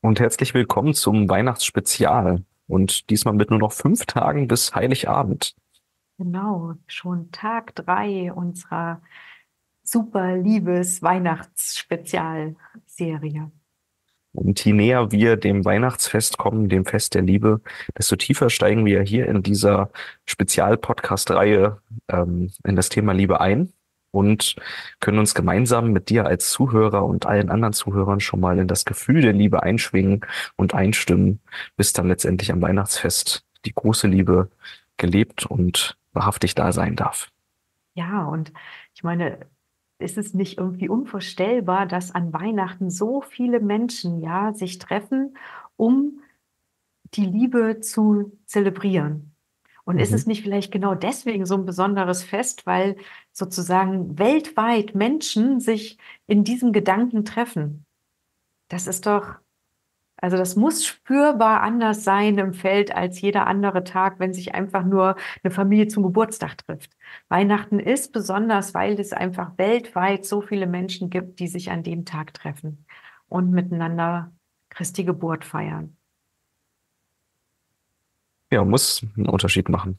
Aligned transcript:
und 0.00 0.20
herzlich 0.20 0.54
willkommen 0.54 0.94
zum 0.94 1.28
Weihnachtsspezial. 1.28 2.44
Und 2.66 3.10
diesmal 3.10 3.34
mit 3.34 3.50
nur 3.50 3.58
noch 3.58 3.72
fünf 3.72 4.06
Tagen 4.06 4.48
bis 4.48 4.74
Heiligabend. 4.74 5.54
Genau, 6.18 6.74
schon 6.86 7.30
Tag 7.30 7.74
drei 7.74 8.32
unserer 8.32 9.02
super 9.82 10.36
liebes 10.36 11.02
Weihnachtsspezialserie. 11.02 13.50
Und 14.32 14.64
je 14.64 14.72
näher 14.72 15.10
wir 15.10 15.36
dem 15.36 15.64
Weihnachtsfest 15.64 16.36
kommen, 16.36 16.68
dem 16.68 16.84
Fest 16.84 17.14
der 17.14 17.22
Liebe, 17.22 17.62
desto 17.96 18.16
tiefer 18.16 18.50
steigen 18.50 18.84
wir 18.84 19.02
hier 19.02 19.26
in 19.26 19.42
dieser 19.42 19.90
Spezial-Podcast-Reihe 20.26 21.80
ähm, 22.08 22.50
in 22.64 22.76
das 22.76 22.90
Thema 22.90 23.12
Liebe 23.12 23.40
ein 23.40 23.72
und 24.10 24.56
können 25.00 25.18
uns 25.18 25.34
gemeinsam 25.34 25.92
mit 25.92 26.08
dir 26.08 26.26
als 26.26 26.50
Zuhörer 26.50 27.04
und 27.04 27.26
allen 27.26 27.50
anderen 27.50 27.72
Zuhörern 27.72 28.20
schon 28.20 28.40
mal 28.40 28.58
in 28.58 28.68
das 28.68 28.84
Gefühl 28.84 29.20
der 29.20 29.32
Liebe 29.32 29.62
einschwingen 29.62 30.22
und 30.56 30.74
einstimmen, 30.74 31.40
bis 31.76 31.92
dann 31.92 32.08
letztendlich 32.08 32.52
am 32.52 32.62
Weihnachtsfest 32.62 33.44
die 33.64 33.74
große 33.74 34.06
Liebe 34.06 34.50
gelebt 34.96 35.46
und 35.46 35.96
wahrhaftig 36.12 36.54
da 36.54 36.72
sein 36.72 36.96
darf. 36.96 37.30
Ja, 37.94 38.24
und 38.24 38.52
ich 38.94 39.02
meine, 39.02 39.38
ist 39.98 40.18
es 40.18 40.34
nicht 40.34 40.58
irgendwie 40.58 40.88
unvorstellbar, 40.88 41.86
dass 41.86 42.14
an 42.14 42.32
Weihnachten 42.32 42.90
so 42.90 43.20
viele 43.20 43.60
Menschen 43.60 44.22
ja 44.22 44.52
sich 44.54 44.78
treffen, 44.78 45.36
um 45.76 46.20
die 47.14 47.24
Liebe 47.24 47.80
zu 47.80 48.38
zelebrieren? 48.46 49.34
Und 49.88 49.94
mhm. 49.94 50.02
ist 50.02 50.12
es 50.12 50.26
nicht 50.26 50.42
vielleicht 50.42 50.70
genau 50.70 50.94
deswegen 50.94 51.46
so 51.46 51.54
ein 51.54 51.64
besonderes 51.64 52.22
Fest, 52.22 52.66
weil 52.66 52.96
sozusagen 53.32 54.18
weltweit 54.18 54.94
Menschen 54.94 55.60
sich 55.60 55.96
in 56.26 56.44
diesem 56.44 56.74
Gedanken 56.74 57.24
treffen? 57.24 57.86
Das 58.68 58.86
ist 58.86 59.06
doch, 59.06 59.36
also 60.18 60.36
das 60.36 60.56
muss 60.56 60.84
spürbar 60.84 61.62
anders 61.62 62.04
sein 62.04 62.36
im 62.36 62.52
Feld 62.52 62.94
als 62.94 63.18
jeder 63.22 63.46
andere 63.46 63.82
Tag, 63.82 64.18
wenn 64.18 64.34
sich 64.34 64.54
einfach 64.54 64.84
nur 64.84 65.16
eine 65.42 65.50
Familie 65.50 65.88
zum 65.88 66.02
Geburtstag 66.02 66.58
trifft. 66.58 66.94
Weihnachten 67.30 67.78
ist 67.78 68.12
besonders, 68.12 68.74
weil 68.74 69.00
es 69.00 69.14
einfach 69.14 69.56
weltweit 69.56 70.26
so 70.26 70.42
viele 70.42 70.66
Menschen 70.66 71.08
gibt, 71.08 71.40
die 71.40 71.48
sich 71.48 71.70
an 71.70 71.82
dem 71.82 72.04
Tag 72.04 72.34
treffen 72.34 72.84
und 73.26 73.52
miteinander 73.52 74.32
Christi 74.68 75.04
Geburt 75.04 75.46
feiern. 75.46 75.97
Ja, 78.50 78.64
muss 78.64 79.02
einen 79.16 79.28
Unterschied 79.28 79.68
machen. 79.68 79.98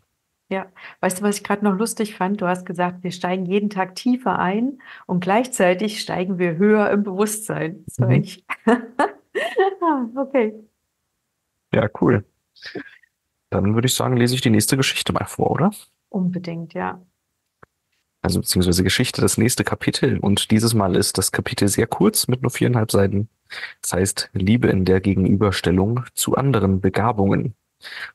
Ja, 0.51 0.65
weißt 1.01 1.19
du, 1.19 1.23
was 1.23 1.37
ich 1.37 1.43
gerade 1.43 1.63
noch 1.63 1.77
lustig 1.77 2.15
fand? 2.15 2.41
Du 2.41 2.47
hast 2.47 2.65
gesagt, 2.65 3.03
wir 3.03 3.11
steigen 3.11 3.45
jeden 3.45 3.69
Tag 3.69 3.93
tiefer 3.93 4.39
ein 4.39 4.81
und 5.05 5.19
gleichzeitig 5.19 6.01
steigen 6.01 6.39
wir 6.39 6.57
höher 6.57 6.89
im 6.89 7.03
Bewusstsein. 7.03 7.83
So 7.85 8.05
mhm. 8.05 8.11
ich. 8.11 8.43
okay. 10.15 10.55
Ja, 11.71 11.87
cool. 12.01 12.25
Dann 13.51 13.75
würde 13.75 13.85
ich 13.85 13.93
sagen, 13.93 14.17
lese 14.17 14.33
ich 14.33 14.41
die 14.41 14.49
nächste 14.49 14.75
Geschichte 14.75 15.13
mal 15.13 15.25
vor, 15.25 15.51
oder? 15.51 15.71
Unbedingt, 16.09 16.73
ja. 16.73 16.99
Also 18.21 18.41
beziehungsweise 18.41 18.83
Geschichte, 18.83 19.21
das 19.21 19.37
nächste 19.37 19.63
Kapitel. 19.63 20.17
Und 20.17 20.49
dieses 20.49 20.73
Mal 20.73 20.95
ist 20.95 21.17
das 21.19 21.31
Kapitel 21.31 21.67
sehr 21.67 21.87
kurz 21.87 22.27
mit 22.27 22.41
nur 22.41 22.51
viereinhalb 22.51 22.91
Seiten. 22.91 23.29
Das 23.81 23.93
heißt 23.93 24.29
Liebe 24.33 24.67
in 24.67 24.83
der 24.83 24.99
Gegenüberstellung 24.99 26.05
zu 26.15 26.35
anderen 26.35 26.81
Begabungen. 26.81 27.55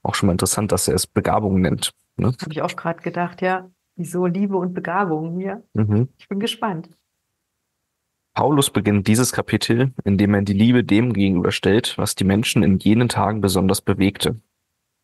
Auch 0.03 0.15
schon 0.15 0.29
mal 0.29 0.33
interessant, 0.33 0.73
dass 0.73 0.89
er 0.89 0.95
es 0.95 1.07
Begabung 1.07 1.61
nennt. 1.61 1.93
Ne? 2.17 2.35
Habe 2.41 2.53
ich 2.53 2.63
auch 2.63 2.77
gerade 2.77 3.03
gedacht, 3.03 3.43
ja. 3.43 3.71
Wieso 3.97 4.27
Liebe 4.27 4.57
und 4.57 4.75
Begabung 4.75 5.39
hier? 5.39 5.63
Mhm. 5.73 6.09
Ich 6.19 6.29
bin 6.29 6.41
gespannt. 6.41 6.89
Paulus 8.35 8.71
beginnt 8.71 9.07
dieses 9.07 9.33
Kapitel, 9.33 9.93
indem 10.03 10.35
er 10.35 10.43
die 10.43 10.53
Liebe 10.53 10.83
dem 10.83 11.13
gegenüberstellt, 11.13 11.97
was 11.97 12.17
die 12.17 12.25
Menschen 12.25 12.65
in 12.65 12.81
jenen 12.81 13.09
Tagen 13.09 13.41
besonders 13.41 13.81
bewegte. 13.81 14.41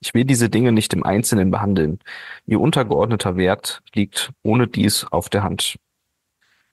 Ich 0.01 0.15
will 0.15 0.25
diese 0.25 0.49
Dinge 0.51 0.73
nicht 0.73 0.93
im 0.95 1.05
Einzelnen 1.05 1.53
behandeln. 1.53 2.01
Ihr 2.47 2.61
untergeordneter 2.61 3.37
Wert 3.37 3.83
liegt 3.95 4.33
ohne 4.43 4.67
dies 4.67 5.05
auf 5.05 5.29
der 5.29 5.45
Hand. 5.45 5.77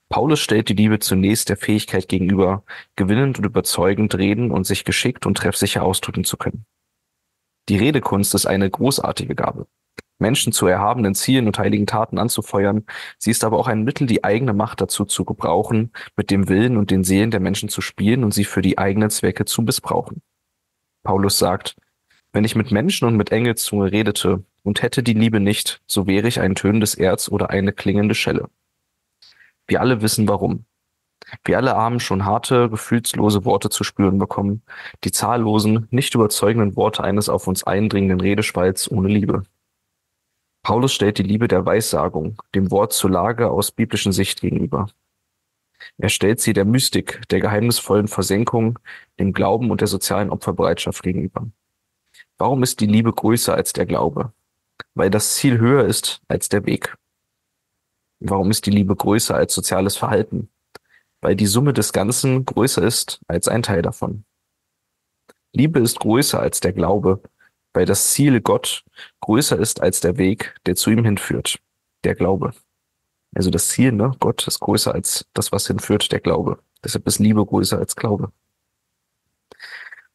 Paulus 0.09 0.39
stellt 0.39 0.69
die 0.69 0.73
Liebe 0.73 0.99
zunächst 0.99 1.49
der 1.49 1.57
Fähigkeit 1.57 2.07
gegenüber, 2.07 2.63
gewinnend 2.95 3.37
und 3.37 3.45
überzeugend 3.45 4.15
reden 4.15 4.49
und 4.49 4.65
sich 4.65 4.85
geschickt 4.85 5.25
und 5.25 5.37
treffsicher 5.37 5.83
ausdrücken 5.83 6.23
zu 6.23 6.37
können. 6.37 6.65
Die 7.69 7.77
Redekunst 7.77 8.33
ist 8.33 8.45
eine 8.45 8.69
großartige 8.69 9.35
Gabe. 9.35 9.67
Menschen 10.19 10.51
zu 10.51 10.67
erhabenen 10.67 11.13
Zielen 11.13 11.47
und 11.47 11.59
heiligen 11.59 11.85
Taten 11.85 12.17
anzufeuern. 12.17 12.85
Sie 13.19 13.29
ist 13.29 13.43
aber 13.43 13.59
auch 13.59 13.67
ein 13.67 13.83
Mittel, 13.83 14.07
die 14.07 14.23
eigene 14.23 14.53
Macht 14.53 14.81
dazu 14.81 15.05
zu 15.05 15.25
gebrauchen, 15.25 15.91
mit 16.15 16.31
dem 16.31 16.49
Willen 16.49 16.77
und 16.77 16.89
den 16.89 17.03
Seelen 17.03 17.29
der 17.29 17.39
Menschen 17.39 17.69
zu 17.69 17.81
spielen 17.81 18.23
und 18.23 18.33
sie 18.33 18.45
für 18.45 18.61
die 18.61 18.77
eigenen 18.77 19.09
Zwecke 19.09 19.45
zu 19.45 19.61
missbrauchen. 19.61 20.21
Paulus 21.03 21.37
sagt, 21.37 21.75
wenn 22.33 22.43
ich 22.43 22.55
mit 22.55 22.71
Menschen 22.71 23.07
und 23.07 23.15
mit 23.15 23.31
Engelszunge 23.31 23.91
redete 23.91 24.43
und 24.63 24.81
hätte 24.81 25.03
die 25.03 25.13
Liebe 25.13 25.39
nicht, 25.39 25.81
so 25.87 26.07
wäre 26.07 26.27
ich 26.27 26.39
ein 26.39 26.55
tönendes 26.55 26.95
Erz 26.95 27.29
oder 27.29 27.49
eine 27.51 27.71
klingende 27.71 28.15
Schelle. 28.15 28.49
Wir 29.67 29.81
alle 29.81 30.01
wissen 30.01 30.27
warum. 30.27 30.65
Wir 31.43 31.57
alle 31.57 31.75
haben 31.75 31.99
schon 31.99 32.25
harte, 32.25 32.69
gefühlslose 32.69 33.45
Worte 33.45 33.69
zu 33.69 33.83
spüren 33.83 34.17
bekommen, 34.17 34.61
die 35.03 35.11
zahllosen, 35.11 35.87
nicht 35.91 36.15
überzeugenden 36.15 36.75
Worte 36.75 37.03
eines 37.03 37.29
auf 37.29 37.47
uns 37.47 37.63
eindringenden 37.63 38.21
Redeschwalls 38.21 38.89
ohne 38.89 39.09
Liebe. 39.09 39.43
Paulus 40.63 40.93
stellt 40.93 41.17
die 41.17 41.23
Liebe 41.23 41.47
der 41.47 41.65
Weissagung, 41.65 42.41
dem 42.53 42.71
Wort 42.71 42.93
zur 42.93 43.09
Lage 43.09 43.49
aus 43.49 43.71
biblischen 43.71 44.11
Sicht 44.11 44.41
gegenüber. 44.41 44.87
Er 45.97 46.09
stellt 46.09 46.41
sie 46.41 46.53
der 46.53 46.65
Mystik, 46.65 47.21
der 47.29 47.39
geheimnisvollen 47.39 48.07
Versenkung, 48.07 48.79
dem 49.19 49.33
Glauben 49.33 49.71
und 49.71 49.81
der 49.81 49.87
sozialen 49.87 50.29
Opferbereitschaft 50.29 51.03
gegenüber. 51.03 51.47
Warum 52.37 52.63
ist 52.63 52.79
die 52.81 52.85
Liebe 52.85 53.11
größer 53.11 53.53
als 53.53 53.73
der 53.73 53.85
Glaube? 53.85 54.33
Weil 54.93 55.09
das 55.09 55.35
Ziel 55.35 55.57
höher 55.59 55.85
ist 55.85 56.21
als 56.27 56.49
der 56.49 56.65
Weg. 56.65 56.97
Warum 58.19 58.51
ist 58.51 58.65
die 58.65 58.71
Liebe 58.71 58.95
größer 58.95 59.35
als 59.35 59.53
soziales 59.53 59.95
Verhalten? 59.95 60.49
Weil 61.27 61.35
die 61.35 61.45
Summe 61.45 61.73
des 61.73 61.91
Ganzen 61.91 62.45
größer 62.45 62.81
ist 62.81 63.19
als 63.27 63.49
ein 63.49 63.61
Teil 63.61 63.81
davon. 63.81 64.23
Liebe 65.51 65.81
ist 65.81 65.99
größer 65.99 66.39
als 66.39 66.61
der 66.61 66.71
Glaube, 66.71 67.21
weil 67.73 67.85
das 67.85 68.11
Ziel 68.11 68.39
Gott 68.39 68.85
größer 69.19 69.59
ist 69.59 69.81
als 69.81 69.99
der 69.99 70.17
Weg, 70.17 70.55
der 70.65 70.77
zu 70.77 70.89
ihm 70.89 71.03
hinführt, 71.03 71.59
der 72.05 72.15
Glaube. 72.15 72.53
Also 73.35 73.49
das 73.49 73.67
Ziel, 73.67 73.91
ne, 73.91 74.13
Gott 74.21 74.47
ist 74.47 74.61
größer 74.61 74.93
als 74.93 75.25
das, 75.33 75.51
was 75.51 75.67
hinführt, 75.67 76.13
der 76.13 76.21
Glaube. 76.21 76.59
Deshalb 76.81 77.05
ist 77.05 77.19
Liebe 77.19 77.45
größer 77.45 77.77
als 77.77 77.97
Glaube. 77.97 78.31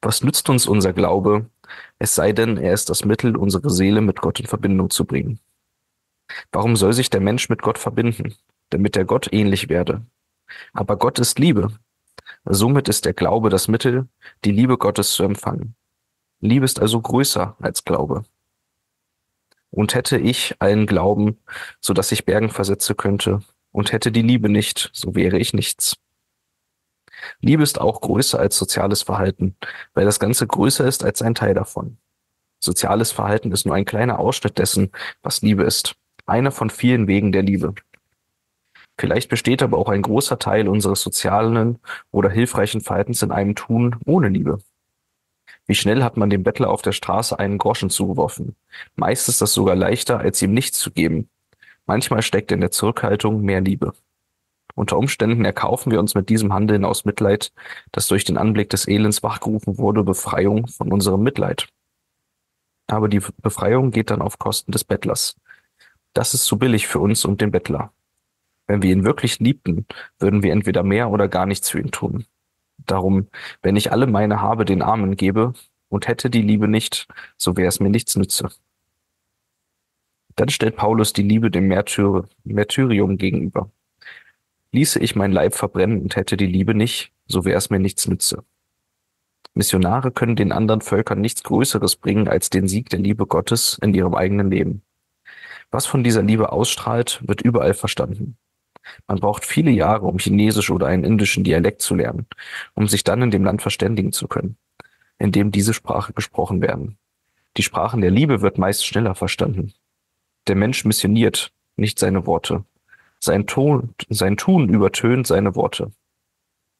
Was 0.00 0.22
nützt 0.22 0.48
uns 0.48 0.66
unser 0.66 0.94
Glaube, 0.94 1.50
es 1.98 2.14
sei 2.14 2.32
denn, 2.32 2.56
er 2.56 2.72
ist 2.72 2.88
das 2.88 3.04
Mittel, 3.04 3.36
unsere 3.36 3.68
Seele 3.68 4.00
mit 4.00 4.22
Gott 4.22 4.40
in 4.40 4.46
Verbindung 4.46 4.88
zu 4.88 5.04
bringen? 5.04 5.40
Warum 6.52 6.74
soll 6.74 6.94
sich 6.94 7.10
der 7.10 7.20
Mensch 7.20 7.50
mit 7.50 7.60
Gott 7.60 7.76
verbinden? 7.76 8.34
Damit 8.70 8.96
er 8.96 9.04
Gott 9.04 9.30
ähnlich 9.30 9.68
werde, 9.68 10.06
aber 10.72 10.96
Gott 10.96 11.18
ist 11.18 11.38
Liebe. 11.38 11.68
Somit 12.44 12.88
ist 12.88 13.04
der 13.04 13.14
Glaube 13.14 13.50
das 13.50 13.68
Mittel, 13.68 14.08
die 14.44 14.52
Liebe 14.52 14.78
Gottes 14.78 15.12
zu 15.12 15.22
empfangen. 15.22 15.74
Liebe 16.40 16.64
ist 16.64 16.80
also 16.80 17.00
größer 17.00 17.56
als 17.60 17.84
Glaube. 17.84 18.24
Und 19.70 19.94
hätte 19.94 20.18
ich 20.18 20.56
allen 20.58 20.86
Glauben, 20.86 21.38
so 21.80 21.94
dass 21.94 22.12
ich 22.12 22.24
Bergen 22.24 22.50
versetze 22.50 22.94
könnte, 22.94 23.40
und 23.70 23.92
hätte 23.92 24.12
die 24.12 24.22
Liebe 24.22 24.48
nicht, 24.48 24.90
so 24.92 25.14
wäre 25.14 25.38
ich 25.38 25.54
nichts. 25.54 25.96
Liebe 27.40 27.62
ist 27.62 27.80
auch 27.80 28.00
größer 28.00 28.38
als 28.38 28.58
soziales 28.58 29.02
Verhalten, 29.02 29.56
weil 29.94 30.04
das 30.04 30.18
Ganze 30.18 30.46
größer 30.46 30.86
ist 30.86 31.04
als 31.04 31.22
ein 31.22 31.34
Teil 31.34 31.54
davon. 31.54 31.98
Soziales 32.58 33.12
Verhalten 33.12 33.50
ist 33.52 33.66
nur 33.66 33.74
ein 33.74 33.84
kleiner 33.84 34.18
Ausschnitt 34.18 34.58
dessen, 34.58 34.90
was 35.22 35.42
Liebe 35.42 35.62
ist. 35.62 35.94
Einer 36.26 36.52
von 36.52 36.70
vielen 36.70 37.06
Wegen 37.08 37.32
der 37.32 37.42
Liebe. 37.42 37.74
Vielleicht 38.98 39.28
besteht 39.28 39.62
aber 39.62 39.78
auch 39.78 39.88
ein 39.88 40.02
großer 40.02 40.38
Teil 40.38 40.68
unseres 40.68 41.02
sozialen 41.02 41.78
oder 42.10 42.30
hilfreichen 42.30 42.80
Verhaltens 42.80 43.22
in 43.22 43.32
einem 43.32 43.54
Tun 43.54 43.96
ohne 44.04 44.28
Liebe. 44.28 44.58
Wie 45.66 45.74
schnell 45.74 46.02
hat 46.02 46.16
man 46.16 46.30
dem 46.30 46.42
Bettler 46.42 46.70
auf 46.70 46.82
der 46.82 46.92
Straße 46.92 47.38
einen 47.38 47.58
Groschen 47.58 47.90
zugeworfen? 47.90 48.56
Meist 48.96 49.28
ist 49.28 49.40
das 49.40 49.54
sogar 49.54 49.76
leichter, 49.76 50.18
als 50.18 50.42
ihm 50.42 50.52
nichts 50.52 50.78
zu 50.78 50.90
geben. 50.90 51.28
Manchmal 51.86 52.22
steckt 52.22 52.52
in 52.52 52.60
der 52.60 52.70
Zurückhaltung 52.70 53.42
mehr 53.42 53.60
Liebe. 53.60 53.92
Unter 54.74 54.96
Umständen 54.96 55.44
erkaufen 55.44 55.92
wir 55.92 56.00
uns 56.00 56.14
mit 56.14 56.28
diesem 56.28 56.52
Handeln 56.52 56.84
aus 56.84 57.04
Mitleid, 57.04 57.52
das 57.92 58.08
durch 58.08 58.24
den 58.24 58.38
Anblick 58.38 58.70
des 58.70 58.88
Elends 58.88 59.22
wachgerufen 59.22 59.78
wurde, 59.78 60.02
Befreiung 60.02 60.66
von 60.66 60.92
unserem 60.92 61.22
Mitleid. 61.22 61.68
Aber 62.86 63.08
die 63.08 63.20
Befreiung 63.42 63.90
geht 63.90 64.10
dann 64.10 64.22
auf 64.22 64.38
Kosten 64.38 64.72
des 64.72 64.84
Bettlers. 64.84 65.36
Das 66.14 66.34
ist 66.34 66.44
zu 66.44 66.58
billig 66.58 66.86
für 66.86 66.98
uns 66.98 67.24
und 67.24 67.40
den 67.40 67.50
Bettler. 67.50 67.92
Wenn 68.66 68.82
wir 68.82 68.92
ihn 68.92 69.04
wirklich 69.04 69.38
liebten, 69.40 69.86
würden 70.18 70.42
wir 70.42 70.52
entweder 70.52 70.82
mehr 70.82 71.10
oder 71.10 71.28
gar 71.28 71.46
nichts 71.46 71.70
für 71.70 71.80
ihn 71.80 71.90
tun. 71.90 72.26
Darum, 72.78 73.28
wenn 73.62 73.76
ich 73.76 73.92
alle 73.92 74.06
meine 74.06 74.40
Habe 74.40 74.64
den 74.64 74.82
Armen 74.82 75.16
gebe 75.16 75.52
und 75.88 76.08
hätte 76.08 76.30
die 76.30 76.42
Liebe 76.42 76.68
nicht, 76.68 77.06
so 77.36 77.56
wäre 77.56 77.68
es 77.68 77.80
mir 77.80 77.90
nichts 77.90 78.16
nütze. 78.16 78.48
Dann 80.36 80.48
stellt 80.48 80.76
Paulus 80.76 81.12
die 81.12 81.22
Liebe 81.22 81.50
dem 81.50 81.68
Märtyr 81.68 82.28
Märtyrium 82.44 83.18
gegenüber. 83.18 83.70
Ließe 84.72 84.98
ich 85.00 85.14
mein 85.14 85.32
Leib 85.32 85.54
verbrennen 85.54 86.00
und 86.00 86.16
hätte 86.16 86.36
die 86.36 86.46
Liebe 86.46 86.74
nicht, 86.74 87.12
so 87.26 87.44
wäre 87.44 87.58
es 87.58 87.68
mir 87.68 87.78
nichts 87.78 88.08
nütze. 88.08 88.42
Missionare 89.54 90.10
können 90.10 90.34
den 90.34 90.50
anderen 90.50 90.80
Völkern 90.80 91.20
nichts 91.20 91.42
Größeres 91.42 91.96
bringen 91.96 92.26
als 92.26 92.48
den 92.48 92.68
Sieg 92.68 92.88
der 92.88 93.00
Liebe 93.00 93.26
Gottes 93.26 93.78
in 93.82 93.92
ihrem 93.92 94.14
eigenen 94.14 94.50
Leben. 94.50 94.82
Was 95.70 95.84
von 95.84 96.02
dieser 96.02 96.22
Liebe 96.22 96.52
ausstrahlt, 96.52 97.20
wird 97.26 97.42
überall 97.42 97.74
verstanden. 97.74 98.38
Man 99.06 99.18
braucht 99.18 99.44
viele 99.44 99.70
Jahre, 99.70 100.06
um 100.06 100.18
Chinesisch 100.18 100.70
oder 100.70 100.86
einen 100.86 101.04
indischen 101.04 101.44
Dialekt 101.44 101.82
zu 101.82 101.94
lernen, 101.94 102.26
um 102.74 102.88
sich 102.88 103.04
dann 103.04 103.22
in 103.22 103.30
dem 103.30 103.44
Land 103.44 103.62
verständigen 103.62 104.12
zu 104.12 104.28
können, 104.28 104.56
in 105.18 105.32
dem 105.32 105.50
diese 105.50 105.74
Sprache 105.74 106.12
gesprochen 106.12 106.60
werden. 106.60 106.98
Die 107.56 107.62
Sprachen 107.62 108.00
der 108.00 108.10
Liebe 108.10 108.40
wird 108.40 108.58
meist 108.58 108.86
schneller 108.86 109.14
verstanden. 109.14 109.74
Der 110.46 110.56
Mensch 110.56 110.84
missioniert, 110.84 111.52
nicht 111.76 111.98
seine 111.98 112.26
Worte. 112.26 112.64
Sein, 113.20 113.46
Ton, 113.46 113.94
sein 114.08 114.36
Tun 114.36 114.68
übertönt 114.68 115.26
seine 115.26 115.54
Worte. 115.54 115.92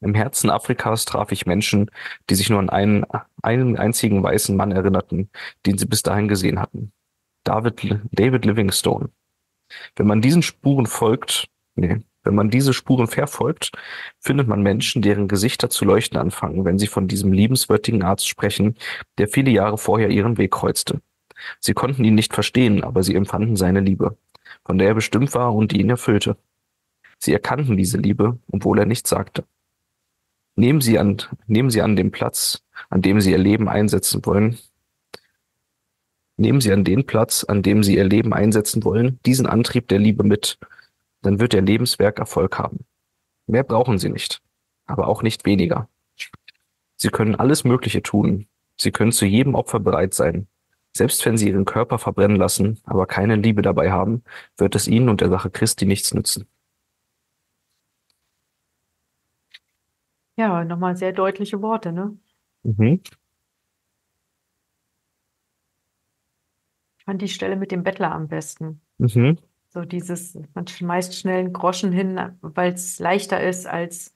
Im 0.01 0.15
Herzen 0.15 0.49
Afrikas 0.49 1.05
traf 1.05 1.31
ich 1.31 1.45
Menschen, 1.45 1.89
die 2.29 2.35
sich 2.35 2.49
nur 2.49 2.59
an 2.59 2.69
einen, 2.69 3.05
einen 3.41 3.77
einzigen 3.77 4.21
weißen 4.21 4.55
Mann 4.55 4.71
erinnerten, 4.71 5.29
den 5.65 5.77
sie 5.77 5.85
bis 5.85 6.03
dahin 6.03 6.27
gesehen 6.27 6.59
hatten. 6.59 6.91
David, 7.45 8.01
David 8.11 8.43
Livingstone. 8.43 9.09
Wenn 9.95 10.07
man 10.07 10.21
diesen 10.21 10.41
Spuren 10.41 10.85
folgt, 10.85 11.47
nee, 11.75 11.99
wenn 12.23 12.35
man 12.35 12.49
diese 12.49 12.73
Spuren 12.73 13.07
verfolgt, 13.07 13.71
findet 14.19 14.47
man 14.47 14.61
Menschen, 14.61 15.01
deren 15.01 15.27
Gesichter 15.27 15.69
zu 15.69 15.85
leuchten 15.85 16.17
anfangen, 16.17 16.65
wenn 16.65 16.79
sie 16.79 16.87
von 16.87 17.07
diesem 17.07 17.33
liebenswürdigen 17.33 18.03
Arzt 18.03 18.27
sprechen, 18.27 18.75
der 19.17 19.27
viele 19.27 19.51
Jahre 19.51 19.77
vorher 19.77 20.09
ihren 20.09 20.37
Weg 20.37 20.51
kreuzte. 20.51 21.01
Sie 21.59 21.73
konnten 21.73 22.03
ihn 22.03 22.15
nicht 22.15 22.33
verstehen, 22.33 22.83
aber 22.83 23.03
sie 23.03 23.15
empfanden 23.15 23.55
seine 23.55 23.81
Liebe, 23.81 24.17
von 24.65 24.77
der 24.77 24.89
er 24.89 24.93
bestimmt 24.95 25.33
war 25.33 25.53
und 25.53 25.71
die 25.71 25.81
ihn 25.81 25.89
erfüllte. 25.89 26.37
Sie 27.19 27.33
erkannten 27.33 27.77
diese 27.77 27.97
Liebe, 27.97 28.39
obwohl 28.51 28.79
er 28.79 28.85
nichts 28.85 29.09
sagte. 29.09 29.43
Nehmen 30.55 30.81
Sie 30.81 30.99
an, 30.99 31.17
nehmen 31.47 31.69
Sie 31.69 31.81
an 31.81 31.95
dem 31.95 32.11
Platz, 32.11 32.63
an 32.89 33.01
dem 33.01 33.19
Sie 33.21 33.31
Ihr 33.31 33.37
Leben 33.37 33.67
einsetzen 33.67 34.23
wollen, 34.25 34.59
nehmen 36.37 36.61
Sie 36.61 36.71
an 36.71 36.83
den 36.83 37.05
Platz, 37.05 37.43
an 37.43 37.63
dem 37.63 37.83
Sie 37.83 37.95
Ihr 37.95 38.03
Leben 38.03 38.33
einsetzen 38.33 38.83
wollen, 38.83 39.19
diesen 39.25 39.47
Antrieb 39.47 39.87
der 39.87 39.99
Liebe 39.99 40.23
mit, 40.23 40.59
dann 41.23 41.39
wird 41.39 41.53
Ihr 41.53 41.61
Lebenswerk 41.61 42.19
Erfolg 42.19 42.59
haben. 42.59 42.85
Mehr 43.47 43.63
brauchen 43.63 43.97
Sie 43.97 44.09
nicht, 44.09 44.41
aber 44.85 45.07
auch 45.07 45.23
nicht 45.23 45.45
weniger. 45.45 45.89
Sie 46.97 47.09
können 47.09 47.35
alles 47.35 47.63
Mögliche 47.63 48.03
tun. 48.03 48.47
Sie 48.77 48.91
können 48.91 49.11
zu 49.11 49.25
jedem 49.25 49.55
Opfer 49.55 49.79
bereit 49.79 50.13
sein. 50.13 50.47
Selbst 50.95 51.25
wenn 51.25 51.37
Sie 51.37 51.49
Ihren 51.49 51.65
Körper 51.65 51.97
verbrennen 51.97 52.37
lassen, 52.37 52.79
aber 52.83 53.07
keine 53.07 53.35
Liebe 53.35 53.61
dabei 53.61 53.91
haben, 53.91 54.23
wird 54.57 54.75
es 54.75 54.87
Ihnen 54.87 55.09
und 55.09 55.21
der 55.21 55.29
Sache 55.29 55.49
Christi 55.49 55.85
nichts 55.85 56.13
nützen. 56.13 56.47
Ja, 60.35 60.63
nochmal 60.65 60.95
sehr 60.95 61.13
deutliche 61.13 61.61
Worte, 61.61 61.91
ne? 61.91 62.17
Mhm. 62.63 63.01
Ich 66.97 67.05
fand 67.05 67.21
die 67.21 67.27
Stelle 67.27 67.55
mit 67.55 67.71
dem 67.71 67.83
Bettler 67.83 68.11
am 68.11 68.27
besten. 68.27 68.81
Mhm. 68.97 69.37
So 69.73 69.81
dieses, 69.85 70.37
man 70.53 70.67
schmeißt 70.67 71.15
schnell 71.15 71.39
einen 71.39 71.53
Groschen 71.53 71.91
hin, 71.91 72.19
weil 72.41 72.73
es 72.73 72.99
leichter 72.99 73.41
ist, 73.41 73.65
als 73.67 74.13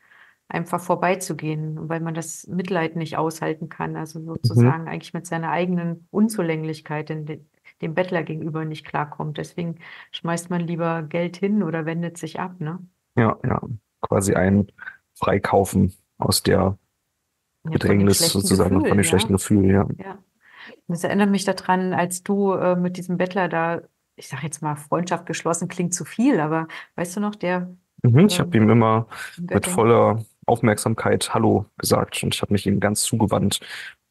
einfach 0.50 0.80
vorbeizugehen, 0.80 1.90
weil 1.90 2.00
man 2.00 2.14
das 2.14 2.46
Mitleid 2.48 2.96
nicht 2.96 3.18
aushalten 3.18 3.68
kann. 3.70 3.96
Also 3.98 4.22
sozusagen 4.22 4.84
Mhm. 4.84 4.88
eigentlich 4.88 5.14
mit 5.16 5.26
seiner 5.26 5.50
eigenen 5.50 6.08
Unzulänglichkeit 6.12 7.10
in 7.10 7.26
de, 7.26 7.42
dem 7.82 7.96
Bettler 7.96 8.24
gegenüber 8.24 8.66
nicht 8.66 8.86
klarkommt. 8.86 9.38
Deswegen 9.40 9.80
schmeißt 10.12 10.50
man 10.52 10.62
lieber 10.62 11.02
Geld 11.04 11.38
hin 11.38 11.64
oder 11.64 11.86
wendet 11.86 12.18
sich 12.18 12.40
ab, 12.40 12.60
ne? 12.60 12.80
Ja, 13.18 13.38
ja. 13.44 13.62
Quasi 14.02 14.36
ein 14.36 14.72
Freikaufen 15.16 15.94
aus 16.20 16.44
der 16.44 16.78
Ja, 17.64 17.72
Bedrängnis 17.72 18.20
sozusagen 18.20 18.76
und 18.78 18.88
von 18.88 18.98
Gefühl, 18.98 18.98
dem 18.98 19.04
ja. 19.04 19.04
schlechten 19.10 19.34
Gefühl, 19.34 19.72
ja. 19.72 19.88
Ja. 19.98 20.24
Das 20.88 21.04
erinnert 21.04 21.30
mich 21.30 21.46
daran, 21.46 21.94
als 21.94 22.24
du 22.24 22.54
äh, 22.54 22.76
mit 22.76 22.98
diesem 22.98 23.18
Bettler 23.18 23.50
da, 23.50 23.82
ich 24.18 24.28
sag 24.28 24.44
jetzt 24.44 24.62
mal, 24.62 24.76
Freundschaft 24.76 25.26
geschlossen, 25.26 25.68
klingt 25.68 25.94
zu 25.94 26.04
viel, 26.04 26.40
aber 26.40 26.68
weißt 26.96 27.16
du 27.16 27.20
noch, 27.22 27.36
der 27.36 27.70
Mhm. 28.04 28.28
Ich 28.28 28.40
habe 28.40 28.56
ähm, 28.56 28.64
ihm 28.64 28.70
immer 28.70 29.08
mit 29.38 29.66
voller 29.66 30.24
Aufmerksamkeit 30.46 31.34
Hallo 31.34 31.66
gesagt 31.78 32.24
und 32.24 32.34
ich 32.36 32.42
habe 32.42 32.54
mich 32.54 32.68
ihm 32.68 32.80
ganz 32.80 33.02
zugewandt. 33.02 33.60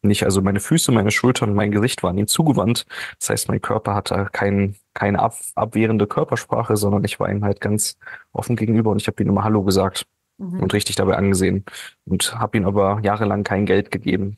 Nicht, 0.02 0.24
also 0.24 0.42
meine 0.42 0.60
Füße, 0.60 0.92
meine 0.92 1.10
Schultern, 1.10 1.54
mein 1.54 1.70
Gesicht 1.70 2.02
waren 2.02 2.18
ihm 2.18 2.26
zugewandt. 2.26 2.84
Das 3.18 3.30
heißt, 3.30 3.48
mein 3.48 3.60
Körper 3.62 3.94
hatte 3.94 4.28
kein, 4.32 4.76
keine 4.94 5.20
ab, 5.20 5.36
abwehrende 5.54 6.06
Körpersprache, 6.06 6.76
sondern 6.76 7.04
ich 7.04 7.18
war 7.20 7.30
ihm 7.30 7.44
halt 7.44 7.60
ganz 7.60 7.96
offen 8.32 8.56
gegenüber 8.56 8.90
und 8.90 9.00
ich 9.00 9.06
habe 9.06 9.22
ihm 9.22 9.28
immer 9.28 9.44
Hallo 9.44 9.62
gesagt 9.62 10.06
Mhm. 10.38 10.60
und 10.60 10.74
richtig 10.74 10.96
dabei 10.96 11.16
angesehen 11.16 11.64
und 12.04 12.38
habe 12.38 12.58
ihm 12.58 12.66
aber 12.66 13.00
jahrelang 13.02 13.42
kein 13.42 13.64
Geld 13.64 13.90
gegeben. 13.90 14.36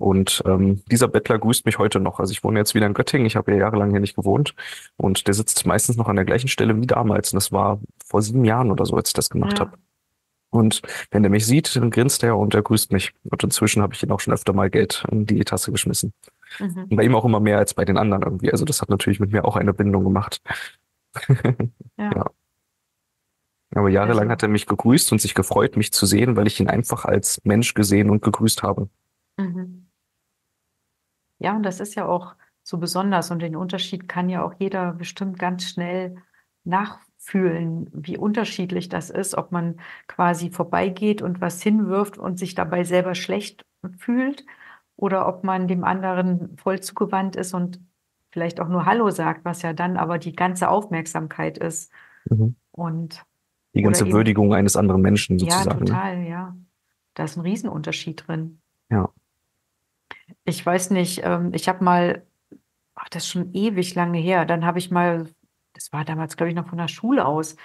Und 0.00 0.42
ähm, 0.46 0.82
dieser 0.90 1.08
Bettler 1.08 1.38
grüßt 1.38 1.66
mich 1.66 1.78
heute 1.78 2.00
noch. 2.00 2.20
Also 2.20 2.32
ich 2.32 2.42
wohne 2.42 2.58
jetzt 2.58 2.74
wieder 2.74 2.86
in 2.86 2.94
Göttingen, 2.94 3.26
ich 3.26 3.36
habe 3.36 3.52
ja 3.52 3.58
jahrelang 3.58 3.90
hier 3.90 4.00
nicht 4.00 4.16
gewohnt 4.16 4.54
und 4.96 5.26
der 5.26 5.34
sitzt 5.34 5.66
meistens 5.66 5.96
noch 5.98 6.08
an 6.08 6.16
der 6.16 6.24
gleichen 6.24 6.48
Stelle 6.48 6.74
wie 6.80 6.86
damals. 6.86 7.32
Und 7.32 7.36
das 7.36 7.52
war 7.52 7.78
vor 8.06 8.22
sieben 8.22 8.46
Jahren 8.46 8.70
oder 8.70 8.86
so, 8.86 8.96
als 8.96 9.10
ich 9.10 9.14
das 9.14 9.28
gemacht 9.28 9.58
Ja. 9.58 9.66
habe. 9.66 9.76
Und 10.52 10.80
wenn 11.10 11.22
der 11.22 11.30
mich 11.30 11.44
sieht, 11.46 11.76
dann 11.76 11.90
grinst 11.90 12.22
er 12.24 12.36
und 12.38 12.54
er 12.54 12.62
grüßt 12.62 12.92
mich. 12.92 13.12
Und 13.24 13.44
inzwischen 13.44 13.82
habe 13.82 13.92
ich 13.94 14.02
ihm 14.02 14.10
auch 14.10 14.20
schon 14.20 14.32
öfter 14.34 14.52
mal 14.54 14.70
Geld 14.70 15.04
in 15.10 15.26
die 15.26 15.44
Tasse 15.44 15.70
geschmissen. 15.70 16.12
Mhm. 16.58 16.86
Und 16.90 16.96
bei 16.96 17.04
ihm 17.04 17.14
auch 17.14 17.24
immer 17.26 17.38
mehr 17.38 17.58
als 17.58 17.74
bei 17.74 17.84
den 17.84 17.98
anderen 17.98 18.22
irgendwie. 18.24 18.50
Also 18.50 18.64
das 18.64 18.80
hat 18.80 18.88
natürlich 18.88 19.20
mit 19.20 19.30
mir 19.32 19.44
auch 19.44 19.56
eine 19.56 19.72
Bindung 19.74 20.02
gemacht. 20.02 20.40
Ja. 21.98 22.10
Ja. 22.16 22.26
Aber 23.74 23.88
jahrelang 23.90 24.22
Also- 24.22 24.30
hat 24.32 24.42
er 24.42 24.48
mich 24.48 24.66
gegrüßt 24.66 25.12
und 25.12 25.20
sich 25.20 25.34
gefreut, 25.34 25.76
mich 25.76 25.92
zu 25.92 26.06
sehen, 26.06 26.36
weil 26.36 26.46
ich 26.46 26.58
ihn 26.58 26.68
einfach 26.68 27.04
als 27.04 27.40
Mensch 27.44 27.74
gesehen 27.74 28.10
und 28.10 28.22
gegrüßt 28.22 28.62
habe. 28.62 28.88
Ja, 31.40 31.56
und 31.56 31.64
das 31.64 31.80
ist 31.80 31.94
ja 31.96 32.06
auch 32.06 32.36
so 32.62 32.78
besonders 32.78 33.30
und 33.30 33.40
den 33.40 33.56
Unterschied 33.56 34.08
kann 34.08 34.28
ja 34.28 34.44
auch 34.44 34.54
jeder 34.58 34.92
bestimmt 34.92 35.38
ganz 35.38 35.64
schnell 35.64 36.16
nachfühlen, 36.64 37.90
wie 37.92 38.16
unterschiedlich 38.18 38.88
das 38.88 39.10
ist, 39.10 39.36
ob 39.36 39.50
man 39.50 39.80
quasi 40.06 40.50
vorbeigeht 40.50 41.22
und 41.22 41.40
was 41.40 41.62
hinwirft 41.62 42.18
und 42.18 42.38
sich 42.38 42.54
dabei 42.54 42.84
selber 42.84 43.14
schlecht 43.14 43.64
fühlt 43.98 44.44
oder 44.96 45.26
ob 45.26 45.42
man 45.42 45.66
dem 45.66 45.82
anderen 45.84 46.56
voll 46.58 46.80
zugewandt 46.80 47.34
ist 47.34 47.54
und 47.54 47.80
vielleicht 48.30 48.60
auch 48.60 48.68
nur 48.68 48.84
Hallo 48.86 49.10
sagt, 49.10 49.44
was 49.44 49.62
ja 49.62 49.72
dann 49.72 49.96
aber 49.96 50.18
die 50.18 50.36
ganze 50.36 50.68
Aufmerksamkeit 50.68 51.58
ist. 51.58 51.90
Mhm. 52.28 52.54
Und 52.70 53.24
Die 53.74 53.82
ganze 53.82 54.04
eben- 54.04 54.12
Würdigung 54.12 54.54
eines 54.54 54.76
anderen 54.76 55.00
Menschen 55.00 55.38
ja, 55.38 55.50
sozusagen. 55.50 55.78
ne? 55.80 55.84
total, 55.86 56.22
ja. 56.24 56.56
Da 57.14 57.24
ist 57.24 57.36
ein 57.36 57.40
Riesenunterschied 57.40 58.28
drin. 58.28 58.60
Ich 60.50 60.64
weiß 60.66 60.90
nicht, 60.90 61.20
ähm, 61.24 61.52
ich 61.54 61.68
habe 61.68 61.84
mal, 61.84 62.26
ach, 62.96 63.08
das 63.10 63.24
ist 63.24 63.30
schon 63.30 63.54
ewig 63.54 63.94
lange 63.94 64.18
her, 64.18 64.44
dann 64.46 64.66
habe 64.66 64.78
ich 64.80 64.90
mal, 64.90 65.28
das 65.74 65.92
war 65.92 66.04
damals, 66.04 66.36
glaube 66.36 66.50
ich, 66.50 66.56
noch 66.56 66.68
von 66.68 66.78
der 66.78 66.88
Schule 66.88 67.26
aus, 67.26 67.56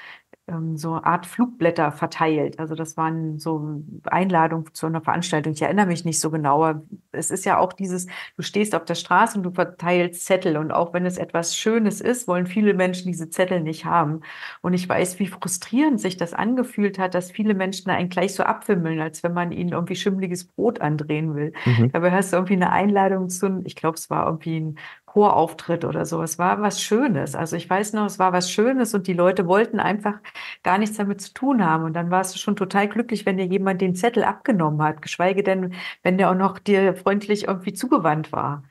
ähm, 0.47 0.77
so 0.77 0.93
eine 0.93 1.05
Art 1.05 1.25
Flugblätter 1.25 1.91
verteilt. 1.91 2.59
Also 2.59 2.75
das 2.75 2.97
waren 2.97 3.39
so 3.39 3.81
Einladungen 4.05 4.71
zu 4.73 4.85
einer 4.85 5.01
Veranstaltung. 5.01 5.53
Ich 5.53 5.61
erinnere 5.61 5.87
mich 5.87 6.05
nicht 6.05 6.19
so 6.19 6.29
genau, 6.29 6.63
aber 6.63 6.83
es 7.11 7.31
ist 7.31 7.45
ja 7.45 7.57
auch 7.57 7.73
dieses, 7.73 8.05
du 8.37 8.43
stehst 8.43 8.75
auf 8.75 8.85
der 8.85 8.95
Straße 8.95 9.37
und 9.37 9.43
du 9.43 9.51
verteilst 9.51 10.25
Zettel 10.25 10.57
und 10.57 10.71
auch 10.71 10.93
wenn 10.93 11.05
es 11.05 11.17
etwas 11.17 11.57
Schönes 11.57 11.99
ist, 12.01 12.27
wollen 12.27 12.45
viele 12.45 12.73
Menschen 12.73 13.11
diese 13.11 13.29
Zettel 13.29 13.61
nicht 13.61 13.85
haben. 13.85 14.21
Und 14.61 14.73
ich 14.73 14.87
weiß, 14.87 15.19
wie 15.19 15.27
frustrierend 15.27 15.99
sich 15.99 16.17
das 16.17 16.33
angefühlt 16.33 16.99
hat, 16.99 17.15
dass 17.15 17.31
viele 17.31 17.55
Menschen 17.55 17.89
einen 17.89 18.09
gleich 18.09 18.35
so 18.35 18.43
abwimmeln, 18.43 18.99
als 18.99 19.23
wenn 19.23 19.33
man 19.33 19.51
ihnen 19.51 19.71
irgendwie 19.71 19.95
schimmliges 19.95 20.45
Brot 20.45 20.81
andrehen 20.81 21.35
will. 21.35 21.53
Mhm. 21.65 21.91
Dabei 21.91 22.11
hast 22.11 22.31
du 22.31 22.37
irgendwie 22.37 22.53
eine 22.53 22.71
Einladung 22.71 23.29
zu, 23.29 23.61
ich 23.65 23.75
glaube, 23.75 23.97
es 23.97 24.09
war 24.09 24.27
irgendwie 24.27 24.59
ein 24.59 24.77
Chorauftritt 25.15 25.85
oder 25.85 26.05
so. 26.05 26.21
Es 26.21 26.37
war 26.37 26.61
was 26.61 26.81
Schönes. 26.81 27.35
Also 27.35 27.55
ich 27.55 27.69
weiß 27.69 27.93
noch, 27.93 28.05
es 28.05 28.19
war 28.19 28.33
was 28.33 28.51
Schönes 28.51 28.93
und 28.93 29.07
die 29.07 29.13
Leute 29.13 29.47
wollten 29.47 29.79
einfach 29.79 30.19
gar 30.61 30.77
nichts 30.77 30.97
damit 30.97 31.21
zu 31.21 31.33
tun 31.33 31.65
haben. 31.65 31.85
Und 31.85 31.93
dann 31.93 32.11
warst 32.11 32.35
du 32.35 32.39
schon 32.39 32.57
total 32.57 32.89
glücklich, 32.89 33.25
wenn 33.25 33.37
dir 33.37 33.45
jemand 33.45 33.79
den 33.79 33.95
Zettel 33.95 34.25
abgenommen 34.25 34.81
hat, 34.81 35.01
geschweige 35.01 35.41
denn, 35.41 35.73
wenn 36.03 36.17
der 36.17 36.31
auch 36.31 36.35
noch 36.35 36.59
dir 36.59 36.95
freundlich 36.97 37.47
irgendwie 37.47 37.71
zugewandt 37.71 38.33
war. 38.33 38.63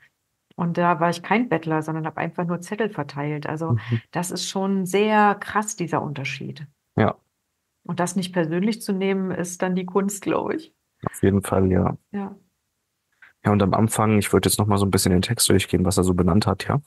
Und 0.55 0.77
da 0.77 0.99
war 0.99 1.09
ich 1.09 1.23
kein 1.23 1.49
Bettler, 1.49 1.81
sondern 1.81 2.05
habe 2.05 2.17
einfach 2.21 2.45
nur 2.45 2.61
Zettel 2.61 2.89
verteilt. 2.91 3.47
Also 3.47 3.71
Mhm. 3.73 4.01
das 4.11 4.29
ist 4.29 4.47
schon 4.47 4.85
sehr 4.85 5.33
krass, 5.35 5.75
dieser 5.75 6.01
Unterschied. 6.03 6.67
Ja, 6.95 7.15
Und 7.87 7.99
das 7.99 8.15
nicht 8.15 8.33
persönlich 8.33 8.81
zu 8.83 8.93
nehmen, 8.93 9.31
ist 9.31 9.63
dann 9.63 9.75
die 9.75 9.85
Kunst, 9.87 10.21
glaube 10.21 10.55
ich. 10.55 10.73
auf 11.07 11.23
jeden 11.23 11.41
Fall, 11.41 11.71
ja. 11.71 11.97
Ja. 12.11 12.35
Ja, 13.45 13.51
und 13.51 13.61
am 13.63 13.73
Anfang, 13.73 14.17
ich 14.17 14.33
würde 14.33 14.49
jetzt 14.49 14.57
noch 14.59 14.65
mal 14.67 14.77
so 14.77 14.85
ein 14.85 14.91
bisschen 14.91 15.11
den 15.11 15.21
Text 15.21 15.49
durchgehen, 15.49 15.85
was 15.85 15.97
er 15.97 16.03
so 16.03 16.13
benannt 16.13 16.47
hat, 16.47 16.67
ja. 16.67 16.81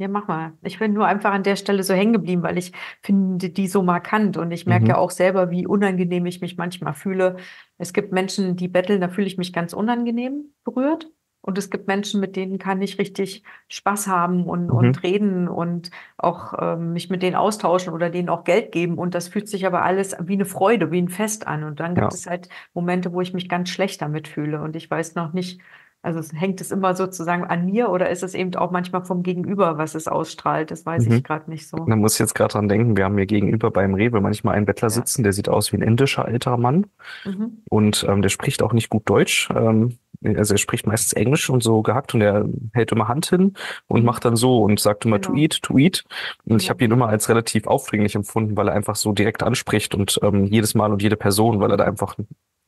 Ja, 0.00 0.06
mach 0.06 0.28
mal. 0.28 0.52
Ich 0.62 0.78
bin 0.78 0.92
nur 0.92 1.06
einfach 1.06 1.32
an 1.32 1.42
der 1.42 1.56
Stelle 1.56 1.82
so 1.82 1.92
hängen 1.92 2.12
geblieben, 2.12 2.42
weil 2.44 2.56
ich 2.56 2.72
finde 3.02 3.50
die 3.50 3.66
so 3.66 3.82
markant 3.82 4.36
und 4.36 4.52
ich 4.52 4.64
merke 4.64 4.84
Mhm. 4.84 4.90
ja 4.90 4.96
auch 4.98 5.10
selber, 5.10 5.50
wie 5.50 5.66
unangenehm 5.66 6.24
ich 6.26 6.40
mich 6.40 6.56
manchmal 6.56 6.94
fühle. 6.94 7.36
Es 7.78 7.92
gibt 7.92 8.12
Menschen, 8.12 8.54
die 8.56 8.68
betteln, 8.68 9.00
da 9.00 9.08
fühle 9.08 9.26
ich 9.26 9.38
mich 9.38 9.52
ganz 9.52 9.72
unangenehm 9.72 10.52
berührt 10.64 11.10
Und 11.48 11.56
es 11.56 11.70
gibt 11.70 11.86
Menschen, 11.86 12.20
mit 12.20 12.36
denen 12.36 12.58
kann 12.58 12.82
ich 12.82 12.98
richtig 12.98 13.42
Spaß 13.68 14.06
haben 14.06 14.44
und, 14.44 14.66
Mhm. 14.66 14.70
und 14.70 15.02
reden 15.02 15.48
und 15.48 15.90
auch 16.18 16.52
ähm, 16.60 16.92
mich 16.92 17.08
mit 17.08 17.22
denen 17.22 17.36
austauschen 17.36 17.94
oder 17.94 18.10
denen 18.10 18.28
auch 18.28 18.44
Geld 18.44 18.70
geben. 18.70 18.98
Und 18.98 19.14
das 19.14 19.28
fühlt 19.28 19.48
sich 19.48 19.64
aber 19.64 19.82
alles 19.82 20.14
wie 20.20 20.34
eine 20.34 20.44
Freude, 20.44 20.90
wie 20.90 21.00
ein 21.00 21.08
Fest 21.08 21.46
an. 21.46 21.64
Und 21.64 21.80
dann 21.80 21.94
gibt 21.94 22.12
Ja. 22.12 22.18
es 22.18 22.26
halt 22.26 22.50
Momente, 22.74 23.14
wo 23.14 23.22
ich 23.22 23.32
mich 23.32 23.48
ganz 23.48 23.70
schlecht 23.70 24.02
damit 24.02 24.28
fühle. 24.28 24.60
Und 24.60 24.76
ich 24.76 24.90
weiß 24.90 25.14
noch 25.14 25.32
nicht, 25.32 25.58
also 26.02 26.18
es 26.20 26.34
hängt 26.34 26.60
es 26.60 26.70
immer 26.70 26.94
sozusagen 26.94 27.44
an 27.44 27.64
mir 27.64 27.88
oder 27.88 28.10
ist 28.10 28.22
es 28.22 28.34
eben 28.34 28.54
auch 28.54 28.70
manchmal 28.70 29.06
vom 29.06 29.22
Gegenüber, 29.22 29.78
was 29.78 29.94
es 29.94 30.06
ausstrahlt? 30.06 30.70
Das 30.70 30.84
weiß 30.84 31.06
Mhm. 31.06 31.12
ich 31.14 31.24
gerade 31.24 31.48
nicht 31.50 31.66
so. 31.66 31.78
Da 31.78 31.96
muss 31.96 32.12
ich 32.12 32.18
jetzt 32.20 32.34
gerade 32.34 32.52
dran 32.52 32.68
denken, 32.68 32.94
wir 32.98 33.06
haben 33.06 33.16
hier 33.16 33.24
gegenüber 33.26 33.70
beim 33.70 33.94
Rewe 33.94 34.20
manchmal 34.20 34.54
einen 34.54 34.66
Bettler 34.66 34.88
Ja. 34.88 34.90
sitzen, 34.90 35.22
der 35.22 35.32
sieht 35.32 35.48
aus 35.48 35.72
wie 35.72 35.78
ein 35.78 35.82
indischer 35.82 36.28
älterer 36.28 36.58
Mann 36.58 36.88
Mhm. 37.24 37.62
und 37.70 38.04
ähm, 38.06 38.20
der 38.20 38.28
spricht 38.28 38.62
auch 38.62 38.74
nicht 38.74 38.90
gut 38.90 39.08
Deutsch. 39.08 39.48
Ähm, 39.56 39.96
also 40.24 40.54
er 40.54 40.58
spricht 40.58 40.86
meistens 40.86 41.12
Englisch 41.14 41.48
und 41.50 41.62
so 41.62 41.82
gehackt 41.82 42.14
und 42.14 42.20
er 42.22 42.46
hält 42.72 42.92
immer 42.92 43.08
Hand 43.08 43.26
hin 43.26 43.54
und 43.86 44.00
Mhm. 44.00 44.06
macht 44.06 44.24
dann 44.24 44.36
so 44.36 44.62
und 44.62 44.80
sagt 44.80 45.04
immer 45.04 45.20
to 45.20 45.32
Genau. 45.32 45.42
eat, 45.44 45.62
to 45.62 45.78
eat. 45.78 46.04
Und 46.44 46.60
ich 46.62 46.70
habe 46.70 46.84
ihn 46.84 46.90
immer 46.90 47.08
als 47.08 47.28
relativ 47.28 47.66
aufdringlich 47.66 48.14
empfunden, 48.14 48.56
weil 48.56 48.68
er 48.68 48.74
einfach 48.74 48.96
so 48.96 49.12
direkt 49.12 49.42
anspricht 49.42 49.94
und 49.94 50.18
ähm, 50.22 50.46
jedes 50.46 50.74
Mal 50.74 50.92
und 50.92 51.02
jede 51.02 51.16
Person, 51.16 51.60
weil 51.60 51.70
er 51.70 51.76
da 51.76 51.84
einfach 51.84 52.16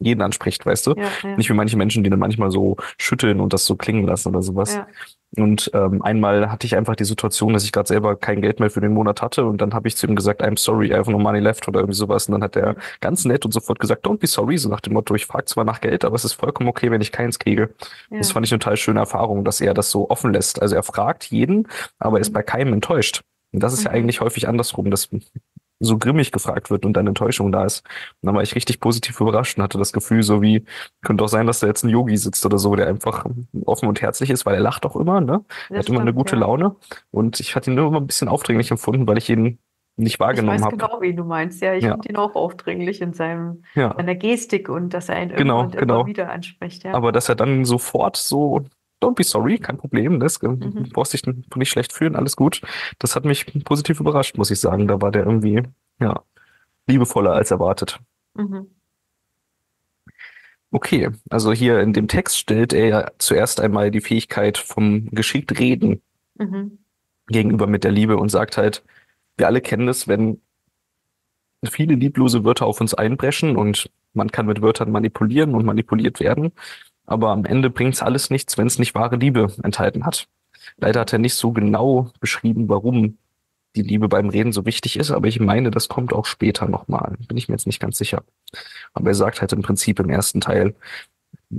jeden 0.01 0.23
anspricht, 0.23 0.65
weißt 0.67 0.87
du? 0.89 0.95
Ja, 0.97 1.05
ja, 1.23 1.37
Nicht 1.37 1.49
wie 1.51 1.55
manche 1.55 1.77
Menschen, 1.77 2.03
die 2.03 2.11
dann 2.11 2.19
manchmal 2.19 2.51
so 2.51 2.77
schütteln 2.99 3.41
und 3.41 3.53
das 3.53 3.67
so 3.67 3.77
klingen 3.77 4.07
lassen 4.07 4.29
oder 4.31 4.43
sowas. 4.43 4.75
ja. 4.75 4.87
Und 5.37 5.71
ähm, 5.75 6.03
einmal 6.03 6.51
hatte 6.51 6.67
ich 6.67 6.75
einfach 6.75 6.97
die 6.97 7.05
Situation, 7.05 7.53
dass 7.53 7.63
ich 7.63 7.71
gerade 7.71 7.87
selber 7.87 8.17
kein 8.17 8.43
Geld 8.43 8.59
mehr 8.59 8.69
für 8.69 8.81
den 8.81 8.93
Monat 8.93 9.23
hatte 9.23 9.45
und 9.45 9.61
dann 9.61 9.75
habe 9.75 9.87
ich 9.87 9.97
zu 9.97 10.09
ihm 10.09 10.17
gesagt, 10.17 10.43
I'm 10.43 10.59
sorry, 10.59 10.89
I 10.91 10.95
have 10.95 11.09
no 11.09 11.21
money 11.21 11.39
left 11.39 11.69
oder 11.69 11.79
irgendwie 11.79 11.95
sowas. 11.97 12.27
Und 12.27 12.33
dann 12.33 12.43
hat 12.43 12.57
er 12.57 12.75
ganz 13.01 13.25
nett 13.25 13.45
und 13.45 13.53
sofort 13.53 13.79
gesagt, 13.79 14.05
don't 14.05 14.19
be 14.19 14.27
sorry, 14.27 14.59
so 14.59 14.69
nach 14.69 14.81
dem 14.81 14.95
Motto, 14.95 15.15
ich 15.15 15.27
frage 15.27 15.45
zwar 15.45 15.65
nach 15.65 15.81
Geld, 15.81 16.05
aber 16.05 16.17
es 16.17 16.25
ist 16.25 16.33
vollkommen 16.33 16.69
okay, 16.69 16.91
wenn 16.91 17.01
ich 17.01 17.13
keins 17.13 17.39
kriege. 17.39 17.71
Das 18.11 18.29
Ja. 18.31 18.33
fand 18.35 18.45
ich 18.47 18.51
eine 18.53 18.59
total 18.59 18.77
schöne 18.77 18.99
Erfahrung, 18.99 19.45
dass 19.45 19.61
er 19.61 19.73
das 19.73 19.93
so 19.93 20.11
offen 20.11 20.33
lässt. 20.33 20.61
Also 20.61 20.75
er 20.75 20.83
fragt 20.83 21.27
jeden, 21.27 21.69
aber 22.01 22.17
er 22.19 22.23
ist 22.23 22.31
Mhm. 22.31 22.35
bei 22.35 22.43
keinem 22.43 22.73
enttäuscht. 22.73 23.23
Und 23.53 23.63
das 23.63 23.73
ist 23.73 23.85
ja 23.85 23.91
Mhm. 23.93 23.99
eigentlich 23.99 24.21
häufig 24.21 24.49
andersrum, 24.49 24.91
dass 24.91 25.11
so 25.81 25.97
grimmig 25.99 26.31
gefragt 26.31 26.71
wird 26.71 26.85
und 26.85 26.93
dann 26.93 27.07
Enttäuschung 27.07 27.51
da 27.53 27.65
ist. 27.65 27.81
Und 28.21 28.27
dann 28.27 28.35
war 28.35 28.43
ich 28.43 28.55
richtig 28.55 28.81
positiv 28.81 29.19
überrascht 29.21 29.57
und 29.57 29.65
hatte 29.65 29.79
das 29.79 29.93
Gefühl, 29.93 30.23
so 30.23 30.43
wie, 30.43 30.65
könnte 31.03 31.25
auch 31.25 31.29
sein, 31.29 31.47
dass 31.47 31.61
da 31.61 31.67
jetzt 31.67 31.83
ein 31.85 31.89
Yogi 31.89 32.17
sitzt 32.19 32.45
oder 32.45 32.59
so, 32.59 32.77
der 32.77 32.87
einfach 32.87 33.25
offen 33.65 33.89
und 33.89 34.01
herzlich 34.03 34.29
ist, 34.31 34.45
weil 34.47 34.55
er 34.55 34.61
lacht 34.61 34.85
auch 34.87 34.95
immer, 34.97 35.21
ne? 35.21 35.45
Er 35.71 35.79
hat 35.79 35.89
immer 35.89 36.01
eine 36.01 36.13
gute 36.15 36.37
ja. 36.37 36.41
Laune. 36.43 36.77
Und 37.11 37.41
ich 37.41 37.57
hatte 37.57 37.71
ihn 37.71 37.77
nur 37.77 37.89
immer 37.89 38.01
ein 38.01 38.07
bisschen 38.07 38.29
aufdringlich 38.29 38.71
empfunden, 38.71 39.07
weil 39.07 39.19
ich 39.19 39.31
ihn 39.31 39.59
nicht 39.97 40.15
Ich 40.15 40.21
wahrgenommen 40.21 40.57
weiß 40.59 40.65
habe. 40.67 40.77
genau, 40.77 41.01
wen 41.01 41.17
du 41.17 41.25
meinst. 41.25 41.61
Ja, 41.63 41.75
ich 41.75 41.85
Ja. 41.85 41.93
finde 41.93 42.09
ihn 42.11 42.17
auch 42.17 42.35
aufdringlich 42.35 43.01
in 43.01 43.13
seinem, 43.13 43.65
Ja. 43.75 43.95
seiner 43.97 44.15
Gestik 44.15 44.69
und 44.69 44.95
dass 44.95 45.09
er 45.09 45.23
ihn 45.23 45.29
Genau, 45.31 45.69
genau. 45.69 46.01
immer 46.01 46.07
wieder 46.07 46.31
anspricht. 46.31 46.85
Ja. 46.85 46.95
Aber 46.95 47.13
dass 47.13 47.29
er 47.29 47.35
dann 47.35 47.65
sofort 47.65 48.17
so, 48.17 48.63
don't 49.01 49.15
be 49.15 49.25
sorry, 49.25 49.59
kein 49.59 49.79
Problem, 49.79 50.21
das 50.21 50.41
Mhm. 50.43 50.61
du 50.61 50.91
brauchst 50.91 51.13
dich 51.13 51.23
nicht 51.27 51.71
schlecht 51.71 51.93
fühlen, 51.93 52.17
alles 52.17 52.37
gut. 52.37 52.61
Das 52.99 53.17
hat 53.17 53.25
mich 53.25 53.47
positiv 53.65 54.01
überrascht, 54.01 54.37
muss 54.37 54.51
ich 54.51 54.61
sagen. 54.61 54.89
Da 54.89 55.01
war 55.01 55.11
der 55.11 55.25
irgendwie, 55.25 55.63
ja, 56.01 56.23
liebevoller 56.87 57.33
als 57.33 57.51
erwartet. 57.51 57.99
Mhm. 58.35 58.67
Okay, 60.73 61.09
also 61.31 61.53
hier 61.53 61.81
in 61.81 61.93
dem 61.93 62.07
Text 62.07 62.39
stellt 62.39 62.73
er 62.73 62.87
ja 62.87 63.09
zuerst 63.19 63.61
einmal 63.61 63.91
die 63.91 64.01
Fähigkeit 64.01 64.57
vom 64.59 65.11
geschickt 65.11 65.59
Reden 65.59 66.01
Mhm. 66.39 66.79
gegenüber 67.27 67.67
mit 67.67 67.85
der 67.85 67.91
Liebe 67.93 68.17
und 68.17 68.29
sagt 68.29 68.57
halt, 68.57 68.85
wir 69.37 69.47
alle 69.47 69.61
kennen 69.61 69.89
es, 69.89 70.07
wenn 70.09 70.41
viele 71.65 71.95
lieblose 71.95 72.45
Wörter 72.45 72.67
auf 72.67 72.81
uns 72.81 72.95
einbrechen 72.95 73.57
und 73.57 73.91
man 74.15 74.31
kann 74.31 74.47
mit 74.47 74.63
Wörtern 74.63 74.91
manipulieren 74.93 75.55
und 75.55 75.65
manipuliert 75.67 76.21
werden, 76.21 76.53
aber 77.11 77.31
am 77.31 77.45
Ende 77.45 77.71
bringt's 77.71 78.03
alles 78.03 78.31
nichts, 78.31 78.57
wenn 78.57 78.69
es 78.69 78.79
nicht 78.79 78.95
wahre 78.95 79.17
Liebe 79.17 79.53
enthalten 79.65 80.07
hat. 80.07 80.29
Leider 80.77 81.01
hat 81.01 81.13
er 81.13 81.19
nicht 81.19 81.35
so 81.35 81.51
genau 81.51 82.11
beschrieben, 82.21 82.69
warum 82.69 83.19
die 83.75 83.83
Liebe 83.83 84.09
beim 84.09 84.29
Reden 84.29 84.53
so 84.53 84.65
wichtig 84.65 84.97
ist, 84.97 85.11
aber 85.11 85.27
ich 85.27 85.41
meine, 85.41 85.73
das 85.73 85.89
kommt 85.89 86.13
auch 86.13 86.25
später 86.25 86.69
nochmal. 86.69 87.17
Bin 87.27 87.37
ich 87.37 87.49
mir 87.49 87.55
jetzt 87.55 87.67
nicht 87.67 87.81
ganz 87.81 87.99
sicher. 87.99 88.23
Aber 88.95 89.11
er 89.11 89.15
sagt 89.15 89.41
halt 89.41 89.53
im 89.53 89.63
Prinzip 89.63 89.99
im 89.99 90.09
ersten 90.09 90.41
Teil, 90.41 90.75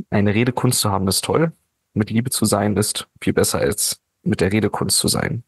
eine 0.09 0.33
Redekunst 0.33 0.79
zu 0.79 0.89
haben 0.89 1.07
ist 1.09 1.25
toll, 1.25 1.51
mit 1.93 2.09
Liebe 2.09 2.29
zu 2.29 2.45
sein 2.45 2.77
ist 2.77 3.09
viel 3.19 3.33
besser 3.33 3.59
als 3.59 3.99
mit 4.23 4.39
der 4.39 4.53
Redekunst 4.53 4.97
zu 4.97 5.09
sein. 5.09 5.43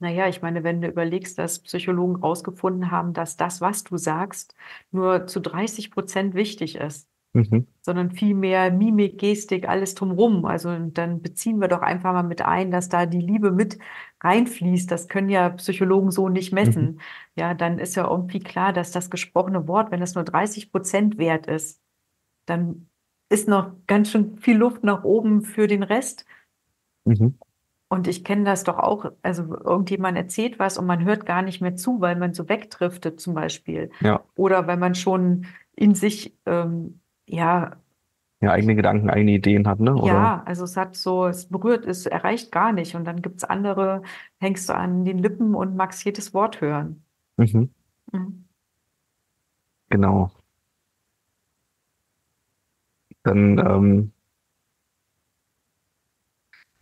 Naja, 0.00 0.28
ich 0.28 0.42
meine, 0.42 0.64
wenn 0.64 0.80
du 0.80 0.88
überlegst, 0.88 1.38
dass 1.38 1.60
Psychologen 1.60 2.16
herausgefunden 2.16 2.90
haben, 2.90 3.12
dass 3.12 3.36
das, 3.36 3.60
was 3.60 3.84
du 3.84 3.96
sagst, 3.96 4.56
nur 4.90 5.28
zu 5.28 5.40
30 5.40 5.92
Prozent 5.92 6.34
wichtig 6.34 6.76
ist, 6.76 7.09
Mhm. 7.32 7.68
sondern 7.82 8.10
vielmehr 8.10 8.72
Mimik, 8.72 9.18
Gestik, 9.18 9.68
alles 9.68 9.94
drumrum. 9.94 10.44
Also 10.44 10.76
dann 10.90 11.22
beziehen 11.22 11.60
wir 11.60 11.68
doch 11.68 11.82
einfach 11.82 12.12
mal 12.12 12.24
mit 12.24 12.42
ein, 12.42 12.72
dass 12.72 12.88
da 12.88 13.06
die 13.06 13.20
Liebe 13.20 13.52
mit 13.52 13.78
reinfließt. 14.20 14.90
Das 14.90 15.06
können 15.06 15.28
ja 15.28 15.50
Psychologen 15.50 16.10
so 16.10 16.28
nicht 16.28 16.52
messen. 16.52 17.00
Ja, 17.36 17.54
dann 17.54 17.78
ist 17.78 17.94
ja 17.94 18.08
irgendwie 18.08 18.40
klar, 18.40 18.72
dass 18.72 18.90
das 18.90 19.10
gesprochene 19.10 19.68
Wort, 19.68 19.92
wenn 19.92 20.02
es 20.02 20.14
nur 20.14 20.24
30 20.24 20.72
Prozent 20.72 21.18
wert 21.18 21.46
ist, 21.46 21.80
dann 22.46 22.88
ist 23.28 23.48
noch 23.48 23.72
ganz 23.86 24.10
schön 24.10 24.38
viel 24.38 24.56
Luft 24.56 24.82
nach 24.82 25.04
oben 25.04 25.42
für 25.42 25.68
den 25.68 25.84
Rest. 25.84 26.24
Mhm. 27.04 27.38
Und 27.88 28.06
ich 28.06 28.24
kenne 28.24 28.44
das 28.44 28.62
doch 28.64 28.78
auch, 28.78 29.10
also 29.22 29.42
irgendjemand 29.56 30.16
erzählt 30.16 30.58
was 30.58 30.78
und 30.78 30.86
man 30.86 31.04
hört 31.04 31.26
gar 31.26 31.42
nicht 31.42 31.60
mehr 31.60 31.74
zu, 31.74 32.00
weil 32.00 32.16
man 32.16 32.34
so 32.34 32.48
wegdriftet 32.48 33.20
zum 33.20 33.34
Beispiel. 33.34 33.90
Ja. 34.00 34.22
Oder 34.36 34.66
weil 34.68 34.76
man 34.76 34.94
schon 34.94 35.46
in 35.74 35.94
sich, 35.94 36.36
ähm, 36.46 37.00
ja, 37.30 37.76
Ja, 38.42 38.52
eigene 38.52 38.74
Gedanken, 38.74 39.10
eigene 39.10 39.32
Ideen 39.32 39.66
hat, 39.68 39.80
ne? 39.80 39.94
Oder? 39.94 40.06
ja, 40.06 40.42
also 40.46 40.64
es 40.64 40.76
hat 40.76 40.96
so, 40.96 41.26
es 41.26 41.46
berührt, 41.48 41.84
es 41.86 42.06
erreicht 42.06 42.52
gar 42.52 42.72
nicht. 42.72 42.94
Und 42.94 43.04
dann 43.04 43.22
gibt 43.22 43.38
es 43.38 43.44
andere, 43.44 44.02
hängst 44.38 44.68
du 44.68 44.74
an 44.74 45.04
den 45.04 45.18
Lippen 45.18 45.54
und 45.54 45.76
magst 45.76 46.04
jedes 46.04 46.32
Wort 46.34 46.60
hören. 46.60 47.04
Mhm. 47.36 47.70
Mhm. 48.12 48.44
Genau. 49.90 50.30
Dann, 53.22 53.58
ähm, 53.58 54.12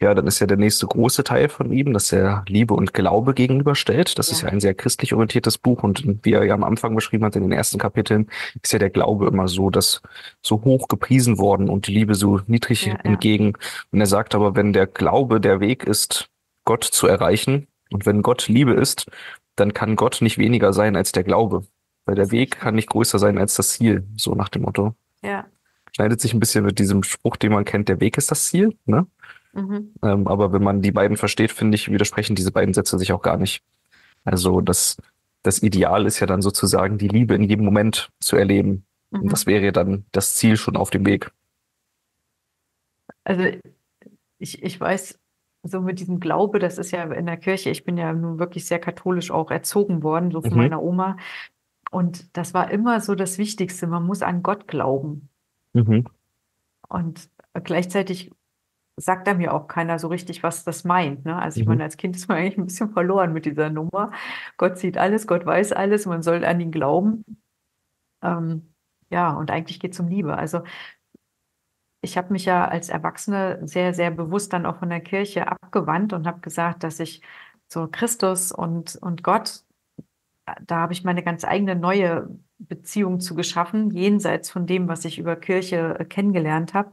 ja, 0.01 0.15
dann 0.15 0.27
ist 0.29 0.39
ja 0.39 0.47
der 0.47 0.57
nächste 0.57 0.87
große 0.87 1.25
Teil 1.25 1.49
von 1.49 1.73
ihm, 1.73 1.93
dass 1.93 2.13
er 2.13 2.45
Liebe 2.47 2.75
und 2.75 2.95
Glaube 2.95 3.35
gegenüberstellt. 3.35 4.19
Das 4.19 4.31
ist 4.31 4.43
Ja. 4.43 4.47
ja 4.49 4.53
ein 4.53 4.61
sehr 4.61 4.75
christlich 4.75 5.13
orientiertes 5.13 5.59
Buch 5.59 5.83
und 5.83 6.05
wie 6.25 6.33
er 6.33 6.45
ja 6.45 6.55
am 6.55 6.63
Anfang 6.63 6.95
beschrieben 6.95 7.25
hat 7.25 7.35
in 7.35 7.43
den 7.43 7.53
ersten 7.53 7.79
Kapiteln, 7.79 8.29
ist 8.63 8.73
ja 8.73 8.79
der 8.79 8.91
Glaube 8.91 9.27
immer 9.27 9.49
so, 9.49 9.71
dass 9.71 10.01
so 10.41 10.63
hoch 10.63 10.87
gepriesen 10.89 11.39
worden 11.39 11.69
und 11.69 11.89
die 11.89 11.93
Liebe 11.93 12.15
so 12.15 12.41
niedrig 12.47 12.87
Ja, 12.87 12.93
ja. 12.95 12.99
entgegen. 13.01 13.55
Und 13.91 14.01
er 14.01 14.07
sagt 14.07 14.35
aber, 14.37 14.55
wenn 14.55 14.73
der 14.73 14.87
Glaube 14.87 15.41
der 15.41 15.59
Weg 15.61 15.85
ist, 15.85 16.29
Gott 16.65 16.85
zu 16.85 17.07
erreichen 17.09 17.67
und 17.91 18.07
wenn 18.07 18.23
Gott 18.23 18.47
Liebe 18.49 18.73
ist, 18.75 19.11
dann 19.57 19.75
kann 19.75 19.97
Gott 19.97 20.19
nicht 20.21 20.39
weniger 20.39 20.73
sein 20.73 20.95
als 20.95 21.11
der 21.11 21.25
Glaube. 21.25 21.65
Weil 22.05 22.15
der 22.15 22.31
Weg 22.31 22.61
kann 22.61 22.77
nicht 22.77 22.89
größer 22.91 23.19
sein 23.19 23.37
als 23.37 23.55
das 23.57 23.71
Ziel, 23.71 24.07
so 24.17 24.35
nach 24.35 24.49
dem 24.49 24.63
Motto. 24.63 24.95
Ja. 25.23 25.47
Schneidet 25.95 26.21
sich 26.21 26.33
ein 26.33 26.41
bisschen 26.41 26.65
mit 26.65 26.79
diesem 26.79 27.03
Spruch, 27.03 27.37
den 27.37 27.53
man 27.53 27.65
kennt, 27.65 27.89
der 27.89 28.01
Weg 28.01 28.17
ist 28.17 28.31
das 28.31 28.45
Ziel, 28.45 28.77
ne? 28.87 29.07
Mhm. 29.53 29.95
Ähm, 30.03 30.27
aber 30.29 30.53
wenn 30.53 30.63
man 30.63 30.83
die 30.83 30.93
beiden 30.93 31.17
versteht, 31.17 31.53
finde 31.53 31.75
ich, 31.77 31.91
widersprechen 31.91 32.37
diese 32.37 32.53
beiden 32.53 32.75
Sätze 32.75 32.99
sich 32.99 33.13
auch 33.13 33.23
gar 33.23 33.37
nicht. 33.37 33.63
Also 34.25 34.61
das, 34.61 34.97
das 35.43 35.63
Ideal 35.63 36.07
ist 36.07 36.21
ja 36.21 36.27
dann 36.27 36.43
sozusagen 36.43 36.99
die 36.99 37.09
Liebe 37.09 37.35
in 37.35 37.43
jedem 37.45 37.65
Moment 37.65 38.11
zu 38.21 38.37
erleben. 38.37 38.85
Und 39.11 39.25
Mhm. 39.25 39.29
das 39.31 39.47
wäre 39.47 39.73
dann 39.73 40.05
das 40.13 40.35
Ziel 40.37 40.57
schon 40.57 40.77
auf 40.77 40.91
dem 40.91 41.07
Weg. 41.07 41.31
Also 43.25 43.45
ich, 44.39 44.63
ich 44.63 44.81
weiß, 44.81 45.19
so 45.65 45.81
mit 45.81 45.99
diesem 46.01 46.21
Glaube, 46.21 46.59
das 46.59 46.79
ist 46.79 46.91
ja 46.93 47.03
in 47.13 47.27
der 47.27 47.37
Kirche, 47.37 47.71
ich 47.71 47.85
bin 47.85 47.97
ja 47.97 48.13
nun 48.13 48.39
wirklich 48.39 48.67
sehr 48.67 48.79
katholisch 48.79 49.31
auch 49.31 49.51
erzogen 49.51 50.03
worden, 50.03 50.31
so 50.31 50.41
von 50.41 50.53
Mhm. 50.53 50.57
meiner 50.57 50.83
Oma. 50.83 51.17
Und 51.91 52.37
das 52.37 52.55
war 52.55 52.71
immer 52.71 53.01
so 53.01 53.15
das 53.15 53.39
Wichtigste, 53.39 53.87
man 53.87 54.05
muss 54.07 54.23
an 54.23 54.43
Gott 54.43 54.69
glauben. 54.69 55.29
Mhm. 55.73 56.07
Und 56.89 57.29
gleichzeitig 57.65 58.31
sagt 59.01 59.27
da 59.27 59.35
mir 59.35 59.55
auch 59.55 59.69
keiner 59.69 59.99
so 59.99 60.09
richtig, 60.09 60.43
was 60.43 60.65
das 60.65 60.85
meint. 60.85 61.25
Ne? 61.25 61.37
Also 61.41 61.61
ich 61.61 61.67
Mhm. 61.67 61.71
meine, 61.71 61.85
als 61.85 61.97
Kind 61.97 62.17
ist 62.17 62.29
man 62.29 62.39
eigentlich 62.39 62.59
ein 62.59 62.67
bisschen 62.67 62.93
verloren 62.93 63.33
mit 63.33 63.47
dieser 63.47 63.71
Nummer. 63.71 64.13
Gott 64.57 64.79
sieht 64.79 64.99
alles, 64.99 65.27
Gott 65.27 65.47
weiß 65.47 65.73
alles, 65.73 66.07
man 66.07 66.23
soll 66.23 66.45
an 66.45 66.61
ihn 66.61 66.73
glauben. 66.73 67.25
Ähm, 68.23 68.75
ja, 69.11 69.33
und 69.33 69.51
eigentlich 69.51 69.81
geht 69.81 69.93
es 69.93 70.01
um 70.01 70.09
Liebe. 70.09 70.37
Also 70.37 70.63
ich 72.01 72.17
habe 72.17 72.33
mich 72.33 72.45
ja 72.45 72.67
als 72.69 72.89
Erwachsene 72.89 73.61
sehr, 73.67 73.93
sehr 73.95 74.11
bewusst 74.11 74.53
dann 74.53 74.67
auch 74.67 74.79
von 74.79 74.91
der 74.91 75.01
Kirche 75.01 75.49
abgewandt 75.51 76.13
und 76.13 76.27
habe 76.27 76.41
gesagt, 76.41 76.85
dass 76.85 77.01
ich 77.01 77.23
so 77.69 77.89
Christus 77.91 78.53
und, 78.53 78.97
und 78.97 79.23
Gott, 79.23 79.65
da 80.67 80.77
habe 80.79 80.93
ich 80.93 81.05
meine 81.05 81.23
ganz 81.23 81.45
eigene 81.45 81.77
neue 81.77 82.29
Beziehung 82.59 83.21
zu 83.21 83.35
geschaffen, 83.35 83.91
jenseits 83.91 84.51
von 84.51 84.67
dem, 84.67 84.89
was 84.89 85.05
ich 85.05 85.19
über 85.19 85.37
Kirche 85.37 85.97
äh, 85.99 86.05
kennengelernt 86.05 86.75
habe 86.75 86.93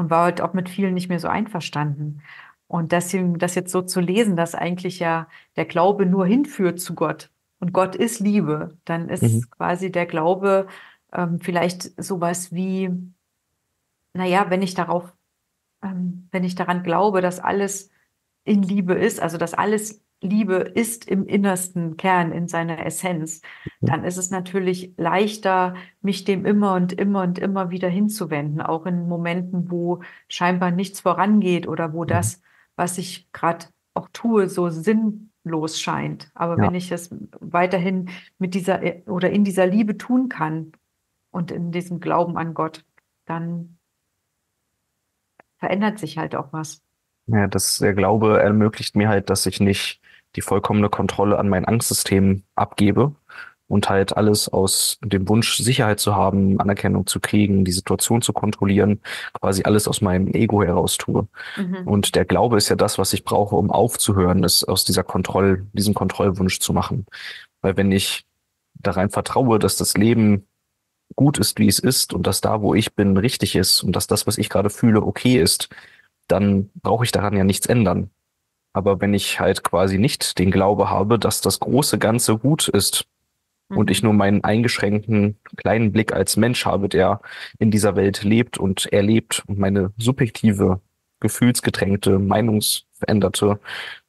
und 0.00 0.10
war 0.10 0.24
halt 0.24 0.40
auch 0.40 0.54
mit 0.54 0.68
vielen 0.68 0.94
nicht 0.94 1.08
mehr 1.08 1.20
so 1.20 1.28
einverstanden. 1.28 2.22
Und 2.68 2.92
deswegen 2.92 3.38
das 3.38 3.54
jetzt 3.56 3.72
so 3.72 3.82
zu 3.82 4.00
lesen, 4.00 4.36
dass 4.36 4.54
eigentlich 4.54 4.98
ja 5.00 5.28
der 5.56 5.66
Glaube 5.66 6.06
nur 6.06 6.26
hinführt 6.26 6.80
zu 6.80 6.94
Gott 6.94 7.30
und 7.60 7.72
Gott 7.72 7.96
ist 7.96 8.20
Liebe, 8.20 8.78
dann 8.84 9.08
ist 9.08 9.22
Mhm. 9.22 9.50
quasi 9.50 9.92
der 9.92 10.06
Glaube 10.06 10.68
ähm, 11.12 11.40
vielleicht 11.40 12.02
sowas 12.02 12.52
wie, 12.52 12.90
naja, 14.14 14.46
wenn 14.50 14.62
ich 14.62 14.74
darauf 14.74 15.12
ähm, 15.82 16.28
wenn 16.32 16.44
ich 16.44 16.56
daran 16.56 16.82
glaube, 16.84 17.22
dass 17.22 17.40
alles 17.40 17.90
in 18.44 18.62
Liebe 18.62 18.94
ist, 18.94 19.20
also 19.20 19.38
dass 19.38 19.54
alles 19.54 20.02
Liebe 20.22 20.56
ist 20.56 21.08
im 21.08 21.26
innersten 21.26 21.96
Kern, 21.96 22.32
in 22.32 22.46
seiner 22.48 22.84
Essenz, 22.84 23.40
dann 23.86 24.04
ist 24.04 24.18
es 24.18 24.30
natürlich 24.30 24.92
leichter, 24.96 25.74
mich 26.02 26.24
dem 26.24 26.44
immer 26.44 26.74
und 26.74 26.92
immer 26.92 27.22
und 27.22 27.38
immer 27.38 27.70
wieder 27.70 27.88
hinzuwenden, 27.88 28.60
auch 28.60 28.84
in 28.86 29.08
Momenten, 29.08 29.70
wo 29.70 30.02
scheinbar 30.28 30.70
nichts 30.72 31.00
vorangeht 31.00 31.66
oder 31.66 31.92
wo 31.94 32.04
das, 32.04 32.42
was 32.76 32.98
ich 32.98 33.30
gerade 33.32 33.66
auch 33.94 34.08
tue, 34.12 34.48
so 34.48 34.68
sinnlos 34.68 35.80
scheint. 35.80 36.30
Aber 36.34 36.58
Ja. 36.58 36.62
wenn 36.64 36.74
ich 36.74 36.92
es 36.92 37.10
weiterhin 37.40 38.10
mit 38.38 38.54
dieser 38.54 38.82
äh, 38.82 39.02
oder 39.06 39.30
in 39.30 39.44
dieser 39.44 39.66
Liebe 39.66 39.96
tun 39.96 40.28
kann 40.28 40.72
und 41.30 41.50
in 41.50 41.72
diesem 41.72 42.00
Glauben 42.00 42.36
an 42.36 42.54
Gott, 42.54 42.84
dann 43.24 43.78
verändert 45.58 45.98
sich 45.98 46.18
halt 46.18 46.34
auch 46.34 46.52
was. 46.52 46.82
Ja, 47.26 47.46
das, 47.46 47.78
der 47.78 47.94
Glaube 47.94 48.40
ermöglicht 48.40 48.96
mir 48.96 49.08
halt, 49.08 49.30
dass 49.30 49.46
ich 49.46 49.60
nicht 49.60 49.99
die 50.36 50.42
vollkommene 50.42 50.88
Kontrolle 50.88 51.38
an 51.38 51.48
mein 51.48 51.64
Angstsystem 51.64 52.44
abgebe 52.54 53.14
und 53.70 53.88
halt 53.88 54.16
alles 54.16 54.48
aus 54.48 54.98
dem 55.04 55.28
Wunsch, 55.28 55.58
Sicherheit 55.58 56.00
zu 56.00 56.16
haben, 56.16 56.60
Anerkennung 56.60 57.06
zu 57.06 57.20
kriegen, 57.20 57.64
die 57.64 57.70
Situation 57.70 58.20
zu 58.20 58.32
kontrollieren, 58.32 59.00
quasi 59.40 59.62
alles 59.62 59.86
aus 59.86 60.00
meinem 60.00 60.26
Ego 60.28 60.62
heraus 60.62 60.96
tue. 60.96 61.28
Mhm. 61.56 61.86
Und 61.86 62.16
der 62.16 62.24
Glaube 62.24 62.56
ist 62.56 62.68
ja 62.68 62.74
das, 62.74 62.98
was 62.98 63.12
ich 63.12 63.22
brauche, 63.22 63.54
um 63.54 63.70
aufzuhören, 63.70 64.42
es 64.42 64.64
aus 64.64 64.84
dieser 64.84 65.04
Kontroll, 65.04 65.66
diesem 65.72 65.94
Kontrollwunsch 65.94 66.58
zu 66.58 66.72
machen. 66.72 67.06
Weil 67.60 67.76
wenn 67.76 67.92
ich 67.92 68.26
da 68.74 68.90
rein 68.90 69.10
vertraue, 69.10 69.60
dass 69.60 69.76
das 69.76 69.96
Leben 69.96 70.48
gut 71.14 71.38
ist, 71.38 71.60
wie 71.60 71.68
es 71.68 71.78
ist 71.78 72.12
und 72.12 72.26
dass 72.26 72.40
da, 72.40 72.62
wo 72.62 72.74
ich 72.74 72.94
bin, 72.94 73.16
richtig 73.16 73.54
ist 73.54 73.82
und 73.82 73.94
dass 73.94 74.08
das, 74.08 74.26
was 74.26 74.36
ich 74.36 74.48
gerade 74.48 74.70
fühle, 74.70 75.02
okay 75.02 75.40
ist, 75.40 75.68
dann 76.26 76.70
brauche 76.74 77.04
ich 77.04 77.12
daran 77.12 77.36
ja 77.36 77.44
nichts 77.44 77.66
ändern. 77.66 78.10
Aber 78.72 79.00
wenn 79.00 79.14
ich 79.14 79.40
halt 79.40 79.64
quasi 79.64 79.98
nicht 79.98 80.38
den 80.38 80.50
Glaube 80.50 80.90
habe, 80.90 81.18
dass 81.18 81.40
das 81.40 81.60
große 81.60 81.98
Ganze 81.98 82.38
gut 82.38 82.68
ist 82.68 83.04
und 83.68 83.86
Mhm. 83.86 83.92
ich 83.92 84.02
nur 84.02 84.12
meinen 84.12 84.44
eingeschränkten 84.44 85.38
kleinen 85.56 85.92
Blick 85.92 86.12
als 86.12 86.36
Mensch 86.36 86.66
habe, 86.66 86.88
der 86.88 87.20
in 87.58 87.70
dieser 87.70 87.96
Welt 87.96 88.22
lebt 88.24 88.58
und 88.58 88.92
erlebt 88.92 89.42
und 89.46 89.58
meine 89.58 89.92
subjektive, 89.98 90.80
gefühlsgetränkte, 91.20 92.18
meinungsveränderte 92.18 93.60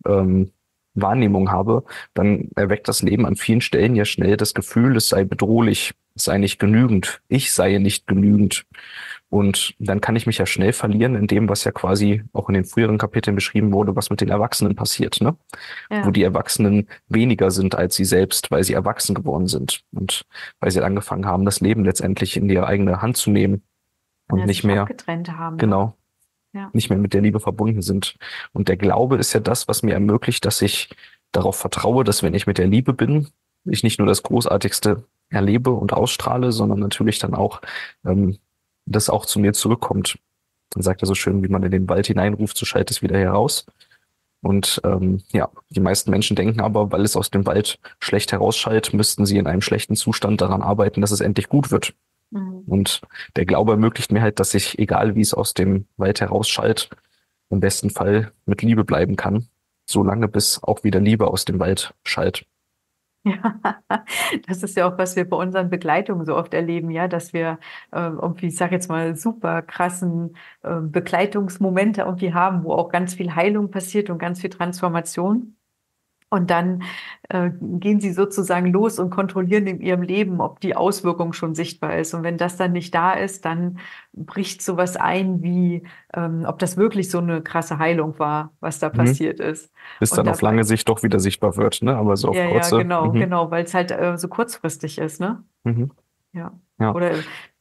ähm, 0.06 0.51
Wahrnehmung 0.93 1.51
habe, 1.51 1.83
dann 2.13 2.50
erweckt 2.55 2.88
das 2.88 3.01
Leben 3.01 3.25
an 3.25 3.36
vielen 3.36 3.62
Stellen 3.62 3.95
ja 3.95 4.05
schnell 4.05 4.38
das 4.38 4.53
Gefühl, 4.53 4.95
es 4.98 5.10
sei 5.10 5.24
bedrohlich, 5.24 5.93
es 6.15 6.25
sei 6.25 6.38
nicht 6.38 6.60
genügend, 6.60 7.21
ich 7.29 7.51
sei 7.53 7.77
nicht 7.77 8.07
genügend. 8.07 8.65
Und 9.29 9.75
dann 9.79 10.01
kann 10.01 10.17
ich 10.17 10.27
mich 10.27 10.39
ja 10.39 10.45
schnell 10.45 10.74
verlieren 10.74 11.15
in 11.15 11.25
dem, 11.27 11.48
was 11.48 11.63
ja 11.63 11.71
quasi 11.71 12.24
auch 12.33 12.50
in 12.50 12.55
den 12.55 12.65
früheren 12.65 12.98
Kapiteln 12.98 13.33
beschrieben 13.33 13.71
wurde, 13.71 13.95
was 13.95 14.10
mit 14.10 14.19
den 14.19 14.27
Erwachsenen 14.27 14.75
passiert, 14.75 15.21
ne? 15.21 15.38
Ja. 15.89 16.05
Wo 16.05 16.12
die 16.12 16.24
Erwachsenen 16.24 16.89
weniger 17.07 17.50
sind 17.50 17.74
als 17.75 17.95
sie 17.95 18.03
selbst, 18.03 18.51
weil 18.51 18.65
sie 18.65 18.74
erwachsen 18.74 19.15
geworden 19.15 19.48
sind 19.48 19.83
und 19.93 20.25
weil 20.60 20.71
sie 20.71 20.81
angefangen 20.81 21.25
haben, 21.25 21.45
das 21.45 21.62
Leben 21.62 21.86
letztendlich 21.86 22.36
in 22.36 22.50
ihre 22.50 22.67
eigene 22.67 23.01
Hand 23.01 23.15
zu 23.15 23.31
nehmen 23.31 23.63
und 24.29 24.39
Ja, 24.39 24.45
nicht 24.45 24.65
mehr, 24.65 24.81
abgetrennt 24.81 25.31
haben. 25.31 25.55
ne? 25.55 25.60
genau, 25.62 25.95
Ja. 26.53 26.70
nicht 26.74 26.89
mehr 26.89 27.00
mit 27.00 27.13
der 27.13 27.22
Liebe 27.22 27.39
verbunden 27.39 27.81
sind. 27.81 28.15
Und 28.51 28.67
der 28.67 28.77
Glaube 28.77 29.17
ist 29.17 29.31
ja 29.34 29.39
das, 29.39 29.67
was 29.67 29.84
mir 29.84 29.93
ermöglicht, 29.93 30.43
dass 30.46 30.62
ich 30.62 30.89
darauf 31.31 31.55
vertraue, 31.55 32.03
dass 32.03 32.24
wenn 32.24 32.34
ich 32.34 32.46
mit 32.46 32.58
der 32.58 32.67
Liebe 32.67 32.93
bin, 32.93 33.29
ich 33.65 33.84
nicht 33.84 34.00
nur 34.00 34.08
das 34.08 34.24
Großartigste 34.24 35.05
erlebe 35.29 35.72
und 35.72 35.93
ausstrahle, 35.93 36.51
sondern 36.51 36.79
natürlich 36.79 37.20
dann 37.20 37.34
auch 37.34 37.62
ähm, 38.05 38.38
das 38.86 39.10
auch 39.10 39.25
zu 39.25 39.39
mir 39.39 39.53
zurückkommt. 39.53 40.17
Dann 40.72 40.84
sagt 40.84 41.01
er 41.03 41.05
so 41.05 41.15
schön, 41.15 41.43
wie 41.43 41.48
man 41.48 41.63
in 41.63 41.72
den 41.72 41.89
Wald 41.89 42.08
hineinruft, 42.08 42.58
so 42.58 42.65
schallt 42.65 42.91
es 42.91 43.01
wieder 43.01 43.17
heraus. 43.17 43.65
Und 44.41 44.81
ähm, 44.84 45.22
ja, 45.31 45.50
die 45.70 45.79
meisten 45.79 46.10
Menschen 46.10 46.36
denken 46.36 46.62
aber, 46.62 46.91
weil 46.91 47.01
es 47.01 47.15
aus 47.15 47.29
dem 47.29 47.46
Wald 47.46 47.79
schlecht 48.00 48.31
herausschallt, 48.31 48.93
müssten 48.93 49.25
sie 49.25 49.38
in 49.38 49.48
einem 49.48 49.62
schlechten 49.62 49.96
Zustand 49.96 50.41
daran 50.41 50.63
arbeiten, 50.63 51.01
dass 51.01 51.12
es 51.12 51.22
endlich 51.22 51.48
gut 51.48 51.72
wird. 51.72 51.93
Mhm. 52.31 52.63
Und 52.65 53.01
der 53.35 53.45
Glaube 53.45 53.73
ermöglicht 53.73 54.11
mir 54.11 54.21
halt, 54.21 54.39
dass 54.39 54.53
ich, 54.53 54.79
egal 54.79 55.15
wie 55.15 55.21
es 55.21 55.33
aus 55.33 55.53
dem 55.53 55.85
Wald 55.97 56.21
herausschallt, 56.21 56.89
im 57.50 57.59
besten 57.59 57.89
Fall 57.89 58.31
mit 58.45 58.61
Liebe 58.61 58.83
bleiben 58.83 59.15
kann, 59.15 59.47
solange 59.85 60.27
bis 60.27 60.63
auch 60.63 60.84
wieder 60.84 60.99
Liebe 60.99 61.27
aus 61.27 61.45
dem 61.45 61.60
Wald 61.60 61.93
schallt. 62.03 62.45
Ja, 63.23 63.60
das 64.47 64.63
ist 64.63 64.75
ja 64.75 64.91
auch, 64.91 64.97
was 64.97 65.15
wir 65.15 65.29
bei 65.29 65.38
unseren 65.38 65.69
Begleitungen 65.69 66.25
so 66.25 66.36
oft 66.36 66.53
erleben, 66.53 66.89
ja, 66.89 67.08
dass 67.08 67.34
wir 67.34 67.60
äh, 67.91 67.99
irgendwie, 67.99 68.47
ich 68.47 68.56
sage 68.58 68.73
jetzt 68.73 68.89
mal, 68.89 69.15
super 69.15 69.62
krassen 69.62 70.36
äh, 70.63 70.79
Begleitungsmomente 70.82 72.01
irgendwie 72.01 72.34
haben, 72.34 72.63
wo 72.63 72.73
auch 72.73 72.89
ganz 72.89 73.13
viel 73.13 73.36
Heilung 73.36 73.69
passiert 73.69 74.10
und 74.10 74.17
ganz 74.17 74.41
viel 74.41 74.49
Transformation. 74.49 75.56
Und 76.34 76.50
dann 76.50 76.84
äh, 77.28 77.52
gehen 77.60 78.00
sie 78.00 78.13
sozusagen 78.13 78.67
los 78.72 79.00
und 79.00 79.10
kontrollieren 79.10 79.67
in 79.67 79.82
ihrem 79.82 80.02
Leben, 80.02 80.39
ob 80.39 80.62
die 80.62 80.78
Auswirkung 80.78 81.34
schon 81.34 81.56
sichtbar 81.56 81.98
ist. 81.98 82.13
Und 82.13 82.24
wenn 82.24 82.38
das 82.38 82.56
dann 82.56 82.72
nicht 82.72 82.96
da 82.96 83.12
ist, 83.13 83.44
dann 83.44 83.80
bricht 84.13 84.62
sowas 84.62 84.96
ein, 84.96 85.44
wie 85.44 85.84
ähm, 86.13 86.46
ob 86.48 86.58
das 86.60 86.78
wirklich 86.78 87.12
so 87.12 87.17
eine 87.17 87.41
krasse 87.41 87.80
Heilung 87.80 88.17
war, 88.17 88.54
was 88.62 88.80
da 88.80 88.88
Mhm. 88.89 88.94
passiert 88.94 89.41
ist. 89.41 89.74
Bis 90.00 90.12
Und 90.12 90.20
dann 90.20 90.30
auf 90.30 90.41
lange 90.41 90.63
Sicht 90.63 90.88
doch 90.88 91.04
wieder 91.04 91.20
sichtbar 91.20 91.58
wird, 91.58 91.82
ne? 91.82 91.96
Aber 91.98 92.15
so 92.15 92.30
auf 92.30 92.38
Ja, 92.38 92.48
kurze. 92.48 92.78
ja, 92.78 92.84
genau, 92.84 93.08
mhm, 93.10 93.20
genau, 93.20 93.52
weil 93.52 93.65
es 93.65 93.74
halt 93.74 93.91
äh, 93.91 94.17
so 94.17 94.30
kurzfristig 94.30 95.00
ist, 95.00 95.20
ne? 95.20 95.44
Mhm. 95.65 95.91
Ja. 96.34 96.54
Ja. 96.80 96.94
Oder, 96.96 97.12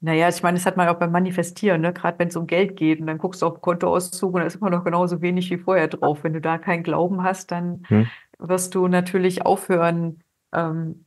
naja, 0.00 0.28
ich 0.28 0.42
meine, 0.42 0.56
das 0.56 0.64
hat 0.64 0.76
man 0.76 0.88
auch 0.88 0.94
beim 0.98 1.12
Manifestieren, 1.12 1.80
ne? 1.82 1.92
Gerade 1.92 2.18
wenn 2.18 2.28
es 2.28 2.36
um 2.36 2.46
Geld 2.46 2.76
geht 2.76 3.00
und 3.00 3.06
dann 3.06 3.18
guckst 3.18 3.42
du 3.42 3.46
auf 3.46 3.60
Kontoauszug 3.60 4.32
und 4.34 4.40
da 4.40 4.46
ist 4.46 4.56
immer 4.56 4.70
noch 4.70 4.84
genauso 4.84 5.20
wenig 5.20 5.50
wie 5.50 5.58
vorher 5.58 5.88
drauf. 5.88 6.24
Wenn 6.24 6.32
du 6.32 6.40
da 6.40 6.56
keinen 6.56 6.82
Glauben 6.84 7.22
hast, 7.22 7.50
dann 7.50 7.82
Hm. 7.88 8.10
Wirst 8.40 8.74
du 8.74 8.88
natürlich 8.88 9.44
aufhören, 9.46 10.22
ähm, 10.52 11.06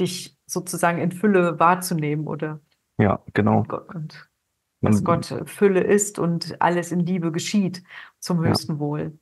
dich 0.00 0.36
sozusagen 0.46 0.98
in 0.98 1.12
Fülle 1.12 1.58
wahrzunehmen 1.58 2.26
oder 2.26 2.60
Ja, 2.98 3.20
genau. 3.32 3.60
Und 3.88 4.28
Man- 4.80 4.92
dass 4.92 5.02
Gott 5.04 5.34
Fülle 5.46 5.80
ist 5.80 6.18
und 6.18 6.60
alles 6.60 6.92
in 6.92 7.00
Liebe 7.00 7.32
geschieht 7.32 7.82
zum 8.20 8.42
Ja. 8.42 8.50
höchsten 8.50 8.78
Wohl. 8.78 9.18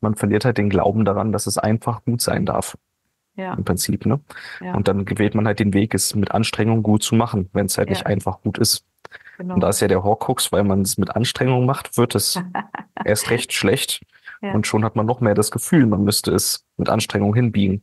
Man 0.00 0.14
verliert 0.14 0.44
halt 0.44 0.58
den 0.58 0.68
Glauben 0.68 1.04
daran, 1.04 1.32
dass 1.32 1.46
es 1.46 1.56
einfach 1.58 2.04
gut 2.04 2.20
sein 2.20 2.44
darf, 2.44 2.76
Ja, 3.36 3.54
im 3.54 3.64
Prinzip, 3.64 4.04
ne? 4.06 4.20
ja, 4.60 4.74
Und 4.74 4.86
dann 4.86 5.08
wählt 5.18 5.34
man 5.34 5.46
halt 5.46 5.58
den 5.58 5.72
Weg, 5.72 5.94
es 5.94 6.14
mit 6.14 6.30
Anstrengung 6.32 6.82
gut 6.82 7.02
zu 7.02 7.14
machen, 7.14 7.48
wenn 7.52 7.66
es 7.66 7.78
halt 7.78 7.88
nicht 7.88 8.02
Ja. 8.02 8.06
einfach 8.06 8.40
gut 8.42 8.58
ist. 8.58 8.84
genau. 9.38 9.54
Und 9.54 9.60
da 9.62 9.68
ist 9.70 9.80
ja 9.80 9.88
der 9.88 10.02
Horcrux, 10.04 10.52
weil 10.52 10.62
man 10.64 10.82
es 10.82 10.98
mit 10.98 11.16
Anstrengung 11.16 11.66
macht, 11.66 11.96
wird 11.96 12.14
es 12.14 12.36
erst 13.04 13.30
recht 13.30 13.52
schlecht. 13.52 14.04
Ja. 14.44 14.52
Und 14.52 14.66
schon 14.66 14.84
hat 14.84 14.94
man 14.94 15.06
noch 15.06 15.20
mehr 15.20 15.34
das 15.34 15.50
Gefühl, 15.50 15.86
man 15.86 16.04
müsste 16.04 16.32
es 16.32 16.64
mit 16.76 16.88
Anstrengung 16.88 17.34
hinbiegen. 17.34 17.82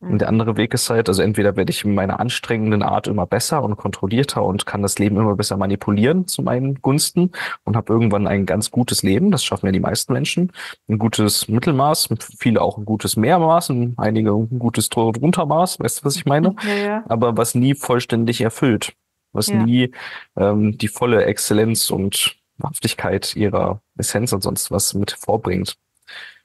Und 0.00 0.20
der 0.20 0.28
andere 0.28 0.56
Weg 0.56 0.74
ist 0.74 0.88
halt, 0.90 1.08
also 1.08 1.22
entweder 1.22 1.56
werde 1.56 1.70
ich 1.70 1.84
in 1.84 1.92
meiner 1.92 2.20
anstrengenden 2.20 2.84
Art 2.84 3.08
immer 3.08 3.26
besser 3.26 3.64
und 3.64 3.76
kontrollierter 3.76 4.44
und 4.44 4.64
kann 4.64 4.80
das 4.80 5.00
Leben 5.00 5.16
immer 5.16 5.34
besser 5.34 5.56
manipulieren 5.56 6.28
zu 6.28 6.42
meinen 6.42 6.80
Gunsten 6.80 7.32
und 7.64 7.74
habe 7.74 7.92
irgendwann 7.92 8.28
ein 8.28 8.46
ganz 8.46 8.70
gutes 8.70 9.02
Leben. 9.02 9.32
Das 9.32 9.42
schaffen 9.42 9.66
ja 9.66 9.72
die 9.72 9.80
meisten 9.80 10.12
Menschen. 10.12 10.52
Ein 10.88 11.00
gutes 11.00 11.48
Mittelmaß, 11.48 12.10
viele 12.38 12.62
auch 12.62 12.78
ein 12.78 12.84
gutes 12.84 13.16
Mehrmaß, 13.16 13.70
und 13.70 13.94
einige 13.98 14.30
ein 14.30 14.60
gutes 14.60 14.88
drunter 14.88 15.46
Maß. 15.46 15.80
Weißt 15.80 16.00
du, 16.00 16.04
was 16.04 16.14
ich 16.14 16.26
meine? 16.26 16.54
Ja, 16.62 16.74
ja, 16.74 17.04
aber 17.08 17.36
was 17.36 17.56
nie 17.56 17.74
vollständig 17.74 18.40
erfüllt, 18.40 18.92
was 19.32 19.48
nie 19.48 19.90
ähm, 20.36 20.78
die 20.78 20.88
volle 20.88 21.24
Exzellenz 21.24 21.90
und 21.90 22.36
Wahrhaftigkeit 22.58 23.34
ihrer 23.34 23.80
Essenz 23.96 24.32
und 24.32 24.44
sonst 24.44 24.70
was 24.70 24.94
mit 24.94 25.10
vorbringt. 25.10 25.76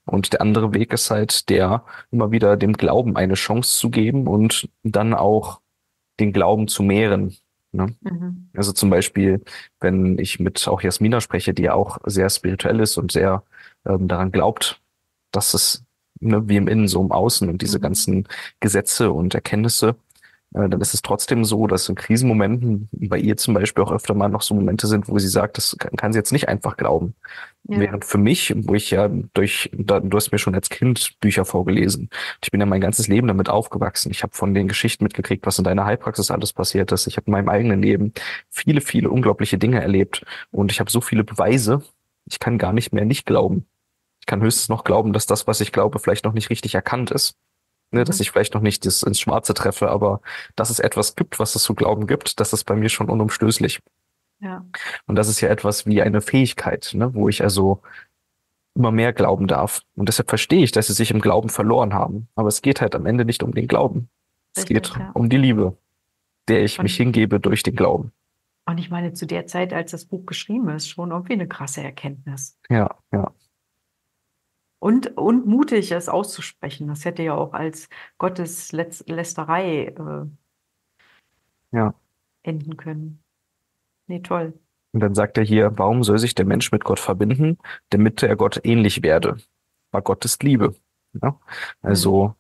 Und 0.06 0.34
der 0.34 0.42
andere 0.42 0.74
Weg 0.74 0.94
ist 0.94 1.10
halt 1.12 1.50
der, 1.50 1.86
immer 2.12 2.32
wieder 2.32 2.58
dem 2.58 2.74
Glauben 2.74 3.16
eine 3.16 3.36
Chance 3.36 3.78
zu 3.80 3.90
geben 3.90 4.28
und 4.28 4.70
dann 4.84 5.14
auch 5.14 5.62
den 6.20 6.34
Glauben 6.34 6.68
zu 6.68 6.84
mehren. 6.84 7.36
Ne? 7.72 7.96
mhm. 8.02 8.50
Also 8.54 8.72
zum 8.74 8.90
Beispiel, 8.90 9.42
wenn 9.80 10.20
ich 10.20 10.40
mit 10.40 10.68
auch 10.68 10.82
Jasmina 10.82 11.22
spreche, 11.22 11.54
die 11.54 11.64
ja 11.64 11.74
auch 11.74 11.98
sehr 12.06 12.30
spirituell 12.30 12.80
ist 12.80 12.98
und 12.98 13.12
sehr 13.12 13.44
ähm, 13.86 14.08
daran 14.08 14.32
glaubt, 14.32 14.82
dass 15.32 15.54
es 15.54 15.84
ne, 16.20 16.48
wie 16.48 16.58
im 16.58 16.68
Innen 16.68 16.88
so 16.88 17.02
im 17.02 17.12
Außen 17.12 17.50
und 17.50 17.62
diese 17.62 17.80
Mhm. 17.80 17.82
ganzen 17.82 18.28
Gesetze 18.60 19.12
und 19.12 19.36
Erkenntnisse, 19.36 19.96
äh, 20.54 20.70
dann 20.70 20.82
ist 20.82 20.94
es 20.94 21.02
trotzdem 21.02 21.46
so, 21.46 21.68
dass 21.68 21.90
in 21.90 21.96
Krisenmomenten 21.96 22.90
bei 22.92 23.18
ihr 23.18 23.38
zum 23.38 23.54
Beispiel 23.54 23.84
auch 23.84 23.92
öfter 23.92 24.14
mal 24.14 24.30
noch 24.30 24.42
so 24.42 24.54
Momente 24.56 24.88
sind, 24.88 25.08
wo 25.08 25.18
sie 25.20 25.28
sagt, 25.28 25.58
das 25.58 25.76
kann, 25.80 25.96
kann 25.96 26.14
sie 26.14 26.20
jetzt 26.20 26.32
nicht 26.32 26.48
einfach 26.48 26.78
glauben. 26.78 27.16
Ja. 27.66 27.80
Während 27.80 28.06
für 28.06 28.18
mich, 28.18 28.54
wo 28.56 28.76
ich 28.76 28.92
ja 28.92 29.10
durch, 29.34 29.70
da, 29.74 30.00
du 30.00 30.16
hast 30.16 30.32
mir 30.32 30.38
schon 30.38 30.56
als 30.56 30.70
Kind 30.70 31.20
Bücher 31.22 31.46
vorgelesen. 31.46 32.10
Ich 32.44 32.52
bin 32.52 32.60
ja 32.60 32.66
mein 32.66 32.82
ganzes 32.82 33.08
Leben 33.08 33.28
damit 33.28 33.50
aufgewachsen. 33.50 34.12
Ich 34.12 34.22
habe 34.24 34.36
von 34.36 34.54
den 34.54 34.68
Geschichten 34.68 35.04
mitgekriegt, 35.04 35.46
was 35.46 35.58
in 35.58 35.64
deiner 35.64 35.86
Heilpraxis 35.86 36.30
alles 36.30 36.54
passiert 36.54 36.92
ist. 36.92 37.08
Ich 37.08 37.18
habe 37.18 37.28
in 37.28 37.32
meinem 37.32 37.50
eigenen 37.50 37.82
Leben 37.82 38.14
viele, 38.50 38.82
viele 38.82 39.10
unglaubliche 39.10 39.58
Dinge 39.58 39.82
erlebt. 39.82 40.26
Und 40.52 40.72
ich 40.72 40.80
habe 40.80 40.92
so 40.92 41.00
viele 41.02 41.24
Beweise, 41.24 41.82
ich 42.26 42.40
kann 42.40 42.58
gar 42.58 42.74
nicht 42.74 42.94
mehr 42.94 43.06
nicht 43.06 43.26
glauben. 43.26 43.66
Ich 44.20 44.26
kann 44.26 44.42
höchstens 44.42 44.70
noch 44.70 44.84
glauben, 44.84 45.12
dass 45.12 45.26
das, 45.26 45.48
was 45.48 45.60
ich 45.60 45.72
glaube, 45.72 46.00
vielleicht 46.00 46.26
noch 46.26 46.34
nicht 46.34 46.50
richtig 46.50 46.76
erkannt 46.76 47.12
ist. 47.12 47.36
Ne, 47.94 48.04
dass 48.04 48.18
Mhm. 48.18 48.22
ich 48.24 48.32
vielleicht 48.32 48.54
noch 48.56 48.62
nicht 48.62 48.86
das 48.86 49.04
ins 49.04 49.20
Schwarze 49.20 49.54
treffe, 49.54 49.90
aber 49.90 50.22
dass 50.56 50.70
es 50.70 50.80
etwas 50.80 51.16
gibt, 51.16 51.40
was 51.40 51.56
es 51.56 51.64
zu 51.64 51.76
glauben 51.76 52.08
gibt, 52.08 52.40
das 52.40 52.52
ist 52.54 52.64
bei 52.66 52.76
mir 52.76 52.90
schon 52.90 53.10
unumstößlich. 53.10 53.80
Ja. 54.40 54.66
Und 55.06 55.16
das 55.16 55.28
ist 55.30 55.40
ja 55.42 55.50
etwas 55.50 55.86
wie 55.86 56.02
eine 56.02 56.22
Fähigkeit, 56.22 56.92
ne, 56.94 57.14
wo 57.14 57.30
ich 57.30 57.44
also 57.44 57.82
immer 58.76 58.92
mehr 58.92 59.14
glauben 59.14 59.48
darf. 59.48 59.82
Und 59.96 60.10
deshalb 60.10 60.30
verstehe 60.30 60.64
ich, 60.64 60.72
dass 60.72 60.88
sie 60.88 60.94
sich 60.94 61.12
im 61.12 61.22
Glauben 61.22 61.50
verloren 61.50 61.94
haben. 61.94 62.28
Aber 62.36 62.48
es 62.48 62.62
geht 62.64 62.82
halt 62.82 62.96
am 62.96 63.06
Ende 63.06 63.24
nicht 63.26 63.44
um 63.44 63.54
den 63.54 63.68
Glauben. 63.68 64.10
Es 64.56 64.64
Richtig, 64.64 64.84
geht 64.94 64.98
ja. 65.00 65.12
um 65.14 65.30
die 65.30 65.38
Liebe, 65.38 65.78
der 66.48 66.64
ich 66.64 66.80
Und- 66.80 66.84
mich 66.84 66.96
hingebe 66.98 67.40
durch 67.40 67.62
den 67.64 67.76
Glauben. 67.76 68.12
Und 68.66 68.78
ich 68.80 68.90
meine, 68.90 69.14
zu 69.14 69.28
der 69.28 69.46
Zeit, 69.46 69.74
als 69.74 69.92
das 69.92 70.06
Buch 70.06 70.26
geschrieben 70.26 70.70
ist, 70.70 70.88
schon 70.88 71.12
irgendwie 71.12 71.34
eine 71.34 71.48
krasse 71.48 71.84
Erkenntnis. 71.84 72.58
Ja, 72.70 72.96
ja, 73.12 73.32
Und, 74.84 75.16
und 75.16 75.46
mutig, 75.46 75.94
es 75.94 76.10
auszusprechen. 76.10 76.90
Das 76.90 77.06
hätte 77.06 77.24
ja 77.24 77.36
auch 77.36 77.54
als 77.54 77.88
Gotteslästerei 78.18 79.86
äh, 79.86 80.26
ja. 81.72 81.94
enden 82.44 82.76
können. 82.76 83.24
Nee, 84.08 84.20
toll. 84.20 84.60
Und 84.92 85.00
dann 85.00 85.16
sagt 85.16 85.38
er 85.38 85.46
hier, 85.46 85.72
warum 85.78 86.04
soll 86.04 86.20
sich 86.20 86.36
der 86.36 86.44
Mensch 86.44 86.74
mit 86.74 86.84
Gott 86.84 87.00
verbinden, 87.00 87.60
damit 87.92 88.24
er 88.24 88.36
Gott 88.36 88.60
ähnlich 88.66 89.04
werde? 89.04 89.38
Weil 89.92 90.02
Gott 90.02 90.26
ist 90.26 90.44
Liebe. 90.44 90.76
Ja? 91.22 91.40
Also 91.82 92.36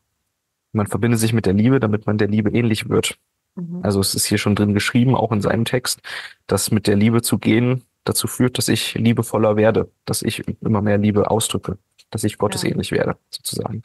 man 0.74 0.88
verbindet 0.88 1.22
sich 1.22 1.32
mit 1.32 1.46
der 1.46 1.54
Liebe, 1.54 1.80
damit 1.80 2.08
man 2.08 2.18
der 2.18 2.28
Liebe 2.28 2.50
ähnlich 2.50 2.90
wird. 2.90 3.18
Mhm. 3.56 3.80
Also 3.84 4.02
es 4.02 4.16
ist 4.16 4.26
hier 4.26 4.38
schon 4.38 4.56
drin 4.56 4.74
geschrieben, 4.74 5.16
auch 5.16 5.32
in 5.32 5.40
seinem 5.40 5.64
Text, 5.64 6.02
dass 6.48 6.72
mit 6.72 6.88
der 6.88 6.98
Liebe 6.98 7.22
zu 7.22 7.40
gehen 7.40 7.86
dazu 8.04 8.28
führt, 8.28 8.58
dass 8.58 8.68
ich 8.68 8.96
liebevoller 8.96 9.56
werde, 9.56 9.90
dass 10.06 10.22
ich 10.22 10.44
immer 10.62 10.82
mehr 10.82 10.98
Liebe 10.98 11.30
ausdrücke, 11.30 11.78
dass 12.12 12.24
ich 12.24 12.38
Gottes 12.38 12.64
Ja. 12.64 12.76
werde, 12.92 13.18
sozusagen. 13.30 13.84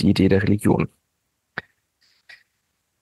Die 0.00 0.10
Idee 0.10 0.28
der 0.28 0.42
Religion. 0.42 0.88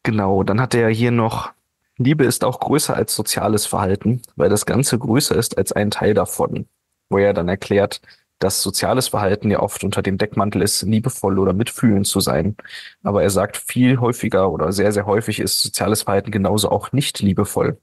Genau, 0.03 0.43
dann 0.43 0.61
hat 0.61 0.75
er 0.75 0.89
hier 0.89 1.11
noch, 1.13 1.53
Liebe 1.97 2.25
ist 2.25 2.45
auch 2.45 2.59
größer 2.61 2.95
als 2.95 3.15
soziales 3.15 3.67
Verhalten, 3.67 4.21
weil 4.37 4.49
das 4.49 4.67
Ganze 4.67 4.99
größer 4.99 5.37
ist 5.37 5.57
als 5.57 5.73
ein 5.73 5.91
Teil 5.91 6.15
davon, 6.15 6.67
wo 7.09 7.19
er 7.19 7.33
dann 7.35 7.49
erklärt, 7.49 8.01
dass 8.41 8.63
soziales 8.63 9.09
Verhalten 9.09 9.51
ja 9.51 9.61
oft 9.61 9.85
unter 9.85 10.03
dem 10.03 10.19
Deckmantel 10.19 10.63
ist, 10.63 10.83
liebevoll 10.83 11.39
oder 11.39 11.53
mitfühlend 11.53 12.07
zu 12.09 12.21
sein. 12.21 12.57
Aber 13.05 13.23
er 13.23 13.31
sagt, 13.31 13.57
viel 13.57 14.01
häufiger 14.01 14.51
oder 14.51 14.73
sehr, 14.73 14.91
sehr 14.93 15.07
häufig 15.07 15.39
ist 15.39 15.63
soziales 15.63 16.03
Verhalten 16.03 16.33
genauso 16.33 16.71
auch 16.71 16.91
nicht 16.93 17.21
liebevoll. 17.21 17.79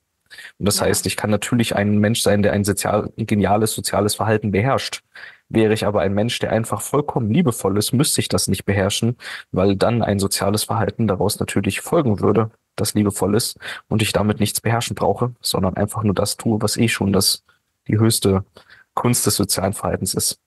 Und 0.59 0.67
das 0.67 0.79
Ja. 0.79 0.85
heißt, 0.85 1.05
ich 1.05 1.17
kann 1.17 1.29
natürlich 1.29 1.75
ein 1.75 1.97
Mensch 1.99 2.21
sein, 2.21 2.43
der 2.43 2.53
ein 2.53 2.63
sozial, 2.63 3.11
geniales 3.17 3.73
soziales 3.73 4.15
Verhalten 4.15 4.51
beherrscht. 4.51 5.03
Wäre 5.49 5.73
ich 5.73 5.85
aber 5.85 6.01
ein 6.01 6.13
Mensch, 6.13 6.37
der 6.39 6.51
einfach 6.51 6.81
vollkommen 6.81 7.31
liebevoll 7.31 7.77
ist, 7.77 7.91
müsste 7.93 8.21
ich 8.21 8.29
das 8.29 8.47
nicht 8.47 8.65
beherrschen, 8.65 9.17
weil 9.51 9.75
dann 9.75 10.03
ein 10.03 10.19
soziales 10.19 10.63
Verhalten 10.65 11.07
daraus 11.07 11.39
natürlich 11.39 11.81
folgen 11.81 12.19
würde, 12.19 12.51
das 12.75 12.93
liebevoll 12.93 13.35
ist 13.35 13.57
und 13.87 14.01
ich 14.03 14.11
damit 14.13 14.39
nichts 14.39 14.61
beherrschen 14.61 14.95
brauche, 14.95 15.33
sondern 15.41 15.75
einfach 15.75 16.03
nur 16.03 16.13
das 16.13 16.37
tue, 16.37 16.61
was 16.61 16.77
eh 16.77 16.87
schon 16.87 17.11
das, 17.13 17.43
die 17.87 17.97
höchste 17.97 18.45
Kunst 18.93 19.25
des 19.25 19.35
sozialen 19.37 19.73
Verhaltens 19.73 20.13
ist. 20.13 20.39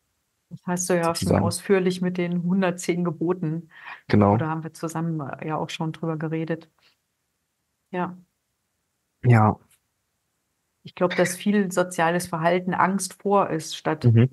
Das 0.51 0.61
hast 0.67 0.91
du 0.91 0.95
ja 0.97 1.11
auch 1.11 1.17
schon 1.17 1.37
ausführlich 1.39 2.01
mit 2.03 2.19
den 2.19 2.43
110 2.45 3.05
Geboten. 3.05 3.71
Genau. 4.09 4.35
Oder 4.35 4.49
haben 4.49 4.63
wir 4.63 4.73
zusammen 4.75 5.21
ja 5.45 5.57
auch 5.57 5.71
schon 5.71 5.93
drüber 5.93 6.17
geredet. 6.17 6.69
Ja, 7.91 8.17
Ja. 9.25 9.59
Ich 10.83 10.95
glaube, 10.95 11.15
dass 11.15 11.37
viel 11.37 11.71
soziales 11.73 12.27
Verhalten 12.27 12.75
Angst 12.75 13.15
vor 13.23 13.51
ist, 13.51 13.77
statt 13.77 14.05
Mhm. 14.05 14.31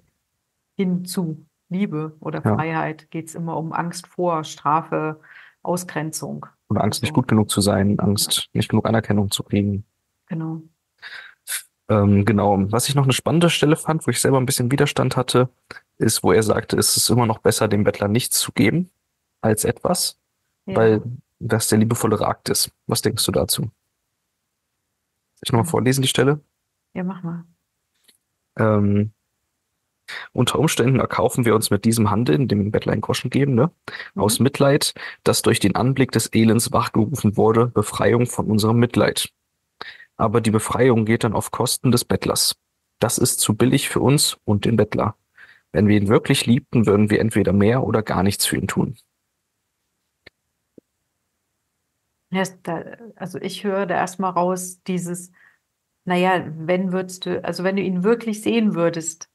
hin 0.76 1.06
zu 1.06 1.46
Liebe 1.70 2.16
oder 2.20 2.44
Ja. 2.44 2.56
Freiheit 2.56 3.12
geht 3.12 3.28
es 3.28 3.36
immer 3.36 3.58
um 3.58 3.74
Angst 3.74 4.08
vor, 4.08 4.44
Strafe, 4.44 5.20
Ausgrenzung. 5.62 6.46
Oder 6.70 6.84
Angst, 6.84 7.02
nicht 7.04 7.14
gut 7.14 7.28
genug 7.28 7.50
zu 7.50 7.62
sein, 7.62 8.00
Angst, 8.00 8.50
nicht 8.54 8.70
genug 8.70 8.88
Anerkennung 8.88 9.30
zu 9.32 9.44
kriegen. 9.44 9.84
Genau. 10.28 10.62
Ähm, 11.90 12.24
genau. 12.26 12.72
Was 12.72 12.88
ich 12.88 12.96
noch 12.96 13.04
eine 13.04 13.14
spannende 13.14 13.50
Stelle 13.50 13.76
fand, 13.76 14.06
wo 14.06 14.12
ich 14.12 14.22
selber 14.22 14.38
ein 14.40 14.46
bisschen 14.46 14.72
Widerstand 14.72 15.18
hatte, 15.18 15.50
ist, 15.98 16.24
wo 16.24 16.32
er 16.32 16.44
sagte, 16.44 16.78
es 16.78 16.96
ist 16.98 17.10
immer 17.10 17.26
noch 17.26 17.40
besser, 17.40 17.68
dem 17.68 17.84
Bettler 17.84 18.08
nichts 18.08 18.40
zu 18.40 18.52
geben 18.52 18.90
als 19.42 19.64
etwas, 19.66 20.20
Ja. 20.68 20.76
weil 20.76 21.02
das 21.40 21.68
der 21.68 21.80
liebevollere 21.80 22.28
Akt 22.28 22.50
ist. 22.50 22.72
Was 22.86 23.02
denkst 23.02 23.26
du 23.26 23.32
dazu? 23.32 23.72
Ich 25.42 25.52
nochmal 25.52 25.70
vorlesen, 25.70 26.02
die 26.02 26.08
Stelle? 26.08 26.42
ja, 26.94 27.04
mach 27.04 27.24
mal. 27.24 27.46
Ähm, 28.58 29.14
unter 30.34 30.58
Umständen 30.60 31.00
erkaufen 31.00 31.46
wir 31.46 31.54
uns 31.56 31.70
mit 31.70 31.86
diesem 31.86 32.10
Handeln, 32.10 32.48
dem 32.48 32.72
Bettler 32.72 32.94
einen 32.94 33.02
Groschen 33.02 33.30
geben, 33.30 33.54
ne, 33.56 33.72
Mhm. 34.16 34.22
aus 34.22 34.40
Mitleid, 34.40 34.94
das 35.24 35.42
durch 35.44 35.60
den 35.60 35.76
Anblick 35.76 36.12
des 36.12 36.34
Elends 36.34 36.72
wachgerufen 36.72 37.38
wurde, 37.38 37.68
Befreiung 37.68 38.26
von 38.26 38.48
unserem 38.48 38.78
Mitleid. 38.80 39.30
Aber 40.18 40.42
die 40.42 40.52
Befreiung 40.52 41.06
geht 41.06 41.24
dann 41.24 41.34
auf 41.34 41.52
Kosten 41.52 41.92
des 41.92 42.06
Bettlers. 42.06 42.56
Das 43.00 43.18
ist 43.18 43.40
zu 43.40 43.56
billig 43.56 43.88
für 43.88 44.02
uns 44.02 44.38
und 44.46 44.66
den 44.66 44.76
Bettler. 44.76 45.16
Wenn 45.72 45.88
wir 45.88 45.96
ihn 45.98 46.10
wirklich 46.10 46.46
liebten, 46.48 46.86
würden 46.88 47.10
wir 47.12 47.20
entweder 47.22 47.54
mehr 47.54 47.84
oder 47.84 48.02
gar 48.04 48.24
nichts 48.24 48.46
für 48.46 48.58
ihn 48.58 48.68
tun. 48.68 48.96
Ja, 48.98 49.04
es 51.96 52.10
da, 52.10 52.19
also 53.16 53.40
ich 53.40 53.64
höre 53.64 53.86
da 53.86 53.96
erstmal 53.96 54.32
raus, 54.32 54.82
dieses, 54.84 55.32
naja, 56.06 56.46
wenn 56.58 56.92
würdest 56.92 57.26
du, 57.26 57.44
also 57.44 57.64
wenn 57.64 57.76
du 57.76 57.82
ihn 57.82 58.04
wirklich 58.04 58.42
sehen 58.42 58.76
würdest 58.76 59.30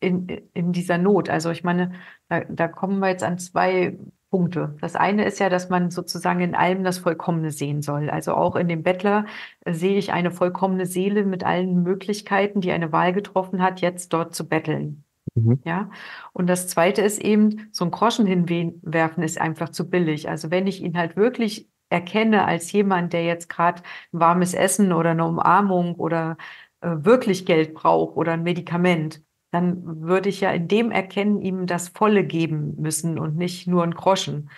in, 0.00 0.28
in 0.54 0.72
dieser 0.72 0.98
Not, 0.98 1.28
also 1.30 1.50
ich 1.50 1.64
meine, 1.64 1.92
da, 2.28 2.40
da 2.48 2.68
kommen 2.68 3.00
wir 3.00 3.08
jetzt 3.08 3.24
an 3.24 3.38
zwei 3.38 3.98
Punkte. 4.32 4.74
Das 4.80 4.96
eine 4.96 5.26
ist 5.26 5.40
ja, 5.40 5.50
dass 5.50 5.68
man 5.68 5.90
sozusagen 5.90 6.40
in 6.40 6.54
allem 6.54 6.84
das 6.84 6.98
Vollkommene 6.98 7.50
sehen 7.50 7.82
soll. 7.82 8.08
Also 8.08 8.34
auch 8.34 8.56
in 8.56 8.66
dem 8.66 8.82
Bettler 8.82 9.26
äh, 9.60 9.74
sehe 9.74 9.98
ich 9.98 10.12
eine 10.12 10.30
vollkommene 10.30 10.86
Seele 10.86 11.24
mit 11.24 11.44
allen 11.44 11.82
Möglichkeiten, 11.82 12.62
die 12.62 12.72
eine 12.72 12.92
Wahl 12.92 13.12
getroffen 13.12 13.62
hat, 13.62 13.82
jetzt 13.82 14.12
dort 14.14 14.34
zu 14.34 14.48
betteln. 14.48 15.04
Mhm. 15.34 15.60
Ja, 15.64 15.90
und 16.32 16.46
das 16.46 16.66
zweite 16.66 17.02
ist 17.02 17.20
eben, 17.20 17.68
so 17.72 17.84
ein 17.84 17.90
Groschen 17.90 18.26
hinwerfen 18.26 19.22
ist 19.22 19.38
einfach 19.38 19.68
zu 19.68 19.88
billig. 19.90 20.28
Also 20.30 20.50
wenn 20.50 20.66
ich 20.66 20.82
ihn 20.82 20.96
halt 20.96 21.14
wirklich 21.14 21.68
erkenne 21.92 22.44
als 22.46 22.72
jemand, 22.72 23.12
der 23.12 23.24
jetzt 23.24 23.48
gerade 23.48 23.82
ein 24.12 24.20
warmes 24.20 24.54
Essen 24.54 24.92
oder 24.92 25.10
eine 25.10 25.24
Umarmung 25.26 25.94
oder 25.96 26.36
äh, 26.80 26.88
wirklich 27.00 27.46
Geld 27.46 27.74
braucht 27.74 28.16
oder 28.16 28.32
ein 28.32 28.42
Medikament, 28.42 29.22
dann 29.52 30.00
würde 30.02 30.28
ich 30.30 30.40
ja 30.40 30.50
in 30.50 30.66
dem 30.66 30.90
Erkennen 30.90 31.40
ihm 31.42 31.66
das 31.66 31.90
Volle 31.90 32.24
geben 32.24 32.74
müssen 32.80 33.18
und 33.18 33.36
nicht 33.36 33.68
nur 33.68 33.84
ein 33.84 33.94
Groschen. 33.94 34.50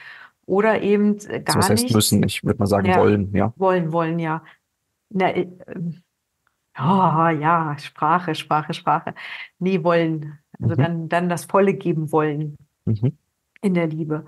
Oder 0.46 0.82
eben 0.82 1.16
äh, 1.18 1.18
Also 1.18 1.44
gar 1.44 1.56
was 1.58 1.70
heißt 1.70 1.82
nichts. 1.82 1.94
müssen? 1.94 2.22
Ich 2.22 2.44
würde 2.44 2.58
mal 2.58 2.66
sagen 2.66 2.88
Ja. 2.88 2.96
wollen, 2.96 3.34
ja. 3.34 3.52
Wollen, 3.56 3.92
wollen, 3.92 4.18
ja. 4.18 4.44
Na, 5.10 5.30
äh, 5.34 5.48
oh, 6.78 7.28
ja, 7.40 7.76
Sprache, 7.78 8.34
Sprache, 8.34 8.74
Sprache. 8.74 9.14
Nee, 9.58 9.82
wollen. 9.84 10.38
Also 10.60 10.74
Mhm. 10.74 10.78
dann, 10.78 11.08
dann 11.08 11.28
das 11.28 11.44
Volle 11.44 11.74
geben 11.74 12.12
wollen 12.12 12.56
Mhm. 12.86 13.16
in 13.62 13.74
der 13.74 13.86
Liebe. 13.86 14.26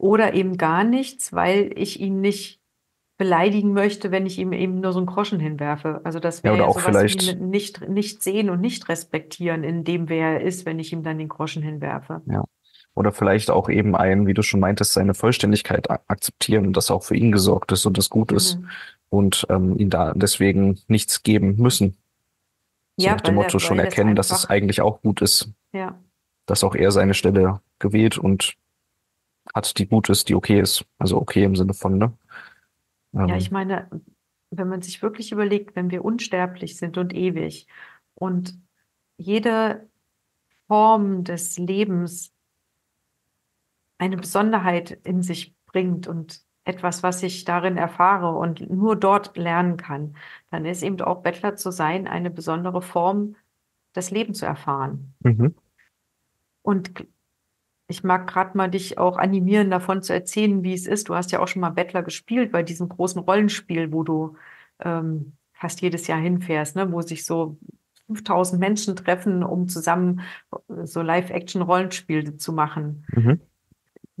Oder 0.00 0.32
eben 0.32 0.56
gar 0.56 0.82
nichts, 0.82 1.30
weil 1.34 1.72
ich 1.76 2.00
ihn 2.00 2.22
nicht 2.22 2.58
beleidigen 3.18 3.74
möchte, 3.74 4.10
wenn 4.10 4.24
ich 4.24 4.38
ihm 4.38 4.54
eben 4.54 4.80
nur 4.80 4.94
so 4.94 4.98
einen 4.98 5.06
Groschen 5.06 5.38
hinwerfe. 5.38 6.00
Also 6.04 6.20
das 6.20 6.38
Ja, 6.38 6.44
wäre 6.44 6.58
ja 6.58 6.64
auch 6.64 6.80
sowas 6.80 7.04
wie 7.04 7.34
nicht, 7.34 7.86
nicht 7.86 8.22
sehen 8.22 8.48
und 8.48 8.62
nicht 8.62 8.88
respektieren 8.88 9.62
in 9.62 9.84
dem, 9.84 10.08
wer 10.08 10.38
er 10.38 10.40
ist, 10.40 10.64
wenn 10.64 10.78
ich 10.78 10.94
ihm 10.94 11.02
dann 11.02 11.18
den 11.18 11.28
Groschen 11.28 11.62
hinwerfe. 11.62 12.22
Oder 12.94 13.12
vielleicht 13.12 13.50
auch 13.50 13.68
eben 13.68 13.94
ein, 13.94 14.26
wie 14.26 14.32
du 14.32 14.42
schon 14.42 14.58
meintest, 14.60 14.94
seine 14.94 15.12
Vollständigkeit 15.12 15.90
akzeptieren 15.90 16.66
und 16.66 16.76
dass 16.78 16.90
auch 16.90 17.04
für 17.04 17.14
ihn 17.14 17.30
gesorgt 17.30 17.70
ist 17.72 17.84
und 17.84 17.98
das 17.98 18.08
gut 18.08 18.32
ist 18.32 18.56
Mhm. 18.56 18.68
und 19.10 19.46
ähm, 19.50 19.78
ihn 19.78 19.90
da 19.90 20.14
deswegen 20.14 20.80
nichts 20.88 21.22
geben 21.22 21.56
müssen. 21.56 21.98
So 22.96 23.06
Ja, 23.06 23.12
nach 23.16 23.20
dem 23.20 23.34
Motto 23.34 23.58
schon 23.58 23.76
weil 23.76 23.84
das 23.84 23.94
erkennen, 23.94 24.16
dass 24.16 24.30
es 24.30 24.48
eigentlich 24.48 24.80
auch 24.80 25.02
gut 25.02 25.20
ist, 25.20 25.50
Ja, 25.74 25.98
dass 26.46 26.64
auch 26.64 26.74
er 26.74 26.90
seine 26.90 27.12
Stelle 27.12 27.60
gewählt 27.78 28.16
und 28.16 28.54
hat, 29.54 29.78
die 29.78 29.86
gut 29.86 30.08
ist, 30.08 30.28
die 30.28 30.34
okay 30.34 30.60
ist. 30.60 30.84
Also 30.98 31.20
okay 31.20 31.44
im 31.44 31.56
Sinne 31.56 31.74
von, 31.74 31.98
ne? 31.98 32.12
Ja, 33.12 33.26
Ähm, 33.26 33.34
ich 33.34 33.50
meine, 33.50 33.88
wenn 34.50 34.68
man 34.68 34.82
sich 34.82 35.02
wirklich 35.02 35.32
überlegt, 35.32 35.76
wenn 35.76 35.90
wir 35.90 36.04
unsterblich 36.04 36.76
sind 36.76 36.98
und 36.98 37.14
ewig 37.14 37.66
und 38.14 38.58
jede 39.16 39.88
Form 40.66 41.24
des 41.24 41.58
Lebens 41.58 42.32
eine 43.98 44.16
Besonderheit 44.16 44.92
in 45.04 45.22
sich 45.22 45.54
bringt 45.66 46.06
und 46.06 46.42
etwas, 46.64 47.02
was 47.02 47.22
ich 47.22 47.44
darin 47.44 47.76
erfahre 47.76 48.36
und 48.36 48.70
nur 48.70 48.96
dort 48.96 49.36
lernen 49.36 49.76
kann, 49.76 50.16
dann 50.50 50.64
ist 50.64 50.82
eben 50.82 51.00
auch 51.00 51.22
Bettler 51.22 51.56
zu 51.56 51.70
sein 51.70 52.06
eine 52.06 52.30
besondere 52.30 52.82
Form, 52.82 53.36
das 53.92 54.10
Leben 54.10 54.34
zu 54.34 54.46
erfahren. 54.46 55.14
mhm. 55.20 55.54
Und 56.62 57.06
ich 57.90 58.04
mag 58.04 58.28
gerade 58.28 58.56
mal 58.56 58.68
dich 58.68 58.98
auch 58.98 59.16
animieren, 59.18 59.70
davon 59.70 60.02
zu 60.02 60.14
erzählen, 60.14 60.62
wie 60.62 60.72
es 60.72 60.86
ist. 60.86 61.08
Du 61.08 61.14
hast 61.14 61.32
ja 61.32 61.40
auch 61.40 61.48
schon 61.48 61.60
mal 61.60 61.70
Bettler 61.70 62.02
gespielt 62.02 62.52
bei 62.52 62.62
diesem 62.62 62.88
großen 62.88 63.20
Rollenspiel, 63.20 63.92
wo 63.92 64.04
du 64.04 64.36
ähm, 64.78 65.32
fast 65.52 65.80
jedes 65.82 66.06
Jahr 66.06 66.20
hinfährst, 66.20 66.76
ne? 66.76 66.90
wo 66.92 67.02
sich 67.02 67.26
so 67.26 67.56
5000 68.06 68.60
Menschen 68.60 68.96
treffen, 68.96 69.42
um 69.42 69.68
zusammen 69.68 70.22
äh, 70.52 70.86
so 70.86 71.02
Live-Action-Rollenspiele 71.02 72.36
zu 72.36 72.52
machen. 72.52 73.04
Mhm. 73.12 73.40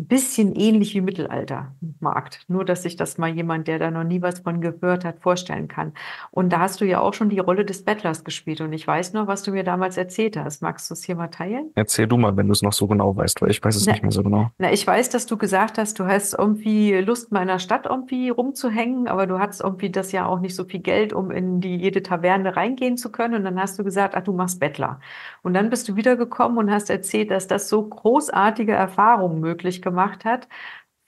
Ein 0.00 0.06
bisschen 0.06 0.54
ähnlich 0.54 0.94
wie 0.94 1.02
Mittelaltermarkt. 1.02 2.44
Nur, 2.48 2.64
dass 2.64 2.82
sich 2.82 2.96
das 2.96 3.18
mal 3.18 3.28
jemand, 3.28 3.68
der 3.68 3.78
da 3.78 3.90
noch 3.90 4.04
nie 4.04 4.22
was 4.22 4.40
von 4.40 4.60
gehört 4.60 5.04
hat, 5.04 5.20
vorstellen 5.20 5.68
kann. 5.68 5.92
Und 6.30 6.52
da 6.52 6.60
hast 6.60 6.80
du 6.80 6.86
ja 6.86 7.00
auch 7.00 7.12
schon 7.12 7.28
die 7.28 7.38
Rolle 7.38 7.66
des 7.66 7.84
Bettlers 7.84 8.24
gespielt. 8.24 8.62
Und 8.62 8.72
ich 8.72 8.86
weiß 8.86 9.12
noch, 9.12 9.26
was 9.26 9.42
du 9.42 9.52
mir 9.52 9.62
damals 9.62 9.98
erzählt 9.98 10.38
hast. 10.38 10.62
Magst 10.62 10.88
du 10.88 10.94
es 10.94 11.04
hier 11.04 11.16
mal 11.16 11.28
teilen? 11.28 11.70
Erzähl 11.74 12.06
du 12.06 12.16
mal, 12.16 12.36
wenn 12.36 12.46
du 12.46 12.52
es 12.52 12.62
noch 12.62 12.72
so 12.72 12.86
genau 12.86 13.14
weißt, 13.14 13.42
weil 13.42 13.50
ich 13.50 13.62
weiß 13.62 13.76
es 13.76 13.86
Na, 13.86 13.92
nicht 13.92 14.02
mehr 14.02 14.10
so 14.10 14.22
genau. 14.22 14.50
na, 14.58 14.72
ich 14.72 14.86
weiß, 14.86 15.10
dass 15.10 15.26
du 15.26 15.36
gesagt 15.36 15.76
hast, 15.76 15.98
du 15.98 16.06
hast 16.06 16.32
irgendwie 16.32 16.94
Lust, 16.94 17.30
mal 17.30 17.42
in 17.42 17.48
der 17.48 17.58
Stadt 17.58 17.84
irgendwie 17.84 18.30
rumzuhängen, 18.30 19.06
aber 19.06 19.26
du 19.26 19.38
hattest 19.38 19.60
irgendwie 19.60 19.90
das 19.90 20.12
ja 20.12 20.26
auch 20.26 20.40
nicht 20.40 20.54
so 20.54 20.64
viel 20.64 20.80
Geld, 20.80 21.12
um 21.12 21.30
in 21.30 21.60
die 21.60 21.76
jede 21.76 22.02
Taverne 22.02 22.56
reingehen 22.56 22.96
zu 22.96 23.12
können. 23.12 23.34
Und 23.34 23.44
dann 23.44 23.60
hast 23.60 23.78
du 23.78 23.84
gesagt, 23.84 24.14
ach, 24.16 24.22
du 24.22 24.32
machst 24.32 24.60
Bettler. 24.60 24.98
Und 25.42 25.52
dann 25.52 25.68
bist 25.68 25.88
du 25.88 25.96
wiedergekommen 25.96 26.56
und 26.56 26.70
hast 26.70 26.88
erzählt, 26.88 27.30
dass 27.30 27.46
das 27.46 27.68
so 27.68 27.82
großartige 27.82 28.72
Erfahrungen 28.72 29.40
möglich 29.40 29.82
gemacht 29.82 29.89
hat, 30.24 30.48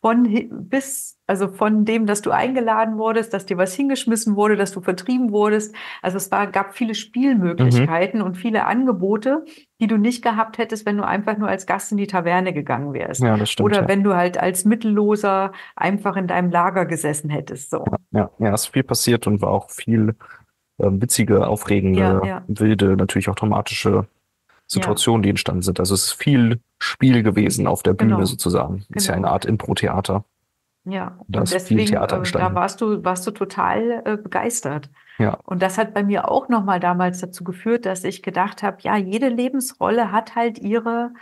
von 0.03 0.29
bis, 0.68 1.16
also 1.29 1.47
von 1.47 1.85
dem, 1.85 2.07
dass 2.07 2.23
du 2.23 2.33
eingeladen 2.33 2.99
wurdest, 2.99 3.33
dass 3.33 3.47
dir 3.47 3.57
was 3.57 3.73
hingeschmissen 3.73 4.35
wurde, 4.35 4.57
dass 4.57 4.73
du 4.73 4.81
vertrieben 4.81 5.31
wurdest. 5.31 5.77
Also 6.03 6.16
es 6.16 6.31
war, 6.33 6.49
gab 6.49 6.75
viele 6.75 6.97
Spielmöglichkeiten 6.97 8.21
und 8.21 8.37
viele 8.37 8.66
Angebote, 8.66 9.45
die 9.81 9.87
du 9.87 9.99
nicht 9.99 10.25
gehabt 10.25 10.59
hättest, 10.59 10.87
wenn 10.87 10.97
du 10.97 11.07
einfach 11.07 11.38
nur 11.38 11.49
als 11.49 11.66
Gast 11.66 11.92
in 11.92 11.99
die 11.99 12.09
Taverne 12.09 12.53
gegangen 12.53 12.92
wärst. 12.92 13.23
Ja, 13.23 13.37
das 13.37 13.51
stimmt. 13.51 13.66
Oder 13.66 13.83
Ja, 13.83 13.88
wenn 13.88 14.03
du 14.03 14.16
halt 14.16 14.38
als 14.38 14.64
Mittelloser 14.64 15.53
einfach 15.77 16.16
in 16.16 16.27
deinem 16.27 16.51
Lager 16.51 16.85
gesessen 16.85 17.31
hättest. 17.31 17.71
So. 17.71 17.85
ja, 18.11 18.29
ja, 18.40 18.55
ist 18.55 18.66
viel 18.66 18.83
passiert 18.83 19.29
und 19.29 19.40
war 19.40 19.51
auch 19.51 19.71
viel 19.71 20.16
ähm, 20.81 21.01
witzige, 21.01 21.47
aufregende, 21.47 22.01
Ja, 22.01 22.25
ja. 22.25 22.45
wilde, 22.49 22.97
natürlich 22.97 23.29
auch 23.29 23.37
traumatische 23.37 24.09
Situationen, 24.66 25.23
die 25.23 25.31
entstanden 25.31 25.62
sind. 25.62 25.79
Also 25.79 25.95
es 25.95 26.07
ist 26.07 26.12
viel 26.12 26.59
Spiel 26.83 27.23
gewesen 27.23 27.66
auf 27.68 27.83
der 27.83 27.92
Bühne 27.95 28.14
Genau. 28.14 28.25
sozusagen. 28.27 28.85
Ist 28.90 29.07
ja 29.07 29.14
Genau. 29.14 29.27
eine 29.29 29.35
Art 29.35 29.45
Impro-Theater. 29.45 30.25
Ja, 30.85 31.16
Da 31.29 31.40
und 31.40 31.53
deswegen, 31.53 31.87
Theater 31.87 32.16
äh, 32.16 32.18
entstanden. 32.18 32.49
da 32.55 32.61
warst 32.61 32.81
du, 32.81 33.05
warst 33.05 33.25
du 33.27 33.31
total 33.31 34.03
äh, 34.05 34.16
begeistert. 34.16 34.90
Ja, 35.18 35.35
Und 35.45 35.62
das 35.62 35.79
hat 35.79 35.95
bei 35.95 36.03
mir 36.03 36.29
auch 36.29 36.49
nochmal 36.49 36.81
damals 36.81 37.21
dazu 37.21 37.45
geführt, 37.45 37.87
dass 37.87 38.03
ich 38.03 38.21
gedacht 38.23 38.64
habe, 38.64 38.79
ja, 38.81 38.97
jede 38.97 39.29
Lebensrolle 39.29 40.11
hat 40.11 40.35
halt 40.35 40.59
ihre 40.59 41.12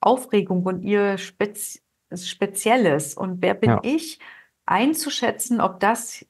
Aufregung 0.00 0.64
und 0.64 0.82
ihr 0.82 1.18
Spez 1.18 1.82
Spezielles. 2.14 3.14
Und 3.14 3.42
wer 3.42 3.54
bin 3.54 3.70
Ja. 3.70 3.80
ich, 3.84 4.18
einzuschätzen, 4.64 5.60
ob 5.60 5.78
das 5.80 6.24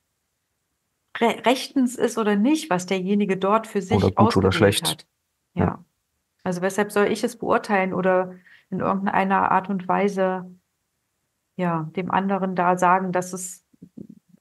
re 1.19 1.37
rechtens 1.47 1.97
ist 1.97 2.19
oder 2.19 2.37
nicht, 2.37 2.69
was 2.71 2.85
derjenige 2.87 3.37
dort 3.39 3.67
für 3.67 3.81
sich 3.81 3.97
Oder 3.97 4.11
gut 4.11 4.37
oder 4.37 4.53
schlecht. 4.53 4.87
hat. 4.89 5.07
Ja. 5.55 5.65
Ja. 5.65 5.85
Also 6.45 6.61
weshalb 6.63 6.93
soll 6.93 7.07
ich 7.07 7.25
es 7.25 7.37
beurteilen 7.37 7.93
oder 7.95 8.35
in 8.71 8.81
irgendeiner 8.81 9.51
Art 9.51 9.69
und 9.71 9.89
Weise 9.89 10.51
ja, 11.57 11.85
dem 11.97 12.11
anderen 12.11 12.55
da 12.55 12.77
sagen, 12.77 13.13
dass 13.13 13.33
es 13.33 13.65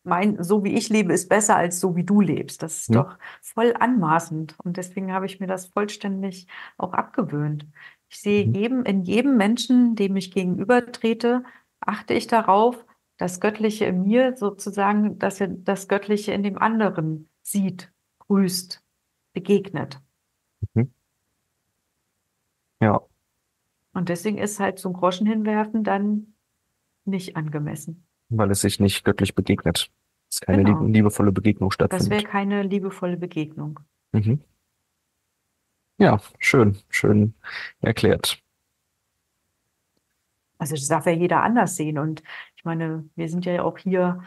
mein, 0.04 0.44
so 0.44 0.64
wie 0.64 0.76
ich 0.76 0.90
lebe, 0.90 1.14
ist 1.14 1.30
besser 1.30 1.56
als 1.56 1.80
so 1.80 1.96
wie 1.96 2.04
du 2.04 2.22
lebst. 2.22 2.62
Das 2.62 2.80
ist 2.82 2.94
Ja. 2.94 3.04
doch 3.04 3.18
voll 3.42 3.74
anmaßend. 3.80 4.56
Und 4.64 4.78
deswegen 4.78 5.12
habe 5.14 5.26
ich 5.26 5.40
mir 5.40 5.48
das 5.48 5.68
vollständig 5.68 6.48
auch 6.78 6.94
abgewöhnt. 6.94 7.66
Ich 8.10 8.20
sehe 8.22 8.46
Mhm. 8.46 8.54
jedem, 8.54 8.84
in 8.84 9.02
jedem 9.04 9.38
Menschen, 9.38 9.96
dem 9.96 10.16
ich 10.16 10.32
gegenübertrete, 10.32 11.44
achte 11.80 12.14
ich 12.14 12.28
darauf, 12.28 12.86
das 13.18 13.40
Göttliche 13.40 13.86
in 13.86 14.04
mir 14.04 14.36
sozusagen, 14.38 15.18
dass 15.18 15.40
er 15.42 15.48
das 15.48 15.88
Göttliche 15.88 16.34
in 16.34 16.44
dem 16.44 16.58
anderen 16.58 17.30
sieht, 17.42 17.92
grüßt, 18.28 18.84
begegnet. 19.34 20.02
ja, 22.80 23.00
Und 23.96 24.10
deswegen 24.10 24.38
ist 24.38 24.60
halt 24.60 24.86
ein 24.86 24.94
Groschen 24.94 25.26
hinwerfen 25.26 25.84
dann 25.84 26.36
nicht 27.06 27.36
angemessen. 27.36 28.06
weil 28.30 28.50
es 28.52 28.62
sich 28.62 28.80
nicht 28.80 29.06
göttlich 29.06 29.36
begegnet. 29.36 29.92
Es 30.30 30.42
keine 30.42 30.64
Genau. 30.64 30.82
lieb- 30.84 30.94
liebevolle 30.96 31.32
Begegnung 31.32 31.70
Das 31.70 31.80
wäre 31.80 31.90
stattfindet. 31.92 32.26
keine 32.26 32.64
liebevolle 32.64 33.18
Begegnung. 33.18 33.80
Mhm. 34.12 34.42
Ja, 36.00 36.20
schön, 36.40 36.78
schön 36.90 37.34
erklärt. 37.82 38.42
Also 40.58 40.76
das 40.76 40.88
darf 40.88 41.06
ja 41.06 41.12
jeder 41.12 41.44
anders 41.44 41.76
sehen. 41.76 41.98
Und 42.00 42.24
ich 42.56 42.66
meine, 42.66 43.08
wir 43.16 43.30
sind 43.30 43.46
ja 43.46 43.62
auch 43.64 43.78
hier, 43.78 44.24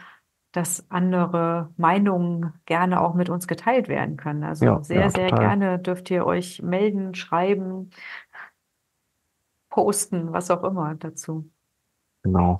dass 0.51 0.89
andere 0.89 1.71
Meinungen 1.77 2.53
gerne 2.65 3.01
auch 3.01 3.13
mit 3.13 3.29
uns 3.29 3.47
geteilt 3.47 3.87
werden 3.87 4.15
können. 4.17 4.43
Also 4.43 4.65
Ja, 4.65 4.83
sehr, 4.83 5.01
ja, 5.01 5.09
sehr 5.09 5.29
gerne 5.31 5.77
dürft 5.79 6.09
ihr 6.09 6.25
euch 6.25 6.61
melden, 6.61 7.13
schreiben, 7.15 7.89
posten, 9.69 10.31
was 10.33 10.49
auch 10.51 10.63
immer 10.63 10.95
dazu. 10.95 11.49
Genau. 12.23 12.59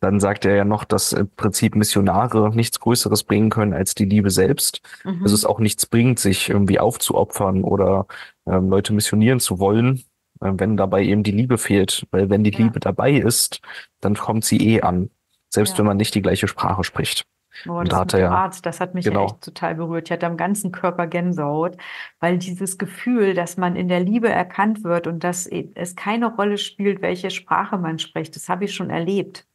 Dann 0.00 0.20
sagt 0.20 0.44
er 0.44 0.54
ja 0.54 0.64
noch, 0.64 0.84
dass 0.84 1.12
im 1.14 1.30
Prinzip 1.30 1.74
Missionare 1.74 2.54
nichts 2.54 2.80
Größeres 2.80 3.24
bringen 3.24 3.48
können 3.48 3.72
als 3.72 3.94
die 3.94 4.04
Liebe 4.04 4.30
selbst. 4.30 4.82
Mhm. 5.04 5.22
dass 5.22 5.32
es 5.32 5.44
auch 5.46 5.58
nichts 5.58 5.86
bringt, 5.86 6.18
sich 6.18 6.50
irgendwie 6.50 6.78
aufzuopfern 6.78 7.64
oder 7.64 8.06
ähm, 8.46 8.68
Leute 8.68 8.92
missionieren 8.92 9.40
zu 9.40 9.58
wollen, 9.58 10.04
äh, 10.40 10.52
wenn 10.54 10.76
dabei 10.76 11.02
eben 11.04 11.22
die 11.22 11.30
Liebe 11.32 11.56
fehlt. 11.56 12.06
Weil 12.10 12.28
wenn 12.28 12.44
die 12.44 12.52
Ja. 12.52 12.58
Liebe 12.58 12.78
dabei 12.80 13.12
ist, 13.14 13.60
dann 14.00 14.14
kommt 14.16 14.44
sie 14.44 14.58
eh 14.74 14.82
an, 14.82 15.10
selbst 15.48 15.72
Ja. 15.72 15.78
wenn 15.78 15.86
man 15.86 15.96
nicht 15.96 16.14
die 16.14 16.22
gleiche 16.22 16.46
Sprache 16.48 16.84
spricht. 16.84 17.24
Oh, 17.64 17.72
Und 17.78 17.88
das 17.92 17.98
da 17.98 18.04
mit 18.04 18.14
hat 18.14 18.20
er 18.20 18.30
Arzt, 18.32 18.66
das 18.66 18.80
hat 18.80 18.94
mich 18.94 19.04
genau. 19.06 19.24
echt 19.24 19.40
total 19.40 19.74
berührt. 19.74 20.08
Ich 20.08 20.12
hatte 20.12 20.26
am 20.26 20.36
ganzen 20.36 20.72
Körper 20.72 21.06
Gänsehaut, 21.06 21.76
weil 22.20 22.38
dieses 22.38 22.78
Gefühl, 22.78 23.34
dass 23.34 23.56
man 23.56 23.76
in 23.76 23.88
der 23.88 24.00
Liebe 24.00 24.28
erkannt 24.28 24.84
wird 24.84 25.06
und 25.06 25.24
dass 25.24 25.46
e- 25.50 25.70
es 25.74 25.96
keine 25.96 26.34
Rolle 26.34 26.58
spielt, 26.58 27.02
welche 27.02 27.30
Sprache 27.30 27.78
man 27.78 27.98
spricht, 27.98 28.36
das 28.36 28.48
habe 28.48 28.64
ich 28.64 28.74
schon 28.74 28.90
erlebt. 28.90 29.46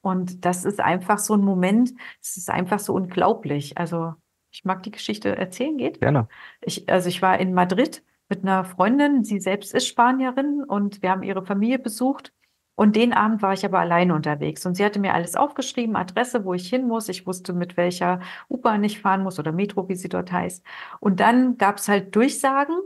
Und 0.00 0.44
das 0.44 0.64
ist 0.64 0.80
einfach 0.80 1.18
so 1.18 1.34
ein 1.34 1.40
Moment, 1.40 1.92
es 2.20 2.36
ist 2.36 2.50
einfach 2.50 2.78
so 2.78 2.94
unglaublich. 2.94 3.78
Also 3.78 4.14
ich 4.50 4.64
mag 4.64 4.82
die 4.82 4.90
Geschichte 4.90 5.34
erzählen, 5.36 5.78
geht? 5.78 6.00
Gerne. 6.00 6.28
Ich, 6.60 6.88
also 6.88 7.08
ich 7.08 7.22
war 7.22 7.38
in 7.40 7.54
Madrid 7.54 8.02
mit 8.28 8.42
einer 8.42 8.64
Freundin, 8.64 9.24
sie 9.24 9.40
selbst 9.40 9.72
ist 9.74 9.86
Spanierin 9.86 10.62
und 10.64 11.02
wir 11.02 11.10
haben 11.10 11.22
ihre 11.22 11.44
Familie 11.44 11.78
besucht. 11.78 12.32
Und 12.76 12.96
den 12.96 13.12
Abend 13.12 13.42
war 13.42 13.52
ich 13.52 13.64
aber 13.64 13.78
alleine 13.78 14.14
unterwegs 14.14 14.66
und 14.66 14.74
sie 14.74 14.84
hatte 14.84 14.98
mir 14.98 15.14
alles 15.14 15.36
aufgeschrieben, 15.36 15.96
Adresse, 15.96 16.44
wo 16.44 16.54
ich 16.54 16.68
hin 16.68 16.88
muss. 16.88 17.08
Ich 17.08 17.26
wusste, 17.26 17.52
mit 17.52 17.76
welcher 17.76 18.20
U-Bahn 18.50 18.82
ich 18.84 19.00
fahren 19.00 19.22
muss 19.22 19.38
oder 19.38 19.52
Metro, 19.52 19.88
wie 19.88 19.94
sie 19.96 20.08
dort 20.08 20.32
heißt. 20.32 20.64
Und 21.00 21.20
dann 21.20 21.56
gab 21.56 21.78
es 21.78 21.88
halt 21.88 22.14
Durchsagen 22.16 22.76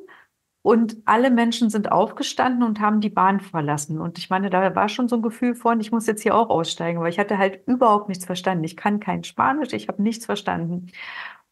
und 0.63 0.99
alle 1.07 1.31
Menschen 1.31 1.71
sind 1.71 1.91
aufgestanden 1.93 2.63
und 2.63 2.81
haben 2.81 3.01
die 3.01 3.09
Bahn 3.11 3.41
verlassen. 3.41 4.01
Und 4.01 4.19
ich 4.19 4.29
meine, 4.29 4.51
da 4.51 4.75
war 4.75 4.89
schon 4.89 5.09
so 5.09 5.17
ein 5.17 5.23
Gefühl 5.23 5.55
von, 5.55 5.81
ich 5.81 5.93
muss 5.93 6.07
jetzt 6.07 6.23
hier 6.23 6.35
auch 6.35 6.51
aussteigen, 6.51 7.01
weil 7.01 7.11
ich 7.11 7.19
hatte 7.19 7.39
halt 7.39 7.67
überhaupt 7.67 8.09
nichts 8.09 8.27
verstanden. 8.27 8.65
Ich 8.65 8.77
kann 8.77 9.01
kein 9.01 9.25
Spanisch, 9.25 9.73
ich 9.73 9.89
habe 9.89 10.03
nichts 10.03 10.27
verstanden. 10.27 10.89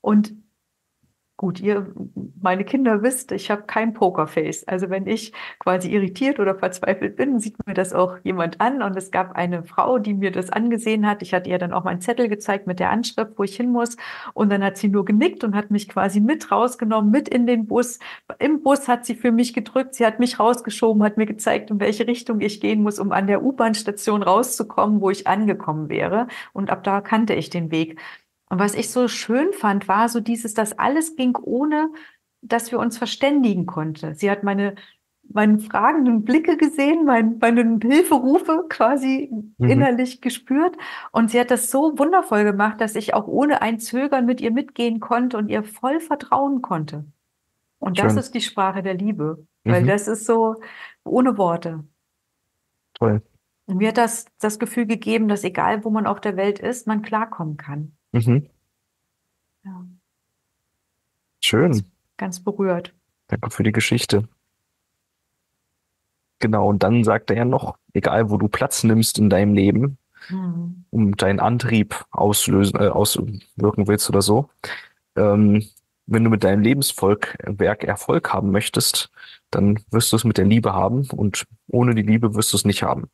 Und 0.01 0.35
gut, 1.37 1.61
ihr, 1.61 1.92
meine 2.40 2.64
Kinder 2.64 3.03
wisst, 3.03 3.31
ich 3.33 3.51
habe 3.51 3.62
kein 3.62 3.92
Pokerface. 3.92 4.64
Also 4.66 4.88
wenn 4.88 5.07
ich 5.07 5.33
quasi 5.59 5.90
irritiert 5.90 6.40
oder 6.40 6.55
verzweifelt 6.55 7.16
bin, 7.16 7.38
sieht 7.38 7.66
mir 7.66 7.75
das 7.75 7.92
auch 7.92 8.16
jemand 8.25 8.61
an. 8.61 8.83
Und 8.83 8.96
es 8.96 9.11
gab 9.11 9.37
eine 9.37 9.62
Frau, 9.64 9.99
die 9.99 10.14
mir 10.14 10.33
das 10.33 10.51
angesehen 10.51 11.07
hat. 11.07 11.22
Ich 11.22 11.35
hatte 11.35 11.51
ihr 11.51 11.59
dann 11.59 11.72
auch 11.72 11.85
meinen 11.85 12.01
Zettel 12.01 12.29
gezeigt 12.29 12.66
mit 12.66 12.81
der 12.81 12.90
Anschrift, 12.90 13.33
wo 13.37 13.42
ich 13.42 13.57
hin 13.57 13.70
muss. 13.70 13.96
Und 14.33 14.51
dann 14.51 14.64
hat 14.64 14.79
sie 14.79 14.88
nur 14.88 15.05
genickt 15.05 15.44
und 15.44 15.55
hat 15.55 15.70
mich 15.70 15.88
quasi 15.88 16.20
mit 16.20 16.51
rausgenommen, 16.51 17.11
mit 17.11 17.29
in 17.29 17.46
den 17.46 17.66
Bus. 17.66 17.99
Im 18.38 18.62
Bus 18.62 18.88
hat 18.88 19.05
sie 19.05 19.14
für 19.14 19.33
mich 19.33 19.53
gedrückt. 19.53 19.94
Sie 19.94 20.07
hat 20.07 20.18
mich 20.18 20.40
rausgeschoben, 20.40 21.03
hat 21.03 21.18
mir 21.18 21.27
gezeigt, 21.27 21.70
in 21.70 21.81
welche 21.81 22.07
Richtung 22.07 22.40
ich 22.40 22.61
gehen 22.61 22.83
muss, 22.83 22.99
um 22.99 23.12
an 23.12 23.27
der 23.27 23.42
U-Bahn-Station 23.42 24.22
rauszukommen, 24.22 25.03
wo 25.03 25.11
ich 25.11 25.27
angekommen 25.27 25.90
wäre. 25.90 26.29
Und 26.55 26.70
ab 26.70 26.83
da 26.83 27.03
kannte 27.03 27.35
ich 27.35 27.51
den 27.51 27.70
Weg. 27.70 27.99
Und 28.49 28.59
was 28.61 28.75
ich 28.75 28.91
so 28.91 29.09
schön 29.09 29.53
fand, 29.53 29.89
war 29.89 30.09
so 30.09 30.21
dieses, 30.21 30.55
dass 30.55 30.79
alles 30.79 31.17
ging, 31.17 31.37
ohne 31.37 31.91
dass 32.43 32.71
wir 32.71 32.79
uns 32.79 32.97
verständigen 32.99 33.67
konnten. 33.67 34.15
Sie 34.15 34.31
hat 34.31 34.45
meine, 34.45 34.77
meine 35.29 35.59
fragenden 35.59 36.23
Blicke 36.25 36.57
gesehen, 36.57 37.05
mein, 37.05 37.39
meine 37.41 37.79
Hilferufe 37.83 38.67
quasi 38.69 39.31
Mhm. 39.59 39.69
innerlich 39.69 40.21
gespürt. 40.21 40.77
Und 41.11 41.31
sie 41.31 41.41
hat 41.41 41.51
das 41.51 41.71
so 41.73 41.99
wundervoll 41.99 42.45
gemacht, 42.45 42.81
dass 42.81 42.95
ich 42.95 43.15
auch 43.15 43.27
ohne 43.27 43.63
ein 43.63 43.81
Zögern 43.81 44.27
mit 44.27 44.41
ihr 44.41 44.53
mitgehen 44.53 45.01
konnte 45.01 45.37
und 45.39 45.49
ihr 45.49 45.65
voll 45.65 45.99
vertrauen 46.01 46.63
konnte. 46.63 47.05
Und 47.81 47.99
das 47.99 48.13
Schön. 48.13 48.19
ist 48.21 48.35
die 48.35 48.41
Sprache 48.41 48.83
der 48.83 48.95
Liebe, 48.95 49.45
weil 49.65 49.83
Mhm. 49.83 49.87
das 49.89 50.07
ist 50.07 50.25
so 50.25 50.57
ohne 51.05 51.37
Worte. 51.37 51.85
Toll. 52.95 53.23
Und 53.67 53.79
mir 53.79 53.89
hat 53.89 53.99
das 53.99 54.27
das 54.39 54.61
Gefühl 54.61 54.87
gegeben, 54.87 55.27
dass 55.27 55.43
egal 55.43 55.85
wo 55.85 55.91
man 55.91 56.07
auf 56.07 56.21
der 56.21 56.37
Welt 56.37 56.61
ist, 56.61 56.87
man 56.87 57.03
klarkommen 57.03 57.57
kann. 57.57 57.96
Mhm. 58.12 58.49
Ja, 59.64 59.85
Schön. 61.40 61.85
ganz 62.16 62.40
berührt. 62.40 62.95
Danke 63.29 63.51
für 63.51 63.62
die 63.62 63.73
Geschichte. 63.73 64.29
Genau, 66.38 66.69
und 66.69 66.83
dann 66.83 67.03
sagt 67.03 67.31
er 67.31 67.37
ja 67.38 67.45
noch, 67.45 67.79
egal 67.95 68.31
wo 68.31 68.37
du 68.37 68.49
Platz 68.49 68.85
nimmst 68.85 69.19
in 69.19 69.31
deinem 69.31 69.55
Leben, 69.55 69.99
Hm. 70.29 70.85
um 70.90 71.16
deinen 71.16 71.38
Antrieb 71.40 72.05
auslösen, 72.11 72.77
äh, 72.81 72.88
auswirken 72.88 73.87
willst 73.87 74.09
oder 74.11 74.23
so, 74.23 74.51
ähm, 75.16 75.64
wenn 76.07 76.25
du 76.25 76.31
mit 76.31 76.42
deinem 76.45 76.62
Lebensvolk 76.62 77.37
Werk 77.45 77.85
Erfolg 77.85 78.33
haben 78.33 78.51
möchtest, 78.51 79.11
dann 79.51 79.79
wirst 79.90 80.12
du 80.12 80.16
es 80.16 80.25
mit 80.25 80.37
der 80.38 80.45
Liebe 80.45 80.73
haben 80.73 81.09
und 81.11 81.45
ohne 81.69 81.95
die 81.95 82.03
Liebe 82.03 82.35
wirst 82.35 82.53
du 82.53 82.57
es 82.57 82.64
nicht 82.64 82.83
haben. 82.83 83.09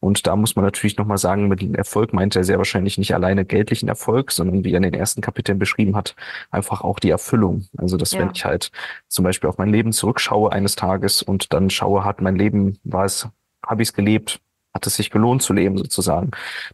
Und 0.00 0.26
da 0.26 0.36
muss 0.36 0.54
man 0.54 0.64
natürlich 0.64 0.96
nochmal 0.96 1.18
sagen, 1.18 1.48
mit 1.48 1.60
dem 1.60 1.74
Erfolg 1.74 2.12
meint 2.12 2.36
er 2.36 2.44
sehr 2.44 2.58
wahrscheinlich 2.58 2.98
nicht 2.98 3.14
alleine 3.14 3.44
geldlichen 3.44 3.88
Erfolg, 3.88 4.30
sondern 4.30 4.64
wie 4.64 4.72
er 4.72 4.76
in 4.76 4.84
den 4.84 4.94
ersten 4.94 5.20
Kapiteln 5.20 5.58
beschrieben 5.58 5.96
hat, 5.96 6.14
einfach 6.50 6.82
auch 6.82 7.00
die 7.00 7.10
Erfüllung. 7.10 7.66
Also, 7.76 7.96
dass 7.96 8.12
wenn 8.12 8.26
Ja. 8.26 8.32
ich 8.34 8.44
halt 8.44 8.70
zum 9.08 9.24
Beispiel 9.24 9.48
auf 9.50 9.58
mein 9.58 9.70
Leben 9.70 9.92
zurückschaue 9.92 10.52
eines 10.52 10.76
Tages 10.76 11.22
und 11.22 11.52
dann 11.52 11.68
schaue, 11.70 12.04
hat 12.04 12.20
mein 12.20 12.36
Leben, 12.36 12.78
war 12.84 13.04
es, 13.04 13.28
habe 13.66 13.82
ich 13.82 13.88
es 13.88 13.92
gelebt, 13.92 14.40
hat 14.72 14.86
es 14.86 14.94
sich 14.96 15.10
gelohnt 15.10 15.42
zu 15.42 15.52
leben 15.52 15.76
sozusagen. 15.78 16.30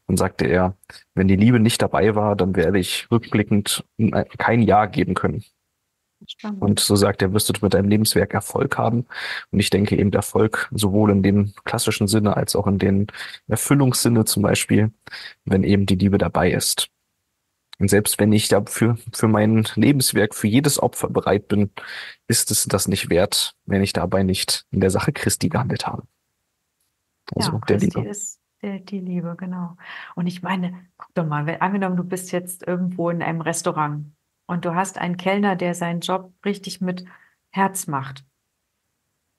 Dann 0.07 0.17
sagte 0.19 0.45
er, 0.47 0.77
wenn 1.15 1.29
die 1.29 1.37
Liebe 1.37 1.61
nicht 1.61 1.81
dabei 1.81 2.15
war, 2.15 2.37
dann 2.37 2.55
werde 2.57 2.79
ich 2.79 3.09
rückblickend 3.11 3.85
kein 4.37 4.61
Ja 4.61 4.85
geben 4.87 5.15
können. 5.15 5.45
Spannend. 6.27 6.63
Und 6.63 6.81
so 6.81 6.97
sagt 6.97 7.23
er, 7.23 7.33
wirst 7.33 7.49
du 7.49 7.53
mit 7.61 7.75
deinem 7.75 7.89
Lebenswerk 7.89 8.35
Erfolg 8.35 8.79
haben. 8.79 9.07
Und 9.51 9.61
ich 9.61 9.71
denke 9.71 9.97
eben 9.97 10.13
Erfolg 10.13 10.71
sowohl 10.73 11.11
in 11.11 11.23
dem 11.23 11.53
klassischen 11.65 12.07
Sinne 12.07 12.37
als 12.37 12.57
auch 12.57 12.67
in 12.67 12.79
den 12.79 13.07
Erfüllungssinne 13.49 14.25
zum 14.25 14.43
Beispiel, 14.43 14.93
wenn 15.45 15.65
eben 15.65 15.87
die 15.87 15.97
Liebe 15.97 16.19
dabei 16.19 16.53
ist. 16.53 16.89
Und 17.79 17.89
selbst 17.89 18.21
wenn 18.21 18.33
ich 18.33 18.49
dafür 18.49 18.99
für 19.13 19.29
mein 19.29 19.67
Lebenswerk, 19.75 20.35
für 20.35 20.47
jedes 20.47 20.81
Opfer 20.81 21.11
bereit 21.11 21.49
bin, 21.49 21.71
ist 22.29 22.51
es 22.51 22.65
das 22.65 22.87
nicht 22.87 23.11
wert, 23.11 23.57
wenn 23.67 23.83
ich 23.83 23.93
dabei 23.93 24.23
nicht 24.23 24.65
in 24.71 24.81
der 24.81 24.91
Sache 24.91 25.13
Christi 25.13 25.49
gehandelt 25.49 25.87
habe. 25.87 26.05
Also 27.35 27.53
Ja, 27.53 27.59
der 27.59 27.79
Christi 27.79 27.99
Liebe. 27.99 28.11
ist 28.11 28.41
die 28.63 29.01
Liebe, 29.01 29.35
genau. 29.37 29.77
Und 30.15 30.27
ich 30.27 30.43
meine, 30.43 30.87
guck 30.97 31.13
doch 31.15 31.27
mal, 31.27 31.47
wenn, 31.47 31.61
angenommen, 31.61 31.97
du 31.97 32.05
bist 32.05 32.33
jetzt 32.33 32.67
irgendwo 32.67 33.11
in 33.11 33.23
einem 33.23 33.41
Restaurant 33.41 34.14
und 34.47 34.65
du 34.65 34.75
hast 34.75 34.99
einen 34.99 35.17
Kellner, 35.17 35.57
der 35.57 35.75
seinen 35.75 36.01
Job 36.01 36.33
richtig 36.45 36.81
mit 36.81 37.05
Herz 37.51 37.87
macht. 37.87 38.25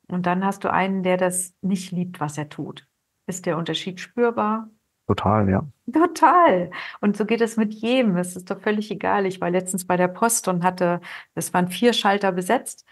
Und 0.07 0.25
dann 0.25 0.45
hast 0.45 0.63
du 0.63 0.71
einen, 0.71 1.03
der 1.03 1.17
das 1.17 1.53
nicht 1.61 1.91
liebt, 1.91 2.19
was 2.19 2.37
er 2.37 2.49
tut. 2.49 2.87
Ist 3.27 3.45
der 3.45 3.57
Unterschied 3.57 3.99
spürbar? 3.99 4.69
Total, 5.07 5.49
ja. 5.49 5.67
Total. 5.91 6.71
Und 6.99 7.15
so 7.15 7.25
geht 7.25 7.41
es 7.41 7.57
mit 7.57 7.73
jedem. 7.73 8.17
Es 8.17 8.35
ist 8.35 8.49
doch 8.49 8.59
völlig 8.59 8.89
egal. 8.89 9.25
Ich 9.25 9.39
war 9.39 9.49
letztens 9.51 9.85
bei 9.85 9.97
der 9.97 10.07
Post 10.07 10.47
und 10.47 10.63
hatte, 10.63 10.99
es 11.35 11.53
waren 11.53 11.67
vier 11.67 11.93
Schalter 11.93 12.31
besetzt. 12.31 12.85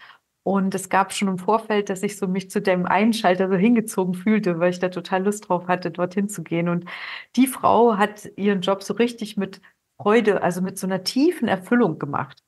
Und 0.44 0.74
es 0.74 0.90
gab 0.90 1.12
schon 1.12 1.28
im 1.28 1.38
Vorfeld, 1.38 1.88
dass 1.88 2.02
ich 2.02 2.18
so 2.18 2.28
mich 2.28 2.50
zu 2.50 2.60
dem 2.60 2.84
einen 2.84 3.14
Schalter 3.14 3.48
so 3.48 3.56
hingezogen 3.56 4.14
fühlte, 4.14 4.60
weil 4.60 4.70
ich 4.70 4.78
da 4.78 4.90
total 4.90 5.24
Lust 5.24 5.48
drauf 5.48 5.68
hatte, 5.68 5.90
dorthin 5.90 6.28
zu 6.28 6.42
gehen. 6.42 6.68
Und 6.68 6.84
die 7.34 7.46
Frau 7.46 7.96
hat 7.96 8.30
ihren 8.36 8.60
Job 8.60 8.82
so 8.82 8.94
richtig 8.94 9.36
mit 9.38 9.60
Freude, 9.96 10.42
also 10.42 10.60
mit 10.62 10.78
so 10.78 10.86
einer 10.86 11.04
tiefen 11.04 11.48
Erfüllung 11.48 11.98
gemacht. 11.98 12.42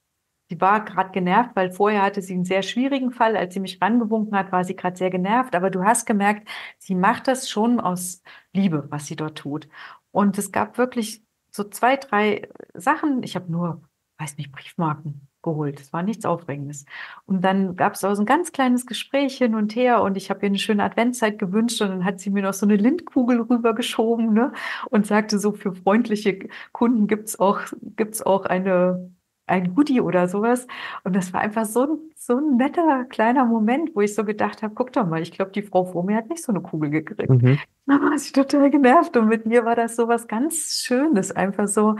Sie 0.49 0.61
war 0.61 0.85
gerade 0.85 1.11
genervt, 1.11 1.57
weil 1.57 1.73
vorher 1.73 2.03
hatte 2.03 2.23
sie 2.23 2.35
einen 2.35 2.45
sehr 2.45 2.63
schwierigen 2.63 3.11
Fall. 3.11 3.37
Als 3.37 3.55
sie 3.55 3.61
mich 3.61 3.81
rangewunken 3.83 4.37
hat, 4.37 4.53
war 4.53 4.65
sie 4.65 4.77
gerade 4.77 4.97
sehr 4.97 5.11
genervt. 5.11 5.57
Aber 5.57 5.71
du 5.71 5.85
hast 5.85 6.07
gemerkt, 6.07 6.49
sie 6.79 6.95
macht 6.95 7.27
das 7.27 7.51
schon 7.51 7.81
aus 7.81 8.23
Liebe, 8.53 8.87
was 8.91 9.07
sie 9.07 9.17
dort 9.17 9.39
tut. 9.39 9.69
Und 10.13 10.39
es 10.39 10.53
gab 10.53 10.79
wirklich 10.79 11.25
so 11.51 11.65
zwei, 11.65 11.97
drei 11.97 12.49
Sachen. 12.75 13.23
Ich 13.25 13.35
habe 13.35 13.51
nur, 13.51 13.83
weiß 14.19 14.37
nicht, 14.37 14.53
Briefmarken 14.53 15.29
geholt. 15.47 15.81
Es 15.81 15.95
war 15.95 16.03
nichts 16.03 16.27
Aufregendes. 16.27 16.85
Und 17.25 17.43
dann 17.43 17.77
gab 17.77 17.95
es 17.95 18.05
auch 18.05 18.15
so 18.15 18.23
ein 18.23 18.27
ganz 18.27 18.53
kleines 18.53 18.85
Gespräch 18.85 19.39
hin 19.39 19.55
und 19.55 19.75
her 19.75 20.03
und 20.03 20.19
ich 20.19 20.29
habe 20.29 20.41
ihr 20.43 20.49
eine 20.51 20.59
schöne 20.59 20.85
Adventszeit 20.85 21.39
gewünscht 21.39 21.81
und 21.81 21.89
dann 21.89 22.05
hat 22.05 22.21
sie 22.21 22.31
mir 22.31 22.43
noch 22.43 22.53
so 22.53 22.67
eine 22.67 22.77
Lindkugel 22.77 23.41
rübergeschoben 23.41 24.35
ne? 24.35 24.53
und 24.91 25.07
sagte 25.07 25.39
so, 25.39 25.53
für 25.53 25.75
freundliche 25.75 26.39
Kunden 26.73 27.07
gibt's 27.07 27.39
auch, 27.39 27.61
gibt's 27.97 28.21
auch 28.21 28.45
eine 28.45 29.11
ein 29.47 29.75
Goodie 29.75 30.01
oder 30.01 30.29
sowas. 30.29 30.67
Und 31.05 31.15
das 31.15 31.33
war 31.33 31.41
einfach 31.41 31.65
so 31.65 31.83
ein, 31.83 31.99
so 32.17 32.37
ein 32.39 32.57
netter 32.57 33.05
kleiner 33.05 33.45
Moment, 33.45 33.95
wo 33.95 34.01
ich 34.01 34.15
so 34.15 34.25
gedacht 34.25 34.63
habe, 34.63 34.75
guck 34.75 34.93
doch 34.93 35.07
mal, 35.07 35.23
ich 35.23 35.33
glaube, 35.33 35.53
die 35.53 35.63
Frau 35.63 35.85
vor 35.85 36.05
mir 36.05 36.17
hat 36.17 36.29
nicht 36.29 36.43
so 36.43 36.53
eine 36.53 36.61
Kugel 36.61 36.91
gekriegt. 36.91 37.31
Mhm. 37.31 37.59
Da 37.88 38.01
war 38.03 38.18
sie 38.18 38.33
total 38.33 38.68
genervt 38.70 39.16
und 39.16 39.29
mit 39.29 39.46
mir 39.46 39.64
war 39.64 39.77
das 39.77 39.94
so 39.94 40.09
was 40.09 40.27
ganz 40.27 40.83
Schönes, 40.85 41.31
einfach 41.31 41.68
so, 41.68 41.94